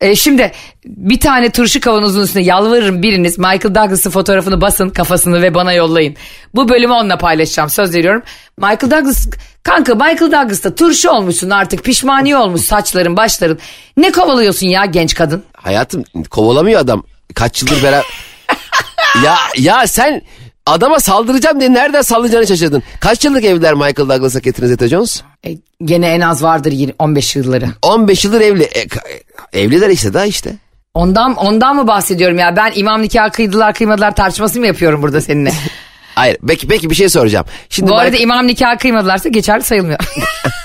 E, 0.00 0.16
şimdi 0.16 0.52
bir 0.84 1.20
tane 1.20 1.50
turşu 1.50 1.80
kavanozun 1.80 2.22
üstüne 2.22 2.42
yalvarırım 2.42 3.02
biriniz 3.02 3.38
Michael 3.38 3.74
Douglas'ın 3.74 4.10
fotoğrafını 4.10 4.60
basın 4.60 4.90
kafasını 4.90 5.42
ve 5.42 5.54
bana 5.54 5.72
yollayın. 5.72 6.16
Bu 6.54 6.68
bölümü 6.68 6.92
onunla 6.92 7.18
paylaşacağım 7.18 7.70
söz 7.70 7.94
veriyorum. 7.94 8.22
Michael 8.58 8.90
Douglas 8.90 9.26
kanka 9.62 9.94
Michael 9.94 10.32
Douglas'ta 10.32 10.74
turşu 10.74 11.10
olmuşsun 11.10 11.50
artık 11.50 11.84
pişmaniye 11.84 12.36
olmuş 12.36 12.60
saçların 12.60 13.16
başların. 13.16 13.58
Ne 13.96 14.12
kovalıyorsun 14.12 14.66
ya 14.66 14.84
genç 14.84 15.14
kadın? 15.14 15.44
Hayatım 15.62 16.04
kovalamıyor 16.30 16.80
adam. 16.80 17.02
Kaç 17.34 17.62
yıldır 17.62 17.82
beraber... 17.82 18.04
ya 19.24 19.36
ya 19.56 19.86
sen 19.86 20.22
adama 20.66 21.00
saldıracağım 21.00 21.60
diye 21.60 21.72
nereden 21.72 22.02
saldıracağını 22.02 22.46
şaşırdın. 22.46 22.82
Kaç 23.00 23.24
yıllık 23.24 23.44
evliler 23.44 23.74
Michael 23.74 23.96
Douglas'a 24.08 24.42
Catherine 24.42 24.74
Zeta-Jones? 24.74 25.22
E, 25.46 25.50
gene 25.84 26.08
en 26.08 26.20
az 26.20 26.42
vardır 26.42 26.72
20 26.72 26.94
15 26.98 27.36
yılları. 27.36 27.68
15 27.82 28.24
yıldır 28.24 28.40
evli. 28.40 28.62
E, 28.62 28.82
ka- 28.82 29.22
evliler 29.52 29.88
işte 29.88 30.14
daha 30.14 30.26
işte. 30.26 30.54
Ondan 30.94 31.34
ondan 31.34 31.76
mı 31.76 31.86
bahsediyorum 31.86 32.38
ya? 32.38 32.56
Ben 32.56 32.72
imam 32.74 33.02
nikahı 33.02 33.30
kıydılar 33.30 33.74
kıymadılar 33.74 34.14
tartışması 34.14 34.60
mı 34.60 34.66
yapıyorum 34.66 35.02
burada 35.02 35.20
seninle? 35.20 35.52
Hayır 36.14 36.36
peki, 36.48 36.68
peki 36.68 36.90
bir 36.90 36.94
şey 36.94 37.08
soracağım. 37.08 37.46
Şimdi 37.70 37.90
Bu 37.90 37.94
arada 37.94 38.04
Michael, 38.10 38.22
imam 38.22 38.46
nikahı 38.46 38.78
kıymadılarsa 38.78 39.28
geçerli 39.28 39.62
sayılmıyor. 39.62 39.98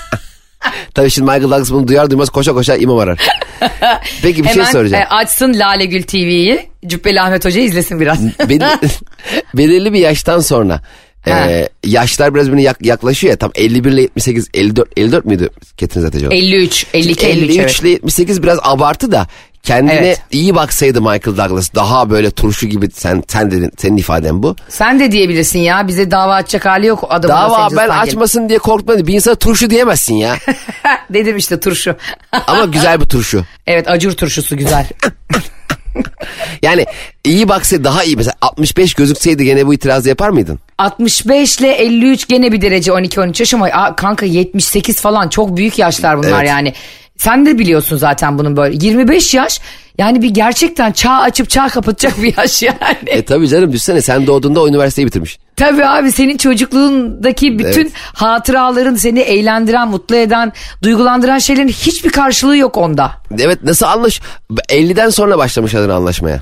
tabii 0.94 1.10
şimdi 1.10 1.24
Michael 1.24 1.42
Douglas 1.42 1.70
bunu 1.70 1.88
duyar 1.88 2.10
duymaz 2.10 2.30
koşa 2.30 2.52
koşa 2.52 2.76
imam 2.76 2.98
arar. 2.98 3.18
Peki 4.22 4.42
bir 4.44 4.48
şey 4.48 4.56
Hemen 4.56 4.72
soracağım. 4.72 5.02
e, 5.02 5.06
açsın 5.14 5.54
Lale 5.58 5.84
Gül 5.86 6.02
TV'yi. 6.02 6.68
Cübbeli 6.86 7.20
Ahmet 7.20 7.44
Hoca 7.44 7.60
izlesin 7.60 8.00
biraz. 8.00 8.18
Bel- 8.48 8.78
belirli 9.54 9.92
bir 9.92 9.98
yaştan 9.98 10.40
sonra 10.40 10.80
Ha. 11.28 11.50
e, 11.50 11.68
yaşlar 11.84 12.34
biraz 12.34 12.46
birbirine 12.46 12.62
yak- 12.62 12.84
yaklaşıyor 12.86 13.30
ya 13.30 13.36
tam 13.38 13.50
51 13.54 13.92
ile 13.92 14.00
78 14.00 14.48
54 14.54 14.88
54 14.96 15.24
müydü 15.24 15.50
Catherine 15.76 16.08
Zeta-Jones? 16.08 16.34
53, 16.34 16.86
52, 16.94 17.26
53, 17.26 17.42
53 17.42 17.58
evet. 17.60 17.80
ile 17.80 17.88
78 17.88 18.42
biraz 18.42 18.58
abartı 18.62 19.12
da 19.12 19.26
kendine 19.66 19.92
Evet. 19.94 20.20
iyi 20.30 20.54
baksaydı 20.54 21.00
Michael 21.00 21.36
Douglas 21.36 21.74
daha 21.74 22.10
böyle 22.10 22.30
turşu 22.30 22.66
gibi 22.66 22.90
sen 22.90 23.22
sen 23.28 23.50
dedin 23.50 23.70
senin 23.78 23.96
ifaden 23.96 24.42
bu. 24.42 24.56
Sen 24.68 25.00
de 25.00 25.12
diyebilirsin 25.12 25.58
ya 25.58 25.88
bize 25.88 26.10
dava 26.10 26.34
açacak 26.34 26.66
hali 26.66 26.86
yok 26.86 27.06
adamın 27.10 27.34
Dava 27.36 27.68
ben 27.70 27.86
gelip. 27.88 28.00
açmasın 28.00 28.48
diye 28.48 28.58
korkmadım. 28.58 29.06
Bir 29.06 29.14
insana 29.14 29.34
turşu 29.34 29.70
diyemezsin 29.70 30.14
ya. 30.14 30.36
Dedim 31.10 31.36
işte 31.36 31.60
turşu. 31.60 31.96
Ama 32.46 32.64
güzel 32.64 33.00
bir 33.00 33.06
turşu. 33.06 33.44
evet 33.66 33.88
acur 33.88 34.12
turşusu 34.12 34.56
güzel. 34.56 34.86
yani 36.62 36.86
iyi 37.24 37.48
baksa 37.48 37.84
daha 37.84 38.04
iyi. 38.04 38.16
Mesela 38.16 38.34
65 38.40 38.94
gözükseydi 38.94 39.44
gene 39.44 39.66
bu 39.66 39.74
itirazı 39.74 40.08
yapar 40.08 40.28
mıydın? 40.28 40.58
65 40.78 41.58
ile 41.58 41.72
53 41.72 42.28
gene 42.28 42.52
bir 42.52 42.60
derece 42.60 42.90
12-13 42.90 43.42
yaş 43.42 43.54
ama 43.54 43.96
kanka 43.96 44.26
78 44.26 45.00
falan 45.00 45.28
çok 45.28 45.56
büyük 45.56 45.78
yaşlar 45.78 46.18
bunlar 46.18 46.38
Evet. 46.40 46.48
yani. 46.48 46.72
Sen 47.18 47.46
de 47.46 47.58
biliyorsun 47.58 47.96
zaten 47.96 48.38
bunun 48.38 48.56
böyle 48.56 48.86
25 48.86 49.34
yaş 49.34 49.60
yani 49.98 50.22
bir 50.22 50.30
gerçekten 50.30 50.92
çağ 50.92 51.12
açıp 51.12 51.50
çağ 51.50 51.68
kapatacak 51.68 52.22
bir 52.22 52.36
yaş 52.36 52.62
yani. 52.62 52.76
E 53.06 53.24
tabii 53.24 53.48
canım 53.48 53.72
düşsene 53.72 54.02
sen 54.02 54.26
doğduğunda 54.26 54.60
o 54.60 54.68
üniversiteyi 54.68 55.06
bitirmiş. 55.06 55.38
Tabii 55.56 55.86
abi 55.86 56.12
senin 56.12 56.36
çocukluğundaki 56.36 57.58
bütün 57.58 57.80
Evet. 57.82 57.92
hatıraların 58.14 58.94
seni 58.94 59.20
eğlendiren, 59.20 59.88
mutlu 59.88 60.16
eden, 60.16 60.52
duygulandıran 60.82 61.38
şeylerin 61.38 61.68
hiçbir 61.68 62.10
karşılığı 62.10 62.56
yok 62.56 62.76
onda. 62.76 63.12
Evet 63.38 63.62
nasıl 63.62 63.86
anlaş... 63.86 64.20
50'den 64.68 65.10
sonra 65.10 65.38
başlamış 65.38 65.74
adını 65.74 65.94
anlaşmaya. 65.94 66.40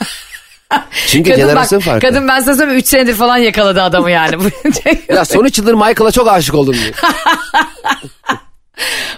Çünkü 1.06 1.30
Kadın 1.30 1.42
jenerasyon 1.42 1.80
bak, 1.80 1.86
farkı. 1.86 2.06
kadın 2.06 2.28
ben 2.28 2.40
sana 2.40 2.56
söyleyeyim 2.56 2.78
3 2.80 2.86
senedir 2.86 3.14
falan 3.14 3.36
yakaladı 3.36 3.82
adamı 3.82 4.10
yani. 4.10 4.36
Ya 5.08 5.24
son 5.24 5.44
3 5.44 5.58
yıldır 5.58 5.74
Michael'a 5.74 6.10
çok 6.10 6.28
aşık 6.28 6.54
oldum 6.54 6.74
diye. 6.74 6.92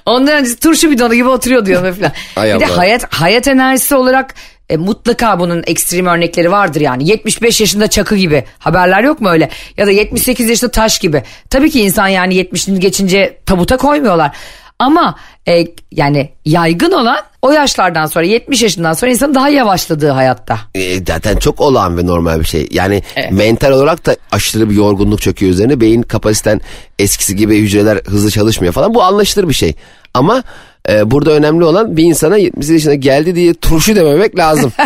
Ondan 0.07 0.39
önce 0.39 0.57
turşu 0.57 0.91
bidonu 0.91 1.15
gibi 1.15 1.29
oturuyor 1.29 1.67
diyor 1.67 1.95
falan. 1.95 2.13
Ay 2.37 2.55
bir 2.55 2.61
de 2.61 2.65
hayat 2.65 3.15
hayat 3.15 3.49
enerjisi 3.49 3.95
olarak 3.95 4.35
e, 4.69 4.77
mutlaka 4.77 5.41
bunun 5.41 5.63
ekstrem 5.67 6.07
örnekleri 6.07 6.51
vardır 6.51 6.81
yani. 6.81 7.09
75 7.09 7.61
yaşında 7.61 7.87
çakı 7.87 8.17
gibi 8.17 8.45
haberler 8.59 9.03
yok 9.03 9.21
mu 9.21 9.29
öyle? 9.29 9.51
Ya 9.77 9.87
da 9.87 9.91
78 9.91 10.49
yaşında 10.49 10.71
taş 10.71 10.99
gibi. 10.99 11.23
Tabii 11.51 11.71
ki 11.71 11.81
insan 11.81 12.09
yani 12.09 12.35
70'ini 12.35 12.79
geçince 12.79 13.39
tabuta 13.47 13.77
koymuyorlar. 13.77 14.37
Ama 14.79 15.17
e, 15.49 15.67
yani 15.93 16.31
yaygın 16.45 16.93
olan 16.93 17.19
o 17.43 17.53
yaşlardan 17.53 18.07
sonra 18.07 18.25
70 18.25 18.63
yaşından 18.63 18.93
sonra 18.93 19.11
insanın 19.11 19.35
daha 19.35 19.49
yavaşladığı 19.49 20.11
hayatta. 20.11 20.59
E, 20.75 21.05
zaten 21.05 21.37
çok 21.37 21.61
olağan 21.61 21.99
ve 21.99 22.07
normal 22.07 22.41
bir 22.41 22.45
şey. 22.45 22.69
Yani 22.71 23.03
mental 23.31 23.73
olarak 23.73 24.07
da 24.07 24.17
aşırı 24.33 24.71
bir 24.71 24.75
yorgunluk 24.75 25.23
çöküyor 25.23 25.53
üzerine. 25.53 25.81
Beyin 25.81 26.03
kapasiten 26.03 26.61
eskisi 26.99 27.37
gibi 27.37 27.59
hücreler 27.59 28.01
hızlı 28.07 28.31
çalışmıyor 28.31 28.73
falan. 28.73 28.95
Bu 28.95 29.03
anlaşılır 29.03 29.49
bir 29.49 29.55
şey. 29.55 29.75
Ama 30.15 30.43
e, 30.89 31.11
burada 31.11 31.31
önemli 31.31 31.65
olan 31.65 31.97
bir 31.97 32.05
insana 32.05 32.37
70 32.37 32.69
yaşına 32.69 32.95
geldi 32.95 33.35
diye 33.35 33.55
turşu 33.55 33.97
dememek 33.97 34.39
lazım. 34.39 34.73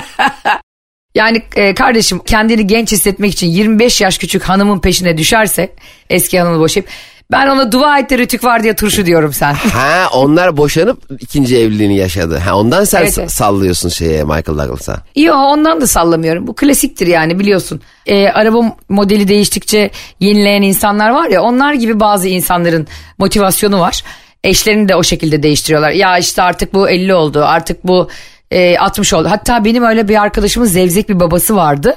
Yani 1.14 1.42
e, 1.56 1.74
kardeşim 1.74 2.18
kendini 2.18 2.66
genç 2.66 2.92
hissetmek 2.92 3.32
için 3.32 3.46
25 3.46 4.00
yaş 4.00 4.18
küçük 4.18 4.42
hanımın 4.42 4.80
peşine 4.80 5.18
düşerse 5.18 5.72
eski 6.10 6.40
hanımı 6.40 6.60
boşayıp 6.60 6.88
ben 7.34 7.48
ona 7.48 7.72
dua 7.72 7.98
et 7.98 8.10
de 8.10 8.18
rütük 8.18 8.44
var 8.44 8.62
diye 8.62 8.74
turşu 8.76 9.06
diyorum 9.06 9.32
sen. 9.32 9.52
ha 9.54 10.06
onlar 10.12 10.56
boşanıp 10.56 10.98
ikinci 11.20 11.58
evliliğini 11.58 11.96
yaşadı. 11.96 12.38
Ha 12.38 12.56
ondan 12.56 12.84
sen 12.84 13.00
Evet, 13.02 13.18
evet. 13.18 13.30
sallıyorsun 13.32 13.88
şeye 13.88 14.24
Michael 14.24 14.46
Douglas'a. 14.58 14.96
Yok 15.16 15.36
ondan 15.36 15.80
da 15.80 15.86
sallamıyorum. 15.86 16.46
Bu 16.46 16.54
klasiktir 16.54 17.06
yani 17.06 17.38
biliyorsun. 17.38 17.80
Ee, 18.06 18.28
araba 18.28 18.76
modeli 18.88 19.28
değiştikçe 19.28 19.90
yenileyen 20.20 20.62
insanlar 20.62 21.10
var 21.10 21.28
ya 21.28 21.42
onlar 21.42 21.74
gibi 21.74 22.00
bazı 22.00 22.28
insanların 22.28 22.86
motivasyonu 23.18 23.80
var. 23.80 24.02
Eşlerini 24.44 24.88
de 24.88 24.96
o 24.96 25.02
şekilde 25.02 25.42
değiştiriyorlar. 25.42 25.90
Ya 25.90 26.18
işte 26.18 26.42
artık 26.42 26.74
bu 26.74 26.88
50 26.88 27.14
oldu 27.14 27.44
artık 27.44 27.84
bu 27.86 28.08
e, 28.50 28.78
60 28.78 29.12
oldu. 29.12 29.28
Hatta 29.30 29.64
benim 29.64 29.82
öyle 29.84 30.08
bir 30.08 30.22
arkadaşımın 30.22 30.66
zevzek 30.66 31.08
bir 31.08 31.20
babası 31.20 31.56
vardı. 31.56 31.96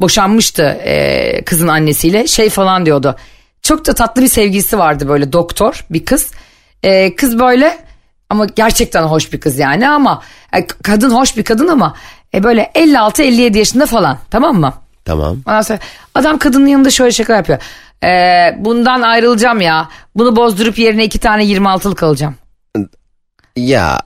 Boşanmıştı 0.00 0.62
e, 0.84 1.44
kızın 1.44 1.68
annesiyle 1.68 2.26
şey 2.26 2.50
falan 2.50 2.86
diyordu. 2.86 3.16
Çok 3.70 3.86
da 3.86 3.94
tatlı 3.94 4.22
bir 4.22 4.28
sevgilisi 4.28 4.78
vardı 4.78 5.08
böyle 5.08 5.32
doktor 5.32 5.84
bir 5.90 6.04
kız. 6.04 6.30
E, 6.82 7.16
kız 7.16 7.38
böyle 7.38 7.78
ama 8.30 8.46
gerçekten 8.46 9.02
hoş 9.02 9.32
bir 9.32 9.40
kız 9.40 9.58
yani 9.58 9.88
ama 9.88 10.22
e, 10.52 10.66
kadın 10.66 11.10
hoş 11.10 11.36
bir 11.36 11.42
kadın 11.42 11.68
ama 11.68 11.96
e, 12.34 12.42
böyle 12.42 12.70
56-57 12.74 13.58
yaşında 13.58 13.86
falan 13.86 14.18
tamam 14.30 14.56
mı? 14.60 14.74
Tamam. 15.04 15.36
Ondan 15.46 15.62
sonra 15.62 15.78
adam 16.14 16.38
kadının 16.38 16.66
yanında 16.66 16.90
şöyle 16.90 17.12
şaka 17.12 17.36
yapıyor. 17.36 17.58
E, 18.04 18.08
bundan 18.58 19.02
ayrılacağım 19.02 19.60
ya. 19.60 19.88
Bunu 20.14 20.36
bozdurup 20.36 20.78
yerine 20.78 21.04
iki 21.04 21.18
tane 21.18 21.44
26'lık 21.44 22.02
alacağım. 22.02 22.34
Ya 23.56 24.00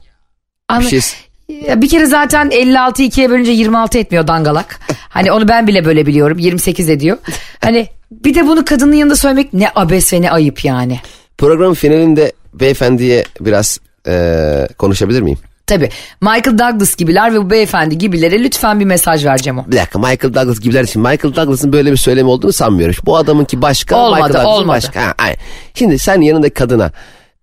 Anla- 0.69 0.91
bir 0.91 1.01
şey 1.01 1.19
Ya 1.67 1.81
bir 1.81 1.89
kere 1.89 2.07
zaten 2.07 2.51
56 2.51 3.03
ikiye 3.03 3.31
bölünce 3.31 3.53
26 3.53 3.99
etmiyor 3.99 4.27
dangalak. 4.27 4.81
Hani 5.09 5.33
onu 5.33 5.49
ben 5.49 5.67
bile 5.67 5.85
böyle 5.85 6.07
biliyorum. 6.07 6.39
28 6.39 6.91
ediyor. 6.91 7.19
Hani 7.61 7.89
bir 8.25 8.35
de 8.35 8.47
bunu 8.47 8.65
kadının 8.65 8.93
yanında 8.93 9.17
söylemek 9.17 9.53
ne 9.55 9.69
abes 9.75 10.13
ve 10.13 10.21
ne 10.23 10.31
ayıp 10.31 10.65
yani. 10.65 11.01
programın 11.39 11.75
finalinde 11.75 12.33
beyefendiye 12.55 13.25
biraz 13.41 13.81
e, 14.09 14.69
konuşabilir 14.79 15.21
miyim? 15.23 15.39
Tabii 15.67 15.89
Michael 16.21 16.59
Douglas 16.59 16.97
gibiler 16.97 17.35
ve 17.35 17.39
bu 17.43 17.51
beyefendi 17.51 17.99
gibilere 17.99 18.43
lütfen 18.45 18.81
bir 18.81 18.85
mesaj 18.85 19.25
ver 19.25 19.39
Cemo. 19.39 19.65
Bir 19.67 19.77
dakika 19.77 19.99
Michael 19.99 20.35
Douglas 20.35 20.61
gibiler 20.61 20.85
için 20.85 21.03
Michael 21.03 21.37
Douglas'ın 21.37 21.73
böyle 21.73 21.93
bir 21.93 21.97
söylemi 21.97 22.29
olduğunu 22.29 22.53
sanmıyorum. 22.53 22.95
Bu 23.07 23.17
adamınki 23.17 23.63
başka 23.63 23.97
Olmadı, 23.97 24.15
Michael 24.23 24.33
Douglas'ın 24.35 24.49
olmadı. 24.63 24.77
başka. 24.77 25.07
Ha, 25.07 25.15
aynen. 25.19 25.37
Şimdi 25.75 25.99
sen 25.99 26.21
yanındaki 26.21 26.55
kadına 26.55 26.91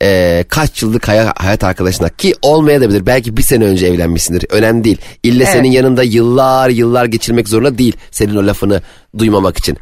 e, 0.04 0.44
kaç 0.50 0.82
yıllık 0.84 1.08
haya- 1.08 1.34
hayat 1.38 1.64
arkadaşına 1.64 2.10
ki 2.10 2.34
olmayabilir 2.42 3.06
belki 3.06 3.38
bir 3.38 3.42
sene 3.42 3.64
önce 3.66 3.88
evlenmişsindir 3.88 4.46
önemli 4.50 4.84
değil. 4.84 4.98
İlle 5.24 5.44
Evet. 5.44 5.54
senin 5.54 5.72
yanında 5.72 6.04
yıllar 6.04 6.70
yıllar 6.70 7.06
geçirmek 7.06 7.50
zorunda 7.50 7.78
değil 7.78 7.98
senin 8.12 8.36
o 8.36 8.48
lafını 8.48 8.82
duymamak 9.18 9.58
için. 9.58 9.78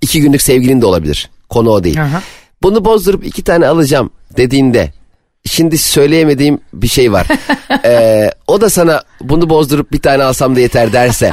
İki 0.00 0.20
günlük 0.20 0.42
sevgilin 0.42 0.80
de 0.80 0.86
olabilir 0.86 1.30
konu 1.48 1.70
o 1.70 1.84
değil. 1.84 2.02
Aha. 2.02 2.22
Bunu 2.62 2.84
bozdurup 2.84 3.26
iki 3.26 3.44
tane 3.44 3.66
alacağım 3.66 4.10
dediğinde 4.36 4.92
şimdi 5.46 5.78
söyleyemediğim 5.78 6.60
bir 6.72 6.88
şey 6.88 7.12
var. 7.12 7.26
Ee, 7.84 8.30
o 8.46 8.60
da 8.60 8.70
sana 8.70 9.02
bunu 9.20 9.50
bozdurup 9.50 9.92
bir 9.92 9.98
tane 9.98 10.24
alsam 10.24 10.56
da 10.56 10.60
yeter 10.60 10.92
derse 10.92 11.32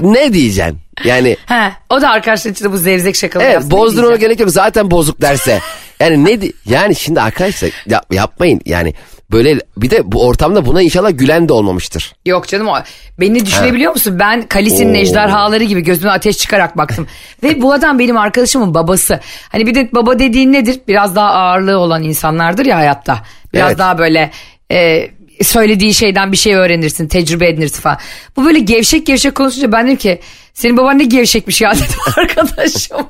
ne 0.00 0.32
diyeceksin? 0.32 0.78
Yani 1.04 1.36
He, 1.46 1.72
o 1.90 2.00
da 2.02 2.10
arkadaşlar 2.10 2.50
içinde 2.50 2.72
bu 2.72 2.76
zevzek 2.76 3.16
şakaları 3.16 3.48
evet 3.48 3.62
diyeceğim? 4.02 4.20
gerek 4.20 4.40
yok 4.40 4.50
zaten 4.50 4.90
bozuk 4.90 5.20
derse. 5.20 5.60
Yani 6.00 6.24
ne 6.24 6.40
yani 6.66 6.96
şimdi 6.96 7.20
arkadaşlar 7.20 7.70
ya- 7.86 8.02
yapmayın 8.12 8.60
yani 8.66 8.94
böyle 9.32 9.58
bir 9.76 9.90
de 9.90 10.12
bu 10.12 10.26
ortamda 10.26 10.66
buna 10.66 10.82
inşallah 10.82 11.10
gülen 11.14 11.48
de 11.48 11.52
olmamıştır. 11.52 12.14
Yok 12.26 12.48
canım 12.48 12.68
o. 12.68 12.74
Beni 13.20 13.46
düşünebiliyor 13.46 13.92
musun? 13.92 14.18
Ben 14.18 14.42
Kalisin'in 14.42 14.94
Oo. 14.94 14.98
ejderhaları 14.98 15.64
gibi 15.64 15.80
gözüme 15.80 16.10
ateş 16.12 16.38
çıkarak 16.38 16.76
baktım. 16.76 17.06
Ve 17.42 17.62
bu 17.62 17.72
adam 17.72 17.98
benim 17.98 18.16
arkadaşımın 18.16 18.74
babası. 18.74 19.20
Hani 19.48 19.66
bir 19.66 19.74
de 19.74 19.88
baba 19.92 20.18
dediğin 20.18 20.52
nedir? 20.52 20.80
Biraz 20.88 21.16
daha 21.16 21.30
ağırlığı 21.30 21.78
olan 21.78 22.02
insanlardır 22.02 22.66
ya 22.66 22.76
hayatta. 22.76 23.18
Biraz 23.54 23.68
Evet. 23.68 23.78
daha 23.78 23.98
böyle 23.98 24.30
e, 24.72 25.10
söylediği 25.42 25.94
şeyden 25.94 26.32
bir 26.32 26.36
şey 26.36 26.54
öğrenirsin, 26.54 27.08
tecrübe 27.08 27.48
edinirsin 27.48 27.80
falan. 27.82 27.98
Bu 28.36 28.44
böyle 28.44 28.58
gevşek 28.58 29.06
gevşek 29.06 29.34
konuşunca 29.34 29.72
ben 29.72 29.86
dedim 29.86 29.96
ki 29.96 30.20
senin 30.54 30.76
baban 30.76 30.98
ne 30.98 31.04
gevşekmiş 31.04 31.60
ya 31.60 31.72
dedim 31.74 32.00
arkadaşım. 32.16 33.06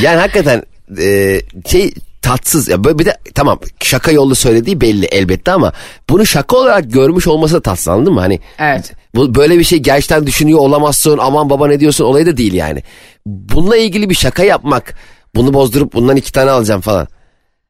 Yani 0.00 0.20
hakikaten 0.20 0.62
e, 0.98 1.40
şey 1.66 1.94
tatsız 2.22 2.68
ya 2.68 2.84
böyle 2.84 2.98
bir 2.98 3.04
de 3.04 3.16
tamam 3.34 3.58
şaka 3.82 4.10
yollu 4.10 4.34
söylediği 4.34 4.80
belli 4.80 5.06
elbette 5.06 5.52
ama 5.52 5.72
bunu 6.10 6.26
şaka 6.26 6.56
olarak 6.56 6.92
görmüş 6.92 7.26
olması 7.26 7.54
da 7.54 7.60
tatsız 7.62 7.88
anladın 7.88 8.12
mı? 8.12 8.20
Hani 8.20 8.40
Evet. 8.58 8.92
bu 9.14 9.34
böyle 9.34 9.58
bir 9.58 9.64
şey 9.64 9.78
gerçekten 9.78 10.26
düşünüyor 10.26 10.58
olamazsın 10.58 11.18
aman 11.18 11.50
baba 11.50 11.66
ne 11.68 11.80
diyorsun 11.80 12.04
olayı 12.04 12.26
da 12.26 12.36
değil 12.36 12.52
yani. 12.52 12.82
Bununla 13.26 13.76
ilgili 13.76 14.10
bir 14.10 14.14
şaka 14.14 14.44
yapmak 14.44 14.94
bunu 15.34 15.54
bozdurup 15.54 15.92
bundan 15.92 16.16
iki 16.16 16.32
tane 16.32 16.50
alacağım 16.50 16.80
falan. 16.80 17.08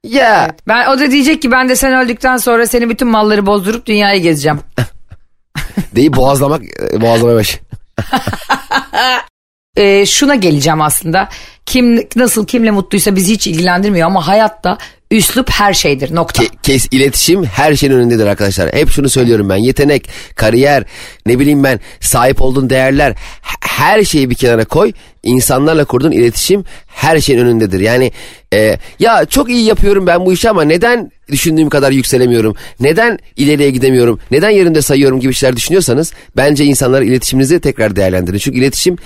Ya 0.05 0.51
Ben 0.69 0.87
o 0.91 0.99
da 0.99 1.11
diyecek 1.11 1.43
ki 1.43 1.51
ben 1.51 1.69
de 1.69 1.77
sen 1.77 2.05
öldükten 2.05 2.37
sonra 2.37 2.67
senin 2.67 2.91
bütün 2.91 3.09
malları 3.09 3.47
bozdurup 3.47 3.87
dünyayı 3.87 4.23
gezeceğim. 4.23 4.61
deyip 5.97 6.17
boğazlamak 6.17 6.63
e, 6.93 7.01
boğazlama 7.01 7.35
başı. 7.35 7.59
e, 9.77 10.07
şuna 10.07 10.35
geleceğim 10.35 10.81
aslında. 10.81 11.29
Kim 11.67 12.09
nasıl 12.17 12.47
kimle 12.47 12.71
mutluysa 12.71 13.17
bizi 13.17 13.33
hiç 13.33 13.47
ilgilendirmiyor 13.47 14.07
ama 14.07 14.27
hayatta 14.27 14.79
üslup 15.11 15.51
her 15.51 15.75
şeydir 15.75 16.15
nokta. 16.15 16.43
Ke- 16.45 16.51
kes 16.63 16.89
iletişim 16.91 17.45
her 17.45 17.77
şeyin 17.77 17.93
önündedir 17.93 18.27
arkadaşlar. 18.27 18.73
Hep 18.75 18.91
şunu 18.91 19.09
söylüyorum 19.09 19.49
ben. 19.49 19.57
Yetenek, 19.57 20.09
kariyer, 20.35 20.85
ne 21.27 21.39
bileyim 21.39 21.65
ben 21.65 21.81
sahip 22.01 22.43
olduğun 22.43 22.71
değerler 22.71 23.15
her 23.61 24.05
şeyi 24.05 24.31
bir 24.31 24.35
kenara 24.35 24.65
koy. 24.65 24.93
İnsanlarla 25.23 25.85
kurduğun 25.85 26.13
iletişim 26.13 26.65
her 26.87 27.21
şeyin 27.21 27.41
önündedir. 27.41 27.81
Yani 27.81 28.13
e, 28.55 28.79
ya 28.99 29.25
çok 29.25 29.51
iyi 29.51 29.65
yapıyorum 29.65 30.07
ben 30.07 30.27
bu 30.27 30.33
işi 30.33 30.51
ama 30.51 30.63
neden 30.65 31.11
düşündüğüm 31.29 31.69
kadar 31.69 31.93
yükselemiyorum? 31.93 32.57
Neden 32.81 33.19
ileriye 33.37 33.71
gidemiyorum? 33.71 34.21
Neden 34.31 34.51
yerimde 34.51 34.83
sayıyorum 34.83 35.21
gibi 35.21 35.35
şeyler 35.35 35.57
düşünüyorsanız 35.57 36.13
bence 36.37 36.65
insanlar 36.65 37.03
iletişiminizi 37.03 37.61
tekrar 37.61 37.97
değerlendirin. 37.97 38.39
Çünkü 38.39 38.59
iletişim 38.59 38.97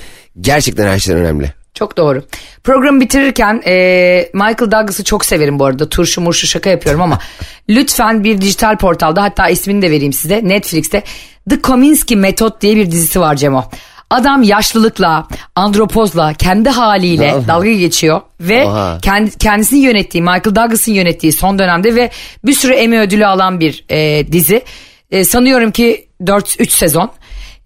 gerçekten 0.40 0.86
her 0.86 0.98
şeyden 0.98 1.20
önemli. 1.20 1.63
Çok 1.74 1.96
doğru. 1.96 2.22
Programı 2.64 3.00
bitirirken 3.00 3.62
e, 3.66 4.30
Michael 4.34 4.70
Douglas'ı 4.70 5.04
çok 5.04 5.24
severim 5.24 5.58
bu 5.58 5.64
arada. 5.64 5.88
Turşu 5.88 6.20
murşu 6.20 6.46
şaka 6.46 6.70
yapıyorum 6.70 7.02
ama 7.02 7.18
lütfen 7.68 8.24
bir 8.24 8.40
dijital 8.40 8.76
portalda 8.76 9.22
hatta 9.22 9.48
ismini 9.48 9.82
de 9.82 9.90
vereyim 9.90 10.12
size. 10.12 10.40
Netflix'te 10.44 11.02
The 11.50 11.60
Kominsky 11.60 12.20
Method 12.20 12.60
diye 12.60 12.76
bir 12.76 12.90
dizisi 12.90 13.20
var 13.20 13.36
Cemo. 13.36 13.64
Adam 14.10 14.42
yaşlılıkla, 14.42 15.28
andropozla, 15.54 16.32
kendi 16.34 16.68
haliyle 16.68 17.34
dalga 17.48 17.72
geçiyor 17.72 18.20
ve 18.40 18.64
Oha. 18.64 18.98
kendi, 19.02 19.38
kendisinin 19.38 19.80
yönettiği, 19.80 20.22
Michael 20.22 20.56
Douglas'ın 20.56 20.92
yönettiği 20.92 21.32
son 21.32 21.58
dönemde 21.58 21.94
ve 21.94 22.10
bir 22.44 22.52
sürü 22.52 22.72
Emmy 22.72 22.98
ödülü 22.98 23.26
alan 23.26 23.60
bir 23.60 23.84
e, 23.90 24.32
dizi. 24.32 24.62
E, 25.10 25.24
sanıyorum 25.24 25.70
ki 25.70 26.08
4-3 26.22 26.68
sezon. 26.70 27.10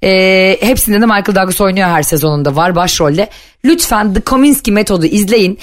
Ee, 0.04 0.56
hepsinde 0.60 1.00
de 1.00 1.06
Michael 1.06 1.34
Douglas 1.34 1.60
oynuyor 1.60 1.88
her 1.88 2.02
sezonunda 2.02 2.56
var 2.56 2.76
başrolde. 2.76 3.28
Lütfen 3.64 4.14
The 4.14 4.20
Kominsky 4.20 4.74
metodu 4.74 5.06
izleyin. 5.06 5.58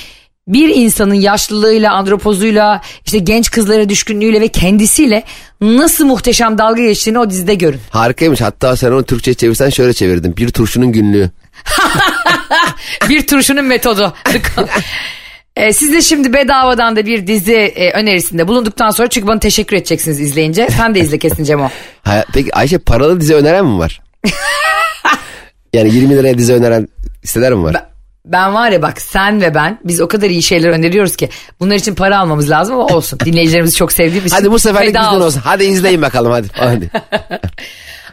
Bir 0.47 0.69
insanın 0.75 1.13
yaşlılığıyla, 1.13 1.93
andropozuyla, 1.93 2.81
işte 3.05 3.19
genç 3.19 3.51
kızlara 3.51 3.89
düşkünlüğüyle 3.89 4.41
ve 4.41 4.47
kendisiyle 4.47 5.23
nasıl 5.61 6.05
muhteşem 6.05 6.57
dalga 6.57 6.81
geçtiğini 6.81 7.19
o 7.19 7.29
dizide 7.29 7.55
görün. 7.55 7.79
Harikaymış. 7.89 8.41
Hatta 8.41 8.75
sen 8.75 8.91
onu 8.91 9.03
Türkçe 9.03 9.33
çevirsen 9.33 9.69
şöyle 9.69 9.93
çevirdin. 9.93 10.37
Bir 10.37 10.49
turşunun 10.49 10.91
günlüğü. 10.91 11.29
bir 13.09 13.27
turşunun 13.27 13.65
metodu. 13.65 14.13
Ee, 15.55 15.73
siz 15.73 15.93
de 15.93 16.01
şimdi 16.01 16.33
bedavadan 16.33 16.95
da 16.95 17.05
bir 17.05 17.27
dizi 17.27 17.53
e, 17.53 17.91
önerisinde 17.91 18.47
bulunduktan 18.47 18.89
sonra 18.89 19.07
çünkü 19.07 19.27
bana 19.27 19.39
teşekkür 19.39 19.75
edeceksiniz 19.75 20.19
izleyince. 20.19 20.67
Sen 20.77 20.95
de 20.95 20.99
izle 20.99 21.19
kesin 21.19 21.43
Cemo. 21.43 21.69
Peki 22.33 22.55
Ayşe 22.55 22.77
paralı 22.77 23.21
dizi 23.21 23.35
öneren 23.35 23.65
mi 23.65 23.77
var? 23.77 24.01
Yani 25.73 25.95
20 25.95 26.15
liraya 26.15 26.37
dizi 26.37 26.53
öneren 26.53 26.87
siteler 27.23 27.53
mi 27.53 27.63
var? 27.63 27.73
Ben, 27.73 27.85
ben 28.25 28.53
var 28.53 28.71
ya 28.71 28.81
bak 28.81 29.01
sen 29.01 29.41
ve 29.41 29.55
ben 29.55 29.79
biz 29.83 30.01
o 30.01 30.07
kadar 30.07 30.29
iyi 30.29 30.43
şeyler 30.43 30.69
öneriyoruz 30.69 31.15
ki 31.15 31.29
bunlar 31.59 31.75
için 31.75 31.95
para 31.95 32.19
almamız 32.19 32.49
lazım 32.49 32.75
ama 32.75 32.85
olsun. 32.85 33.19
Dinleyicilerimizi 33.25 33.75
çok 33.75 33.91
sevdiğimiz 33.91 34.33
Hadi 34.33 34.51
bu 34.51 34.59
seferlik 34.59 34.87
bizden 34.87 35.21
olsun. 35.21 35.41
Hadi 35.43 35.63
izleyin 35.63 36.01
bakalım 36.01 36.31
hadi. 36.31 36.47
hadi. 36.53 36.89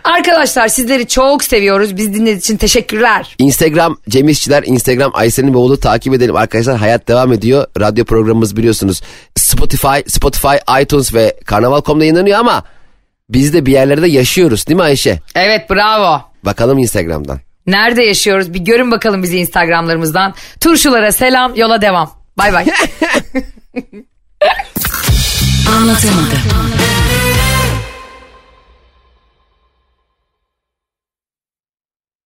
Arkadaşlar 0.04 0.68
sizleri 0.68 1.08
çok 1.08 1.44
seviyoruz. 1.44 1.96
Biz 1.96 2.14
dinlediğiniz 2.14 2.44
için 2.44 2.56
teşekkürler. 2.56 3.34
Instagram 3.38 3.96
Cem 4.08 4.28
İşçiler, 4.28 4.62
Instagram 4.66 5.10
Ayşe'nin 5.14 5.54
oğlu 5.54 5.80
takip 5.80 6.14
edelim. 6.14 6.36
Arkadaşlar 6.36 6.76
hayat 6.76 7.08
devam 7.08 7.32
ediyor. 7.32 7.66
Radyo 7.80 8.04
programımız 8.04 8.56
biliyorsunuz. 8.56 9.00
Spotify, 9.36 9.98
Spotify, 10.06 10.56
iTunes 10.82 11.14
ve 11.14 11.36
Karnaval.com'da 11.44 12.04
yayınlanıyor 12.04 12.38
ama 12.38 12.64
biz 13.30 13.54
de 13.54 13.66
bir 13.66 13.72
yerlerde 13.72 14.08
yaşıyoruz 14.08 14.66
değil 14.66 14.76
mi 14.76 14.82
Ayşe? 14.82 15.20
Evet 15.34 15.70
bravo. 15.70 16.20
Bakalım 16.42 16.78
Instagram'dan. 16.78 17.40
Nerede 17.66 18.02
yaşıyoruz? 18.02 18.54
Bir 18.54 18.58
görün 18.60 18.90
bakalım 18.90 19.22
bizi 19.22 19.38
Instagramlarımızdan. 19.38 20.34
Turşulara 20.60 21.12
selam, 21.12 21.54
yola 21.54 21.82
devam. 21.82 22.10
Bay 22.38 22.52
bay. 22.52 22.64
Anlatamadım. 25.76 26.38